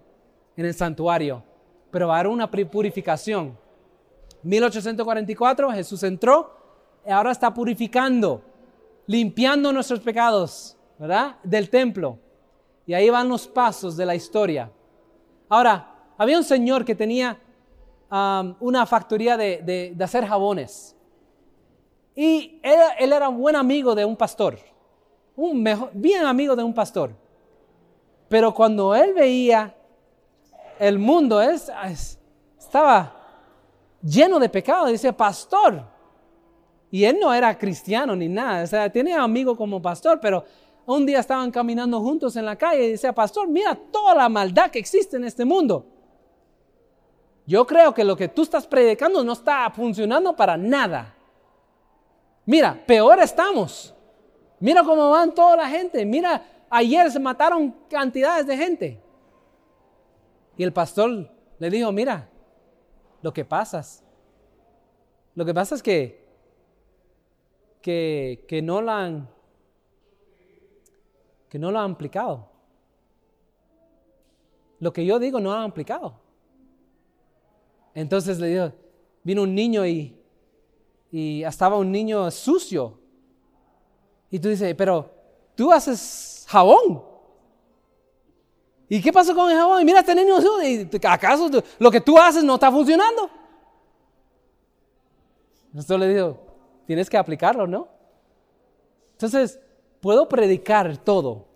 En 0.58 0.66
el 0.66 0.74
santuario 0.74 1.44
pero 1.94 2.08
va 2.08 2.16
a 2.16 2.20
haber 2.22 2.32
una 2.32 2.50
purificación. 2.50 3.56
1844 4.42 5.72
Jesús 5.74 6.02
entró 6.02 6.52
y 7.06 7.12
ahora 7.12 7.32
está 7.32 7.54
purificando, 7.54 8.42
limpiando 9.06 9.72
nuestros 9.72 10.00
pecados, 10.00 10.76
¿verdad? 10.98 11.36
Del 11.44 11.70
templo. 11.70 12.18
Y 12.88 12.96
ahí 12.96 13.12
van 13.12 13.30
los 13.30 13.48
pasos 13.48 13.96
de 13.96 14.08
la 14.08 14.16
historia. 14.16 14.72
Ahora, 15.48 15.88
había 16.18 16.36
un 16.36 16.44
señor 16.44 16.84
que 16.84 16.96
tenía 16.96 17.40
um, 18.12 18.56
una 18.60 18.88
factoría 18.88 19.38
de, 19.38 19.96
hacer 20.02 20.26
jabones. 20.26 20.96
Y 22.16 22.60
él, 22.64 22.80
él, 22.98 23.14
era 23.14 23.30
un 23.30 23.38
buen 23.38 23.56
amigo 23.56 23.94
de 23.94 24.04
un 24.04 24.18
pastor, 24.18 24.58
un 25.36 25.62
mejor, 25.62 25.92
bien 25.94 26.26
amigo 26.26 26.56
de 26.56 26.64
un 26.64 26.74
pastor. 26.74 27.12
Pero 28.30 28.52
cuando 28.52 28.96
él 28.96 29.14
veía 29.14 29.76
el 30.80 31.00
mundo 31.00 31.42
es, 31.42 31.72
estaba 32.58 33.16
lleno 34.02 34.40
de 34.40 34.50
pecado. 34.50 34.88
Dice, 34.88 35.14
pastor. 35.14 35.84
Y 36.92 37.06
él 37.06 37.18
no 37.20 37.34
era 37.34 37.58
cristiano 37.58 38.16
ni 38.16 38.28
nada. 38.28 38.64
O 38.64 38.68
sea, 38.68 38.92
tenía 38.92 39.22
amigo 39.22 39.56
como 39.58 39.82
pastor, 39.82 40.20
pero 40.20 40.44
un 40.86 41.06
día 41.06 41.20
estaban 41.20 41.50
caminando 41.50 42.00
juntos 42.02 42.36
en 42.36 42.46
la 42.46 42.56
calle 42.56 42.86
y 42.86 42.92
decía, 42.92 43.14
pastor, 43.14 43.48
mira 43.48 43.76
toda 43.76 44.14
la 44.16 44.30
maldad 44.30 44.70
que 44.70 44.80
existe 44.80 45.18
en 45.18 45.24
este 45.24 45.46
mundo. 45.46 45.86
Yo 47.46 47.66
creo 47.66 47.94
que 47.94 48.04
lo 48.04 48.16
que 48.16 48.30
tú 48.30 48.44
estás 48.44 48.68
predicando 48.68 49.24
no 49.24 49.34
está 49.34 49.70
funcionando 49.72 50.36
para 50.36 50.56
nada. 50.56 51.14
Mira, 52.46 52.82
peor 52.86 53.20
estamos. 53.20 53.94
Mira 54.60 54.84
cómo 54.84 55.10
van 55.10 55.34
toda 55.34 55.58
la 55.58 55.68
gente. 55.68 56.06
Mira, 56.06 56.46
ayer 56.70 57.12
se 57.12 57.20
mataron 57.20 57.76
cantidades 57.90 58.46
de 58.48 58.58
gente. 58.58 59.03
Y 60.58 60.64
el 60.64 60.74
pastor 60.74 61.30
le 61.60 61.70
dijo, 61.70 61.92
mira, 61.92 62.30
lo 63.22 63.34
que 63.34 63.46
pasa, 63.46 63.84
lo 65.36 65.46
que 65.46 65.54
pasa 65.54 65.76
es 65.76 65.84
que, 65.84 66.24
que, 67.82 68.46
que 68.48 68.62
no 68.62 68.82
lo 68.82 68.92
han, 68.92 69.30
que 71.50 71.58
no 71.58 71.72
lo 71.72 71.80
han 71.80 71.92
aplicado. 71.92 72.50
Lo 74.80 74.92
que 74.92 75.06
yo 75.06 75.20
digo 75.20 75.40
no 75.40 75.52
lo 75.52 75.58
han 75.58 75.70
aplicado. 75.70 76.20
Entonces 77.96 78.40
le 78.40 78.48
dijo, 78.48 78.74
vino 79.24 79.44
un 79.44 79.56
niño 79.56 79.86
y, 79.86 80.18
y 81.12 81.44
estaba 81.44 81.78
un 81.78 81.92
niño 81.92 82.30
sucio. 82.32 83.00
Y 84.30 84.40
tú 84.40 84.50
dices, 84.50 84.74
pero 84.76 85.12
tú 85.56 85.72
haces 85.72 86.46
jabón. 86.50 87.13
¿Y 88.90 89.02
qué 89.02 89.12
pasó 89.12 89.34
con 89.34 89.50
el 89.50 89.58
jabón? 89.58 89.86
mira, 89.86 90.00
este 90.00 90.14
niño, 90.14 90.36
¿acaso 91.08 91.50
lo 91.80 91.92
que 91.92 92.02
tú 92.02 92.18
haces 92.18 92.44
no 92.44 92.56
está 92.56 92.72
funcionando? 92.72 93.30
Entonces 95.68 96.00
le 96.00 96.14
digo, 96.14 96.40
tienes 96.86 97.10
que 97.10 97.18
aplicarlo, 97.18 97.66
¿no? 97.66 97.88
Entonces, 99.14 99.60
puedo 100.02 100.28
predicar 100.28 100.98
todo. 100.98 101.48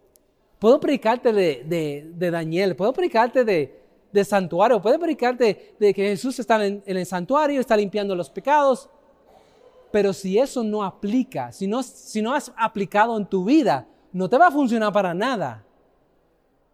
Puedo 0.57 0.79
predicarte 0.79 1.31
de, 1.31 2.31
Daniel, 2.31 2.75
puedo 2.75 2.93
predicarte 2.93 3.43
de, 3.43 4.23
santuario, 4.23 4.81
puedo 4.81 4.97
predicarte 4.97 5.75
de 5.79 5.93
que 5.93 6.09
Jesús 6.09 6.39
está 6.39 6.65
en, 6.65 6.81
en, 6.83 6.97
el 6.97 7.05
santuario, 7.05 7.61
está 7.61 7.77
limpiando 7.77 8.15
los 8.15 8.31
pecados. 8.31 8.89
Pero 9.91 10.11
si 10.11 10.39
eso 10.39 10.63
no 10.63 10.83
aplica, 10.83 11.51
si 11.51 11.67
no, 11.67 11.83
si 11.83 12.21
no 12.21 12.33
has 12.33 12.51
aplicado 12.57 13.15
en 13.15 13.27
tu 13.27 13.43
vida, 13.43 13.85
no 14.11 14.27
te 14.27 14.37
va 14.37 14.47
a 14.47 14.51
funcionar 14.51 14.91
para 14.91 15.13
nada 15.13 15.66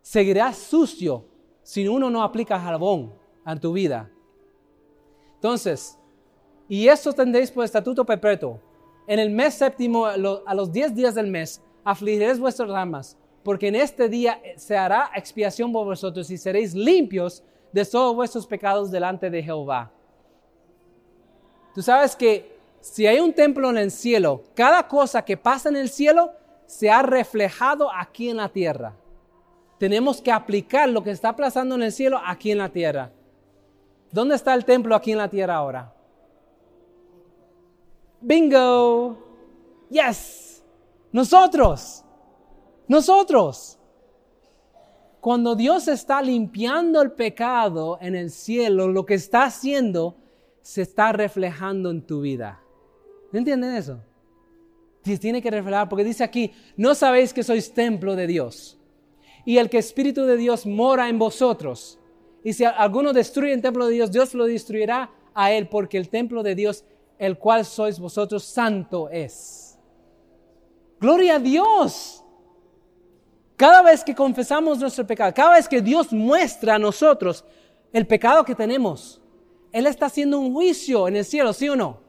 seguirás 0.03 0.57
sucio 0.57 1.25
si 1.63 1.87
uno 1.87 2.09
no 2.09 2.21
aplica 2.21 2.59
jabón 2.59 3.13
a 3.43 3.55
tu 3.55 3.71
vida. 3.73 4.11
Entonces, 5.35 5.97
y 6.67 6.87
esto 6.87 7.13
tendréis 7.13 7.49
por 7.49 7.63
estatuto 7.63 8.05
perpetuo. 8.05 8.59
En 9.07 9.17
el 9.17 9.31
mes 9.31 9.55
séptimo, 9.55 10.05
a 10.05 10.17
los 10.17 10.71
diez 10.71 10.93
días 10.93 11.15
del 11.15 11.27
mes, 11.27 11.61
afligiréis 11.83 12.37
vuestras 12.37 12.69
ramas, 12.69 13.17
porque 13.43 13.69
en 13.69 13.75
este 13.75 14.07
día 14.07 14.41
se 14.57 14.77
hará 14.77 15.09
expiación 15.15 15.71
por 15.71 15.85
vosotros 15.85 16.29
y 16.29 16.37
seréis 16.37 16.73
limpios 16.73 17.41
de 17.71 17.85
todos 17.85 18.15
vuestros 18.15 18.45
pecados 18.45 18.91
delante 18.91 19.29
de 19.29 19.41
Jehová. 19.41 19.91
Tú 21.73 21.81
sabes 21.81 22.15
que 22.15 22.57
si 22.81 23.07
hay 23.07 23.19
un 23.19 23.33
templo 23.33 23.69
en 23.69 23.77
el 23.77 23.91
cielo, 23.91 24.43
cada 24.53 24.87
cosa 24.87 25.23
que 25.23 25.37
pasa 25.37 25.69
en 25.69 25.77
el 25.77 25.89
cielo 25.89 26.31
se 26.65 26.89
ha 26.89 27.01
reflejado 27.01 27.89
aquí 27.91 28.29
en 28.29 28.37
la 28.37 28.49
tierra 28.49 28.95
tenemos 29.83 30.21
que 30.21 30.31
aplicar 30.31 30.87
lo 30.87 31.03
que 31.03 31.11
está 31.11 31.35
pasando 31.35 31.75
en 31.75 31.83
el 31.83 31.91
cielo 31.91 32.17
aquí 32.25 32.51
en 32.51 32.59
la 32.59 32.69
tierra. 32.69 33.11
¿Dónde 34.13 34.35
está 34.35 34.53
el 34.53 34.63
templo 34.63 34.95
aquí 34.95 35.11
en 35.11 35.17
la 35.17 35.27
tierra 35.27 35.55
ahora? 35.55 35.93
Bingo. 38.21 39.17
Yes. 39.89 40.63
Nosotros. 41.11 42.05
Nosotros. 42.87 43.77
Cuando 45.19 45.53
Dios 45.53 45.89
está 45.89 46.21
limpiando 46.21 47.01
el 47.01 47.11
pecado 47.11 47.97
en 47.99 48.15
el 48.15 48.31
cielo, 48.31 48.87
lo 48.87 49.05
que 49.05 49.15
está 49.15 49.43
haciendo 49.43 50.15
se 50.61 50.83
está 50.83 51.11
reflejando 51.11 51.91
en 51.91 52.03
tu 52.03 52.21
vida. 52.21 52.61
¿No 53.33 53.39
entienden 53.39 53.73
eso? 53.73 53.99
Tiene 55.01 55.41
que 55.41 55.51
reflejar, 55.51 55.89
porque 55.89 56.05
dice 56.05 56.23
aquí, 56.23 56.53
no 56.77 56.95
sabéis 56.95 57.33
que 57.33 57.43
sois 57.43 57.73
templo 57.73 58.15
de 58.15 58.27
Dios 58.27 58.79
y 59.45 59.57
el 59.57 59.69
que 59.69 59.77
Espíritu 59.77 60.23
de 60.23 60.37
Dios 60.37 60.65
mora 60.65 61.09
en 61.09 61.19
vosotros. 61.19 61.99
Y 62.43 62.53
si 62.53 62.65
alguno 62.65 63.13
destruye 63.13 63.53
el 63.53 63.61
templo 63.61 63.87
de 63.87 63.93
Dios, 63.93 64.11
Dios 64.11 64.33
lo 64.33 64.45
destruirá 64.45 65.11
a 65.33 65.51
él, 65.51 65.67
porque 65.67 65.97
el 65.97 66.09
templo 66.09 66.43
de 66.43 66.55
Dios, 66.55 66.85
el 67.17 67.37
cual 67.37 67.65
sois 67.65 67.99
vosotros, 67.99 68.43
santo 68.43 69.09
es. 69.09 69.77
Gloria 70.99 71.35
a 71.35 71.39
Dios. 71.39 72.23
Cada 73.55 73.81
vez 73.81 74.03
que 74.03 74.15
confesamos 74.15 74.79
nuestro 74.79 75.05
pecado, 75.05 75.33
cada 75.33 75.55
vez 75.55 75.67
que 75.67 75.81
Dios 75.81 76.11
muestra 76.11 76.75
a 76.75 76.79
nosotros 76.79 77.45
el 77.91 78.07
pecado 78.07 78.43
que 78.43 78.55
tenemos, 78.55 79.21
Él 79.71 79.85
está 79.87 80.07
haciendo 80.07 80.39
un 80.39 80.53
juicio 80.53 81.07
en 81.07 81.15
el 81.17 81.25
cielo, 81.25 81.53
¿sí 81.53 81.69
o 81.69 81.75
no? 81.75 82.01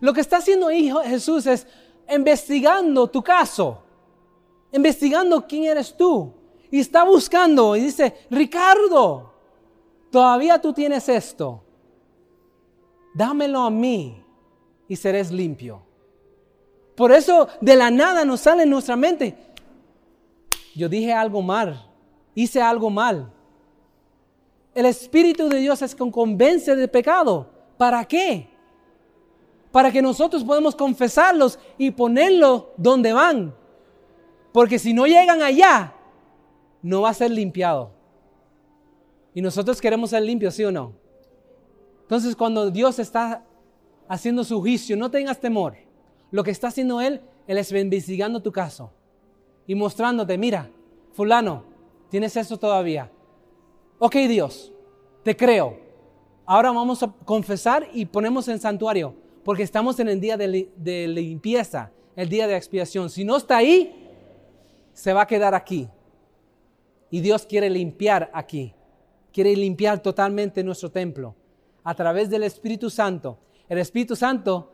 Lo 0.00 0.12
que 0.12 0.20
está 0.20 0.38
haciendo 0.38 0.68
ahí 0.68 0.92
Jesús 1.06 1.46
es 1.46 1.66
investigando 2.08 3.06
tu 3.08 3.22
caso, 3.22 3.83
investigando 4.74 5.46
quién 5.46 5.64
eres 5.64 5.96
tú. 5.96 6.32
Y 6.70 6.80
está 6.80 7.04
buscando 7.04 7.76
y 7.76 7.80
dice, 7.80 8.14
Ricardo, 8.28 9.32
todavía 10.10 10.60
tú 10.60 10.72
tienes 10.72 11.08
esto. 11.08 11.62
Dámelo 13.14 13.60
a 13.60 13.70
mí 13.70 14.20
y 14.88 14.96
serás 14.96 15.30
limpio. 15.30 15.80
Por 16.96 17.12
eso 17.12 17.48
de 17.60 17.76
la 17.76 17.90
nada 17.90 18.24
nos 18.24 18.40
sale 18.40 18.64
en 18.64 18.70
nuestra 18.70 18.96
mente, 18.96 19.36
yo 20.74 20.88
dije 20.88 21.12
algo 21.12 21.40
mal, 21.40 21.88
hice 22.34 22.60
algo 22.60 22.90
mal. 22.90 23.32
El 24.74 24.86
Espíritu 24.86 25.48
de 25.48 25.58
Dios 25.58 25.80
es 25.82 25.94
que 25.94 26.10
convence 26.10 26.74
de 26.74 26.88
pecado. 26.88 27.48
¿Para 27.76 28.04
qué? 28.04 28.48
Para 29.70 29.92
que 29.92 30.02
nosotros 30.02 30.42
podamos 30.42 30.74
confesarlos 30.74 31.60
y 31.78 31.92
ponerlos 31.92 32.64
donde 32.76 33.12
van. 33.12 33.54
Porque 34.54 34.78
si 34.78 34.94
no 34.94 35.04
llegan 35.04 35.42
allá, 35.42 35.94
no 36.80 37.00
va 37.00 37.08
a 37.08 37.14
ser 37.14 37.32
limpiado. 37.32 37.90
Y 39.34 39.42
nosotros 39.42 39.80
queremos 39.80 40.10
ser 40.10 40.22
limpios, 40.22 40.54
¿sí 40.54 40.64
o 40.64 40.70
no? 40.70 40.92
Entonces 42.02 42.36
cuando 42.36 42.70
Dios 42.70 43.00
está 43.00 43.44
haciendo 44.06 44.44
su 44.44 44.60
juicio, 44.60 44.96
no 44.96 45.10
tengas 45.10 45.40
temor. 45.40 45.74
Lo 46.30 46.44
que 46.44 46.52
está 46.52 46.68
haciendo 46.68 47.00
Él, 47.00 47.20
Él 47.48 47.58
es 47.58 47.72
investigando 47.72 48.40
tu 48.40 48.52
caso 48.52 48.92
y 49.66 49.74
mostrándote, 49.74 50.38
mira, 50.38 50.70
fulano, 51.14 51.64
tienes 52.08 52.36
eso 52.36 52.56
todavía. 52.56 53.10
Ok 53.98 54.14
Dios, 54.28 54.72
te 55.24 55.36
creo. 55.36 55.80
Ahora 56.46 56.70
vamos 56.70 57.02
a 57.02 57.12
confesar 57.24 57.88
y 57.92 58.04
ponemos 58.04 58.46
en 58.46 58.60
santuario, 58.60 59.16
porque 59.42 59.64
estamos 59.64 59.98
en 59.98 60.10
el 60.10 60.20
día 60.20 60.36
de, 60.36 60.70
de 60.76 61.08
limpieza, 61.08 61.90
el 62.14 62.28
día 62.28 62.46
de 62.46 62.56
expiación. 62.56 63.10
Si 63.10 63.24
no 63.24 63.36
está 63.36 63.56
ahí, 63.56 64.03
se 64.94 65.12
va 65.12 65.22
a 65.22 65.26
quedar 65.26 65.54
aquí. 65.54 65.88
Y 67.10 67.20
Dios 67.20 67.44
quiere 67.44 67.68
limpiar 67.68 68.30
aquí. 68.32 68.72
Quiere 69.32 69.54
limpiar 69.54 70.00
totalmente 70.00 70.64
nuestro 70.64 70.90
templo 70.90 71.34
a 71.82 71.94
través 71.94 72.30
del 72.30 72.44
Espíritu 72.44 72.88
Santo. 72.88 73.38
El 73.68 73.78
Espíritu 73.78 74.16
Santo 74.16 74.72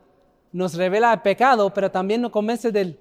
nos 0.53 0.75
revela 0.75 1.11
el 1.11 1.21
pecado, 1.21 1.73
pero 1.73 1.91
también 1.91 2.21
nos 2.21 2.31
convence 2.31 2.71
del 2.71 2.97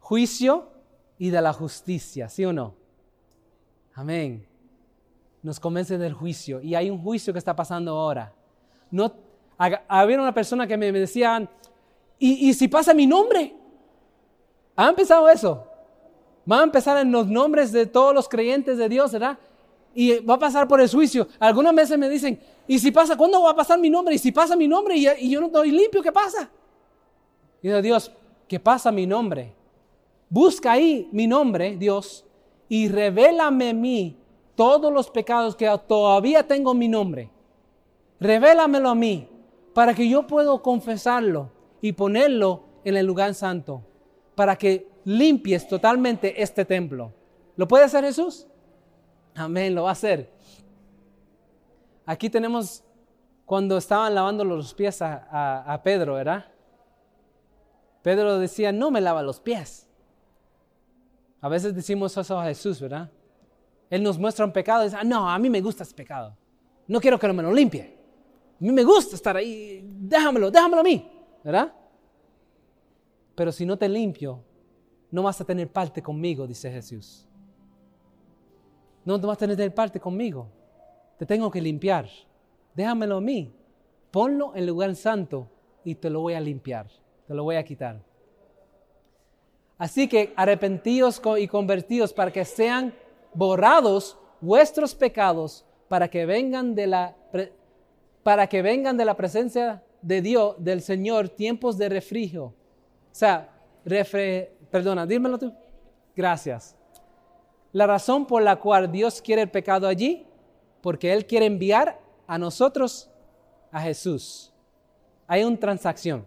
juicio 0.00 0.70
y 1.18 1.30
de 1.30 1.40
la 1.40 1.52
justicia, 1.52 2.28
¿sí 2.28 2.44
o 2.44 2.52
no? 2.52 2.74
Amén. 3.94 4.46
Nos 5.42 5.60
convence 5.60 5.98
del 5.98 6.14
juicio 6.14 6.60
y 6.60 6.74
hay 6.74 6.90
un 6.90 7.02
juicio 7.02 7.32
que 7.32 7.38
está 7.38 7.54
pasando 7.54 7.92
ahora. 7.96 8.32
No, 8.90 9.12
había 9.58 10.20
una 10.20 10.32
persona 10.32 10.66
que 10.66 10.76
me, 10.76 10.90
decían, 10.92 11.48
¿y, 12.18 12.48
¿y 12.48 12.54
si 12.54 12.68
pasa 12.68 12.94
mi 12.94 13.06
nombre? 13.06 13.54
¿Ha 14.76 14.88
empezado 14.88 15.28
eso? 15.28 15.67
Va 16.50 16.60
a 16.60 16.64
empezar 16.64 16.96
en 16.98 17.12
los 17.12 17.26
nombres 17.26 17.72
de 17.72 17.86
todos 17.86 18.14
los 18.14 18.28
creyentes 18.28 18.78
de 18.78 18.88
Dios, 18.88 19.12
¿verdad? 19.12 19.38
Y 19.94 20.18
va 20.20 20.34
a 20.34 20.38
pasar 20.38 20.66
por 20.66 20.80
el 20.80 20.88
juicio. 20.88 21.28
Algunas 21.38 21.74
veces 21.74 21.98
me 21.98 22.08
dicen, 22.08 22.40
¿y 22.66 22.78
si 22.78 22.90
pasa? 22.90 23.16
¿Cuándo 23.16 23.42
va 23.42 23.50
a 23.50 23.56
pasar 23.56 23.78
mi 23.78 23.90
nombre? 23.90 24.14
¿Y 24.14 24.18
si 24.18 24.32
pasa 24.32 24.56
mi 24.56 24.68
nombre 24.68 24.96
y, 24.96 25.30
yo 25.30 25.40
no 25.40 25.46
estoy 25.46 25.70
limpio? 25.70 26.02
¿Qué 26.02 26.12
pasa? 26.12 26.48
Y 27.62 27.68
dice 27.68 27.82
Dios, 27.82 28.12
¿qué 28.46 28.58
pasa 28.60 28.90
mi 28.90 29.06
nombre? 29.06 29.52
Busca 30.30 30.72
ahí 30.72 31.08
mi 31.12 31.26
nombre, 31.26 31.76
Dios, 31.76 32.24
y 32.68 32.88
revélame 32.88 33.70
a 33.70 33.74
mí 33.74 34.16
todos 34.54 34.92
los 34.92 35.10
pecados 35.10 35.56
que 35.56 35.70
todavía 35.86 36.46
tengo 36.46 36.72
en 36.72 36.78
mi 36.78 36.88
nombre. 36.88 37.30
Revélamelo 38.20 38.90
a 38.90 38.94
mí 38.94 39.28
para 39.72 39.94
que 39.94 40.08
yo 40.08 40.26
pueda 40.26 40.58
confesarlo 40.58 41.50
y 41.80 41.92
ponerlo 41.92 42.64
en 42.84 42.96
el 42.96 43.06
lugar 43.06 43.34
santo, 43.34 43.82
para 44.34 44.56
que 44.56 44.88
limpies 45.08 45.66
totalmente 45.66 46.40
este 46.40 46.66
templo. 46.66 47.14
¿Lo 47.56 47.66
puede 47.66 47.84
hacer 47.84 48.04
Jesús? 48.04 48.46
Amén, 49.34 49.74
lo 49.74 49.84
va 49.84 49.90
a 49.90 49.92
hacer. 49.92 50.30
Aquí 52.04 52.28
tenemos 52.28 52.84
cuando 53.46 53.78
estaban 53.78 54.14
lavando 54.14 54.44
los 54.44 54.74
pies 54.74 55.00
a, 55.00 55.80
Pedro, 55.82 56.14
¿verdad? 56.14 56.44
Pedro 58.02 58.38
decía, 58.38 58.70
no 58.70 58.90
me 58.90 59.00
lava 59.00 59.22
los 59.22 59.40
pies. 59.40 59.88
A 61.40 61.48
veces 61.48 61.74
decimos 61.74 62.14
eso 62.16 62.38
a 62.38 62.44
Jesús, 62.44 62.78
¿verdad? 62.78 63.10
Él 63.88 64.02
nos 64.02 64.18
muestra 64.18 64.44
un 64.44 64.52
pecado 64.52 64.82
y 64.82 64.86
dice, 64.86 64.98
ah, 65.00 65.04
no, 65.04 65.28
a 65.28 65.38
mí 65.38 65.48
me 65.48 65.62
gusta 65.62 65.84
ese 65.84 65.94
pecado. 65.94 66.36
No 66.86 67.00
quiero 67.00 67.18
que 67.18 67.32
me 67.32 67.42
lo 67.42 67.52
limpie. 67.52 67.96
A 68.60 68.64
mí 68.64 68.72
me 68.72 68.84
gusta 68.84 69.16
estar 69.16 69.36
ahí. 69.36 69.82
Déjamelo, 69.82 70.50
déjamelo 70.50 70.80
a 70.80 70.84
mí, 70.84 71.10
¿verdad? 71.42 71.72
Pero 73.34 73.52
si 73.52 73.64
no 73.64 73.78
te 73.78 73.88
limpio, 73.88 74.44
no 75.10 75.22
vas 75.22 75.40
a 75.40 75.44
tener 75.44 75.68
parte 75.68 76.02
conmigo, 76.02 76.46
dice 76.46 76.70
Jesús. 76.70 77.26
No 79.04 79.18
vas 79.18 79.42
a 79.42 79.46
tener 79.46 79.74
parte 79.74 79.98
conmigo 79.98 80.48
te 81.18 81.26
tengo 81.26 81.50
que 81.50 81.60
limpiar. 81.60 82.08
Déjamelo 82.74 83.16
a 83.16 83.20
mí. 83.20 83.52
Ponlo 84.10 84.52
en 84.54 84.66
lugar 84.66 84.94
santo 84.94 85.50
y 85.84 85.96
te 85.96 86.08
lo 86.08 86.20
voy 86.20 86.34
a 86.34 86.40
limpiar. 86.40 86.86
Te 87.26 87.34
lo 87.34 87.42
voy 87.42 87.56
a 87.56 87.64
quitar. 87.64 88.00
Así 89.76 90.08
que 90.08 90.32
arrepentíos 90.36 91.20
y 91.38 91.48
convertidos 91.48 92.12
para 92.12 92.32
que 92.32 92.44
sean 92.44 92.94
borrados 93.34 94.16
vuestros 94.40 94.94
pecados 94.94 95.64
para 95.88 96.08
que 96.08 96.24
vengan 96.24 96.74
de 96.74 96.86
la 96.86 97.16
para 98.22 98.46
que 98.46 98.62
vengan 98.62 98.96
de 98.96 99.04
la 99.04 99.16
presencia 99.16 99.82
de 100.02 100.20
Dios, 100.20 100.56
del 100.58 100.82
Señor, 100.82 101.28
tiempos 101.28 101.78
de 101.78 101.88
refrigerio. 101.88 102.44
O 102.44 102.54
sea, 103.10 103.48
refre, 103.84 104.52
perdona, 104.70 105.06
dímelo 105.06 105.38
tú. 105.38 105.52
Gracias. 106.16 106.76
La 107.72 107.86
razón 107.86 108.26
por 108.26 108.42
la 108.42 108.56
cual 108.56 108.90
Dios 108.90 109.20
quiere 109.20 109.42
el 109.42 109.50
pecado 109.50 109.86
allí 109.86 110.26
porque 110.80 111.12
Él 111.12 111.26
quiere 111.26 111.46
enviar 111.46 112.00
a 112.26 112.38
nosotros 112.38 113.10
a 113.70 113.80
Jesús. 113.80 114.52
Hay 115.26 115.44
una 115.44 115.58
transacción. 115.58 116.24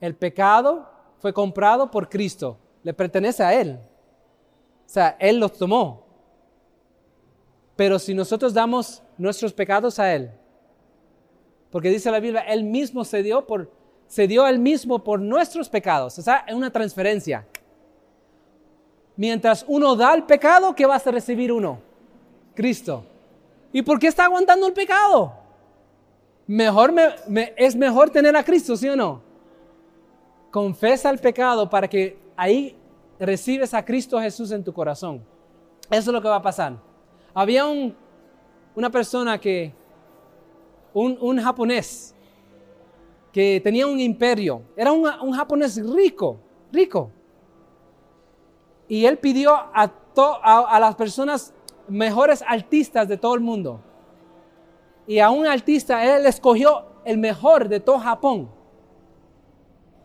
El 0.00 0.14
pecado 0.14 0.88
fue 1.18 1.32
comprado 1.32 1.90
por 1.90 2.08
Cristo, 2.08 2.58
le 2.82 2.92
pertenece 2.92 3.42
a 3.42 3.58
Él. 3.58 3.78
O 4.86 4.88
sea, 4.88 5.16
Él 5.18 5.38
los 5.38 5.52
tomó. 5.54 6.04
Pero 7.76 7.98
si 7.98 8.14
nosotros 8.14 8.54
damos 8.54 9.02
nuestros 9.18 9.52
pecados 9.52 9.98
a 9.98 10.14
Él, 10.14 10.30
porque 11.70 11.88
dice 11.88 12.10
la 12.10 12.20
Biblia, 12.20 12.42
Él 12.42 12.62
mismo 12.62 13.04
se 13.04 13.22
dio 13.22 13.46
por, 13.46 13.70
se 14.14 14.28
dio 14.28 14.46
Él 14.46 14.60
mismo 14.60 15.02
por 15.02 15.18
nuestros 15.18 15.68
pecados. 15.68 16.16
O 16.20 16.22
sea, 16.22 16.44
es 16.46 16.54
una 16.54 16.70
transferencia. 16.70 17.44
Mientras 19.16 19.64
uno 19.66 19.96
da 19.96 20.14
el 20.14 20.22
pecado, 20.22 20.72
¿qué 20.72 20.86
vas 20.86 21.04
a 21.04 21.10
recibir 21.10 21.50
uno? 21.50 21.80
Cristo. 22.54 23.04
¿Y 23.72 23.82
por 23.82 23.98
qué 23.98 24.06
está 24.06 24.26
aguantando 24.26 24.68
el 24.68 24.72
pecado? 24.72 25.34
Mejor 26.46 26.94
es 27.56 27.74
mejor 27.74 28.08
tener 28.08 28.36
a 28.36 28.44
Cristo, 28.44 28.76
¿sí 28.76 28.88
o 28.88 28.94
no? 28.94 29.20
Confesa 30.52 31.10
el 31.10 31.18
pecado 31.18 31.68
para 31.68 31.88
que 31.88 32.16
ahí 32.36 32.76
recibes 33.18 33.74
a 33.74 33.84
Cristo 33.84 34.20
Jesús 34.20 34.52
en 34.52 34.62
tu 34.62 34.72
corazón. 34.72 35.24
Eso 35.90 36.10
es 36.10 36.14
lo 36.14 36.22
que 36.22 36.28
va 36.28 36.36
a 36.36 36.42
pasar. 36.42 36.74
Había 37.34 37.66
un, 37.66 37.96
una 38.76 38.90
persona 38.90 39.40
que, 39.40 39.74
un, 40.92 41.18
un, 41.20 41.42
japonés, 41.42 42.14
que 43.34 43.60
tenía 43.60 43.84
un 43.88 43.98
imperio. 43.98 44.62
Era 44.76 44.92
un, 44.92 45.32
japonés 45.32 45.76
rico, 45.84 46.38
rico. 46.70 47.10
Y 48.86 49.06
él 49.06 49.18
pidió 49.18 49.52
a, 49.52 49.90
a, 50.44 50.78
las 50.78 50.94
personas 50.94 51.52
mejores 51.88 52.44
artistas 52.46 53.08
de 53.08 53.16
todo 53.16 53.34
el 53.34 53.40
mundo. 53.40 53.80
Y 55.08 55.18
a 55.18 55.30
un 55.30 55.48
artista 55.48 56.04
él 56.16 56.26
escogió 56.26 56.84
el 57.04 57.18
mejor 57.18 57.68
de 57.68 57.80
todo 57.80 57.98
Japón. 57.98 58.48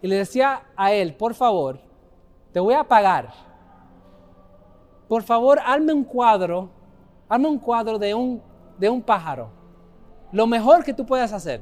Y 0.02 0.08
le 0.08 0.16
decía 0.16 0.64
a 0.76 0.92
él, 0.92 1.14
por 1.14 1.36
favor, 1.36 1.80
te 2.52 2.60
voy 2.60 2.74
a 2.74 2.84
pagar. 2.84 3.32
Por 5.08 5.22
favor, 5.22 5.60
hazme 5.64 5.94
un 5.94 6.04
cuadro, 6.04 6.72
hazme 7.28 7.48
un 7.48 7.60
cuadro 7.60 8.00
de 8.00 8.12
un, 8.16 8.42
de 8.80 8.90
un 8.90 9.04
pájaro. 9.04 9.52
Lo 10.32 10.48
mejor 10.48 10.84
que 10.84 10.96
tú 10.96 11.06
puedas 11.06 11.32
hacer. 11.32 11.62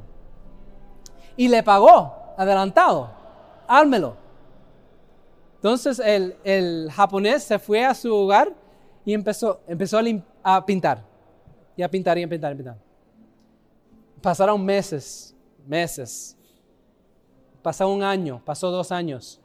Y 1.37 1.47
le 1.47 1.63
pagó, 1.63 2.33
adelantado, 2.37 3.11
házmelo. 3.67 4.17
Entonces 5.55 5.99
el, 5.99 6.35
el 6.43 6.91
japonés 6.91 7.43
se 7.43 7.57
fue 7.57 7.85
a 7.85 7.93
su 7.93 8.13
hogar 8.13 8.53
y 9.07 9.13
empezó, 9.13 9.61
empezó 9.65 9.97
a, 10.43 10.65
pintar. 10.65 11.01
Y 11.77 11.81
a 11.81 11.89
pintar 11.89 12.17
y 12.17 12.23
a 12.23 12.27
pintar 12.27 12.51
y 12.51 12.53
a 12.53 12.57
pintar. 12.57 12.77
Pasaron 14.21 14.65
meses, 14.65 15.33
meses. 15.65 16.35
pasó 17.61 17.87
un 17.87 18.03
año, 18.03 18.41
pasó 18.43 18.69
dos 18.69 18.91
años. 18.91 19.39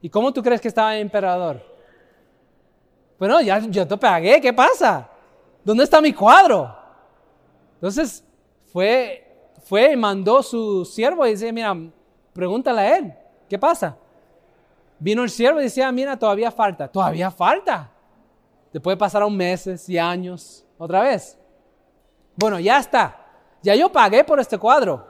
¿Y 0.00 0.08
cómo 0.08 0.32
tú 0.32 0.42
crees 0.42 0.62
que 0.62 0.68
estaba 0.68 0.94
el 0.94 1.02
emperador? 1.02 1.60
Bueno, 3.18 3.42
ya 3.42 3.58
yo 3.58 3.86
te 3.86 3.98
pagué, 3.98 4.40
¿qué 4.40 4.54
pasa? 4.54 5.10
¿Dónde 5.62 5.84
está 5.84 6.00
mi 6.00 6.14
cuadro? 6.14 6.74
Entonces 7.74 8.24
fue, 8.72 9.25
fue 9.66 9.92
y 9.92 9.96
mandó 9.96 10.44
su 10.44 10.84
siervo 10.84 11.26
y 11.26 11.30
dice, 11.30 11.52
mira, 11.52 11.76
pregúntale 12.32 12.80
a 12.80 12.98
él, 12.98 13.14
¿qué 13.48 13.58
pasa? 13.58 13.96
Vino 15.00 15.24
el 15.24 15.30
siervo 15.30 15.58
y 15.60 15.64
decía, 15.64 15.90
mira, 15.90 16.16
todavía 16.16 16.52
falta, 16.52 16.86
todavía 16.86 17.32
falta. 17.32 17.90
Después 18.72 18.96
pasaron 18.96 19.36
meses 19.36 19.88
y 19.88 19.98
años, 19.98 20.64
otra 20.78 21.00
vez. 21.02 21.36
Bueno, 22.36 22.60
ya 22.60 22.78
está, 22.78 23.26
ya 23.60 23.74
yo 23.74 23.90
pagué 23.90 24.22
por 24.22 24.38
este 24.38 24.56
cuadro 24.56 25.08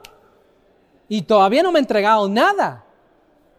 y 1.07 1.21
todavía 1.21 1.61
no 1.61 1.71
me 1.71 1.77
ha 1.77 1.81
entregado 1.81 2.27
nada. 2.27 2.83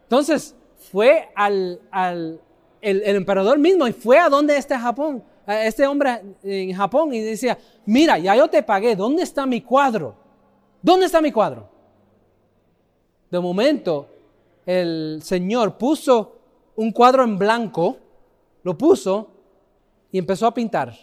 Entonces 0.02 0.56
fue 0.90 1.30
al, 1.36 1.80
al 1.92 2.40
el, 2.80 3.02
emperador 3.04 3.56
mismo 3.56 3.86
y 3.86 3.92
fue 3.92 4.18
a 4.18 4.28
donde 4.28 4.56
este 4.56 4.76
Japón, 4.76 5.22
este 5.46 5.86
hombre 5.86 6.22
en 6.42 6.74
Japón 6.74 7.14
y 7.14 7.20
decía, 7.20 7.56
mira, 7.86 8.18
ya 8.18 8.34
yo 8.34 8.48
te 8.48 8.64
pagué, 8.64 8.96
¿dónde 8.96 9.22
está 9.22 9.46
mi 9.46 9.60
cuadro? 9.60 10.26
¿Dónde 10.82 11.06
está 11.06 11.20
mi 11.20 11.32
cuadro? 11.32 11.68
De 13.30 13.40
momento, 13.40 14.08
el 14.64 15.20
Señor 15.22 15.76
puso 15.76 16.38
un 16.76 16.92
cuadro 16.92 17.24
en 17.24 17.38
blanco, 17.38 17.96
lo 18.62 18.78
puso 18.78 19.30
y 20.12 20.18
empezó 20.18 20.46
a 20.46 20.54
pintar. 20.54 20.94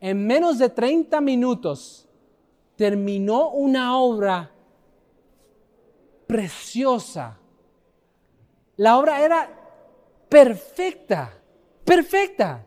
En 0.00 0.26
menos 0.26 0.58
de 0.58 0.68
30 0.68 1.20
minutos 1.20 2.08
terminó 2.76 3.50
una 3.50 3.98
obra 3.98 4.50
preciosa. 6.26 7.38
La 8.76 8.98
obra 8.98 9.22
era 9.22 9.48
perfecta, 10.28 11.34
perfecta. 11.84 12.64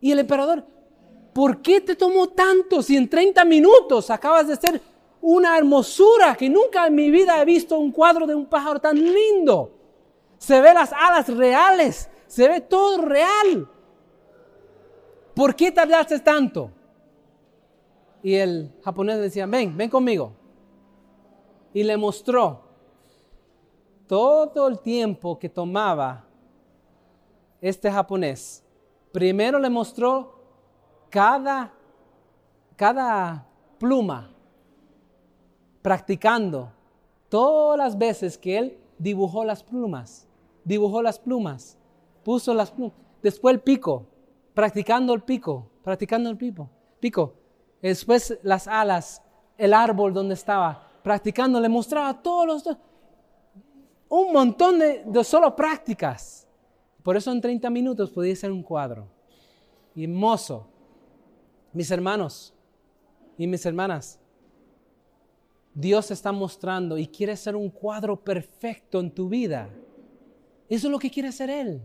Y 0.00 0.12
el 0.12 0.20
emperador, 0.20 0.64
¿por 1.34 1.60
qué 1.60 1.80
te 1.80 1.96
tomó 1.96 2.28
tanto 2.28 2.82
si 2.82 2.96
en 2.96 3.10
30 3.10 3.44
minutos 3.44 4.08
acabas 4.08 4.46
de 4.46 4.56
ser 4.56 4.80
una 5.20 5.58
hermosura 5.58 6.34
que 6.36 6.48
nunca 6.48 6.86
en 6.86 6.94
mi 6.94 7.10
vida 7.10 7.42
he 7.42 7.44
visto 7.44 7.78
un 7.78 7.90
cuadro 7.90 8.26
de 8.26 8.34
un 8.34 8.46
pájaro 8.46 8.80
tan 8.80 8.96
lindo? 8.96 9.72
Se 10.38 10.60
ve 10.60 10.72
las 10.72 10.92
alas 10.92 11.28
reales, 11.28 12.08
se 12.26 12.48
ve 12.48 12.60
todo 12.60 13.02
real. 13.02 13.68
¿Por 15.34 15.56
qué 15.56 15.72
tardaste 15.72 16.20
tanto? 16.20 16.70
Y 18.22 18.34
el 18.34 18.72
japonés 18.82 19.18
decía, 19.18 19.46
ven, 19.46 19.76
ven 19.76 19.90
conmigo. 19.90 20.32
Y 21.72 21.82
le 21.82 21.96
mostró 21.96 22.62
todo 24.06 24.68
el 24.68 24.78
tiempo 24.78 25.38
que 25.38 25.48
tomaba 25.48 26.24
este 27.60 27.90
japonés. 27.90 28.62
Primero 29.10 29.58
le 29.58 29.70
mostró 29.70 30.33
cada, 31.14 31.72
cada 32.74 33.46
pluma, 33.78 34.32
practicando 35.80 36.72
todas 37.28 37.78
las 37.78 37.96
veces 37.96 38.36
que 38.36 38.58
él 38.58 38.78
dibujó 38.98 39.44
las 39.44 39.62
plumas, 39.62 40.26
dibujó 40.64 41.02
las 41.02 41.20
plumas, 41.20 41.78
puso 42.24 42.52
las 42.52 42.72
plumas. 42.72 42.96
Después 43.22 43.54
el 43.54 43.60
pico, 43.60 44.08
practicando 44.54 45.14
el 45.14 45.22
pico, 45.22 45.70
practicando 45.84 46.30
el 46.30 46.36
pico. 46.36 46.68
pico. 46.98 47.34
Después 47.80 48.36
las 48.42 48.66
alas, 48.66 49.22
el 49.56 49.72
árbol 49.72 50.12
donde 50.12 50.34
estaba 50.34 50.88
practicando, 51.04 51.60
le 51.60 51.68
mostraba 51.68 52.20
todos 52.20 52.44
los... 52.44 52.76
Un 54.08 54.32
montón 54.32 54.80
de, 54.80 55.22
solo 55.22 55.54
prácticas. 55.54 56.48
Por 57.04 57.16
eso 57.16 57.30
en 57.30 57.40
30 57.40 57.70
minutos 57.70 58.10
podía 58.10 58.34
ser 58.34 58.50
un 58.50 58.64
cuadro. 58.64 59.06
Y 59.94 60.02
hermoso. 60.02 60.73
Mis 61.74 61.90
hermanos 61.90 62.54
y 63.36 63.46
mis 63.46 63.66
hermanas, 63.66 64.18
Dios 65.74 66.10
está 66.10 66.32
mostrando 66.32 66.96
y 66.96 67.06
quiere 67.06 67.36
ser 67.36 67.54
un 67.54 67.68
cuadro 67.68 68.16
perfecto 68.16 69.00
en 69.00 69.10
tu 69.10 69.28
vida. 69.28 69.68
Eso 70.70 70.86
es 70.86 70.90
lo 70.90 70.98
que 70.98 71.10
quiere 71.10 71.28
hacer 71.28 71.50
Él. 71.50 71.82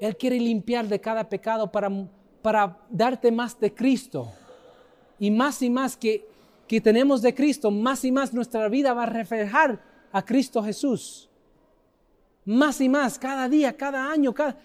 Él 0.00 0.16
quiere 0.16 0.40
limpiar 0.40 0.88
de 0.88 1.00
cada 1.00 1.28
pecado 1.28 1.70
para 1.70 1.90
para 2.42 2.76
darte 2.90 3.30
más 3.30 3.58
de 3.58 3.72
Cristo. 3.72 4.30
Y 5.18 5.30
más 5.30 5.62
y 5.62 5.70
más 5.70 5.96
que, 5.96 6.28
que 6.66 6.80
tenemos 6.80 7.22
de 7.22 7.34
Cristo, 7.34 7.70
más 7.70 8.04
y 8.04 8.10
más 8.10 8.34
nuestra 8.34 8.68
vida 8.68 8.92
va 8.92 9.04
a 9.04 9.06
reflejar 9.06 9.80
a 10.10 10.24
Cristo 10.24 10.62
Jesús. 10.62 11.30
Más 12.44 12.80
y 12.80 12.88
más, 12.88 13.18
cada 13.18 13.48
día, 13.48 13.74
cada 13.76 14.10
año, 14.10 14.34
cada... 14.34 14.58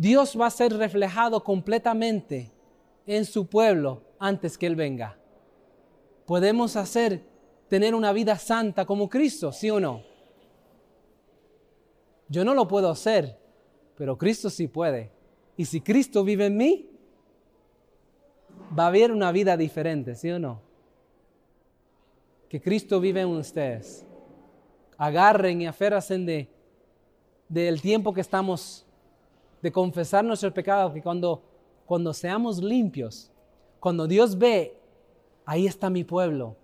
Dios 0.00 0.34
va 0.40 0.46
a 0.46 0.50
ser 0.50 0.72
reflejado 0.72 1.44
completamente 1.44 2.50
en 3.06 3.26
su 3.26 3.46
pueblo 3.48 4.00
antes 4.18 4.56
que 4.56 4.66
Él 4.66 4.74
venga. 4.74 5.18
Podemos 6.24 6.74
hacer, 6.76 7.22
tener 7.68 7.94
una 7.94 8.10
vida 8.14 8.38
santa 8.38 8.86
como 8.86 9.10
Cristo, 9.10 9.52
¿sí 9.52 9.68
o 9.68 9.78
no? 9.78 10.02
Yo 12.30 12.46
no 12.46 12.54
lo 12.54 12.66
puedo 12.66 12.88
hacer, 12.88 13.38
pero 13.94 14.16
Cristo 14.16 14.48
sí 14.48 14.68
puede. 14.68 15.12
Y 15.58 15.66
si 15.66 15.82
Cristo 15.82 16.24
vive 16.24 16.46
en 16.46 16.56
mí, 16.56 16.88
va 18.78 18.84
a 18.84 18.86
haber 18.86 19.12
una 19.12 19.30
vida 19.32 19.54
diferente, 19.58 20.14
¿sí 20.14 20.30
o 20.30 20.38
no? 20.38 20.62
Que 22.48 22.58
Cristo 22.58 23.00
vive 23.00 23.20
en 23.20 23.28
ustedes. 23.28 24.06
Agarren 24.96 25.60
y 25.60 25.66
aférrasen 25.66 26.24
de 26.24 26.48
del 27.50 27.82
tiempo 27.82 28.14
que 28.14 28.22
estamos 28.22 28.86
de 29.62 29.72
confesar 29.72 30.24
nuestro 30.24 30.52
pecado, 30.52 30.92
que 30.92 31.02
cuando, 31.02 31.42
cuando 31.86 32.12
seamos 32.12 32.62
limpios, 32.62 33.30
cuando 33.78 34.06
Dios 34.06 34.36
ve, 34.38 34.78
ahí 35.44 35.66
está 35.66 35.90
mi 35.90 36.04
pueblo, 36.04 36.56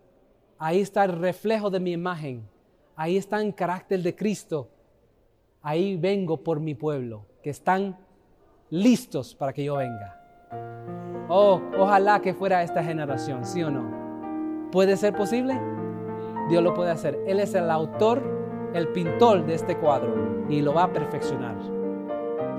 ahí 0.59 0.81
está 0.81 1.05
el 1.05 1.13
reflejo 1.13 1.71
de 1.71 1.81
mi 1.81 1.93
imagen, 1.93 2.49
ahí 2.95 3.17
está 3.17 3.41
el 3.41 3.55
carácter 3.55 4.03
de 4.03 4.15
Cristo, 4.15 4.69
ahí 5.63 5.97
vengo 5.97 6.39
por 6.39 6.61
mi 6.61 6.75
pueblo, 6.75 7.27
que 7.43 7.51
están 7.51 7.97
listos 8.71 9.35
para 9.35 9.53
que 9.53 9.65
yo 9.65 9.77
venga. 9.77 10.23
Oh, 11.29 11.61
ojalá 11.79 12.21
que 12.21 12.35
fuera 12.35 12.63
esta 12.63 12.83
generación, 12.83 13.45
¿sí 13.45 13.63
o 13.63 13.71
no? 13.71 14.71
¿Puede 14.71 14.97
ser 14.97 15.15
posible? 15.15 15.59
Dios 16.49 16.63
lo 16.63 16.75
puede 16.75 16.91
hacer. 16.91 17.19
Él 17.27 17.41
es 17.41 17.55
el 17.55 17.71
autor, 17.71 18.23
el 18.75 18.89
pintor 18.89 19.45
de 19.45 19.55
este 19.55 19.77
cuadro 19.77 20.47
y 20.49 20.63
lo 20.63 20.73
va 20.73 20.85
a 20.85 20.93
perfeccionar. 20.93 21.76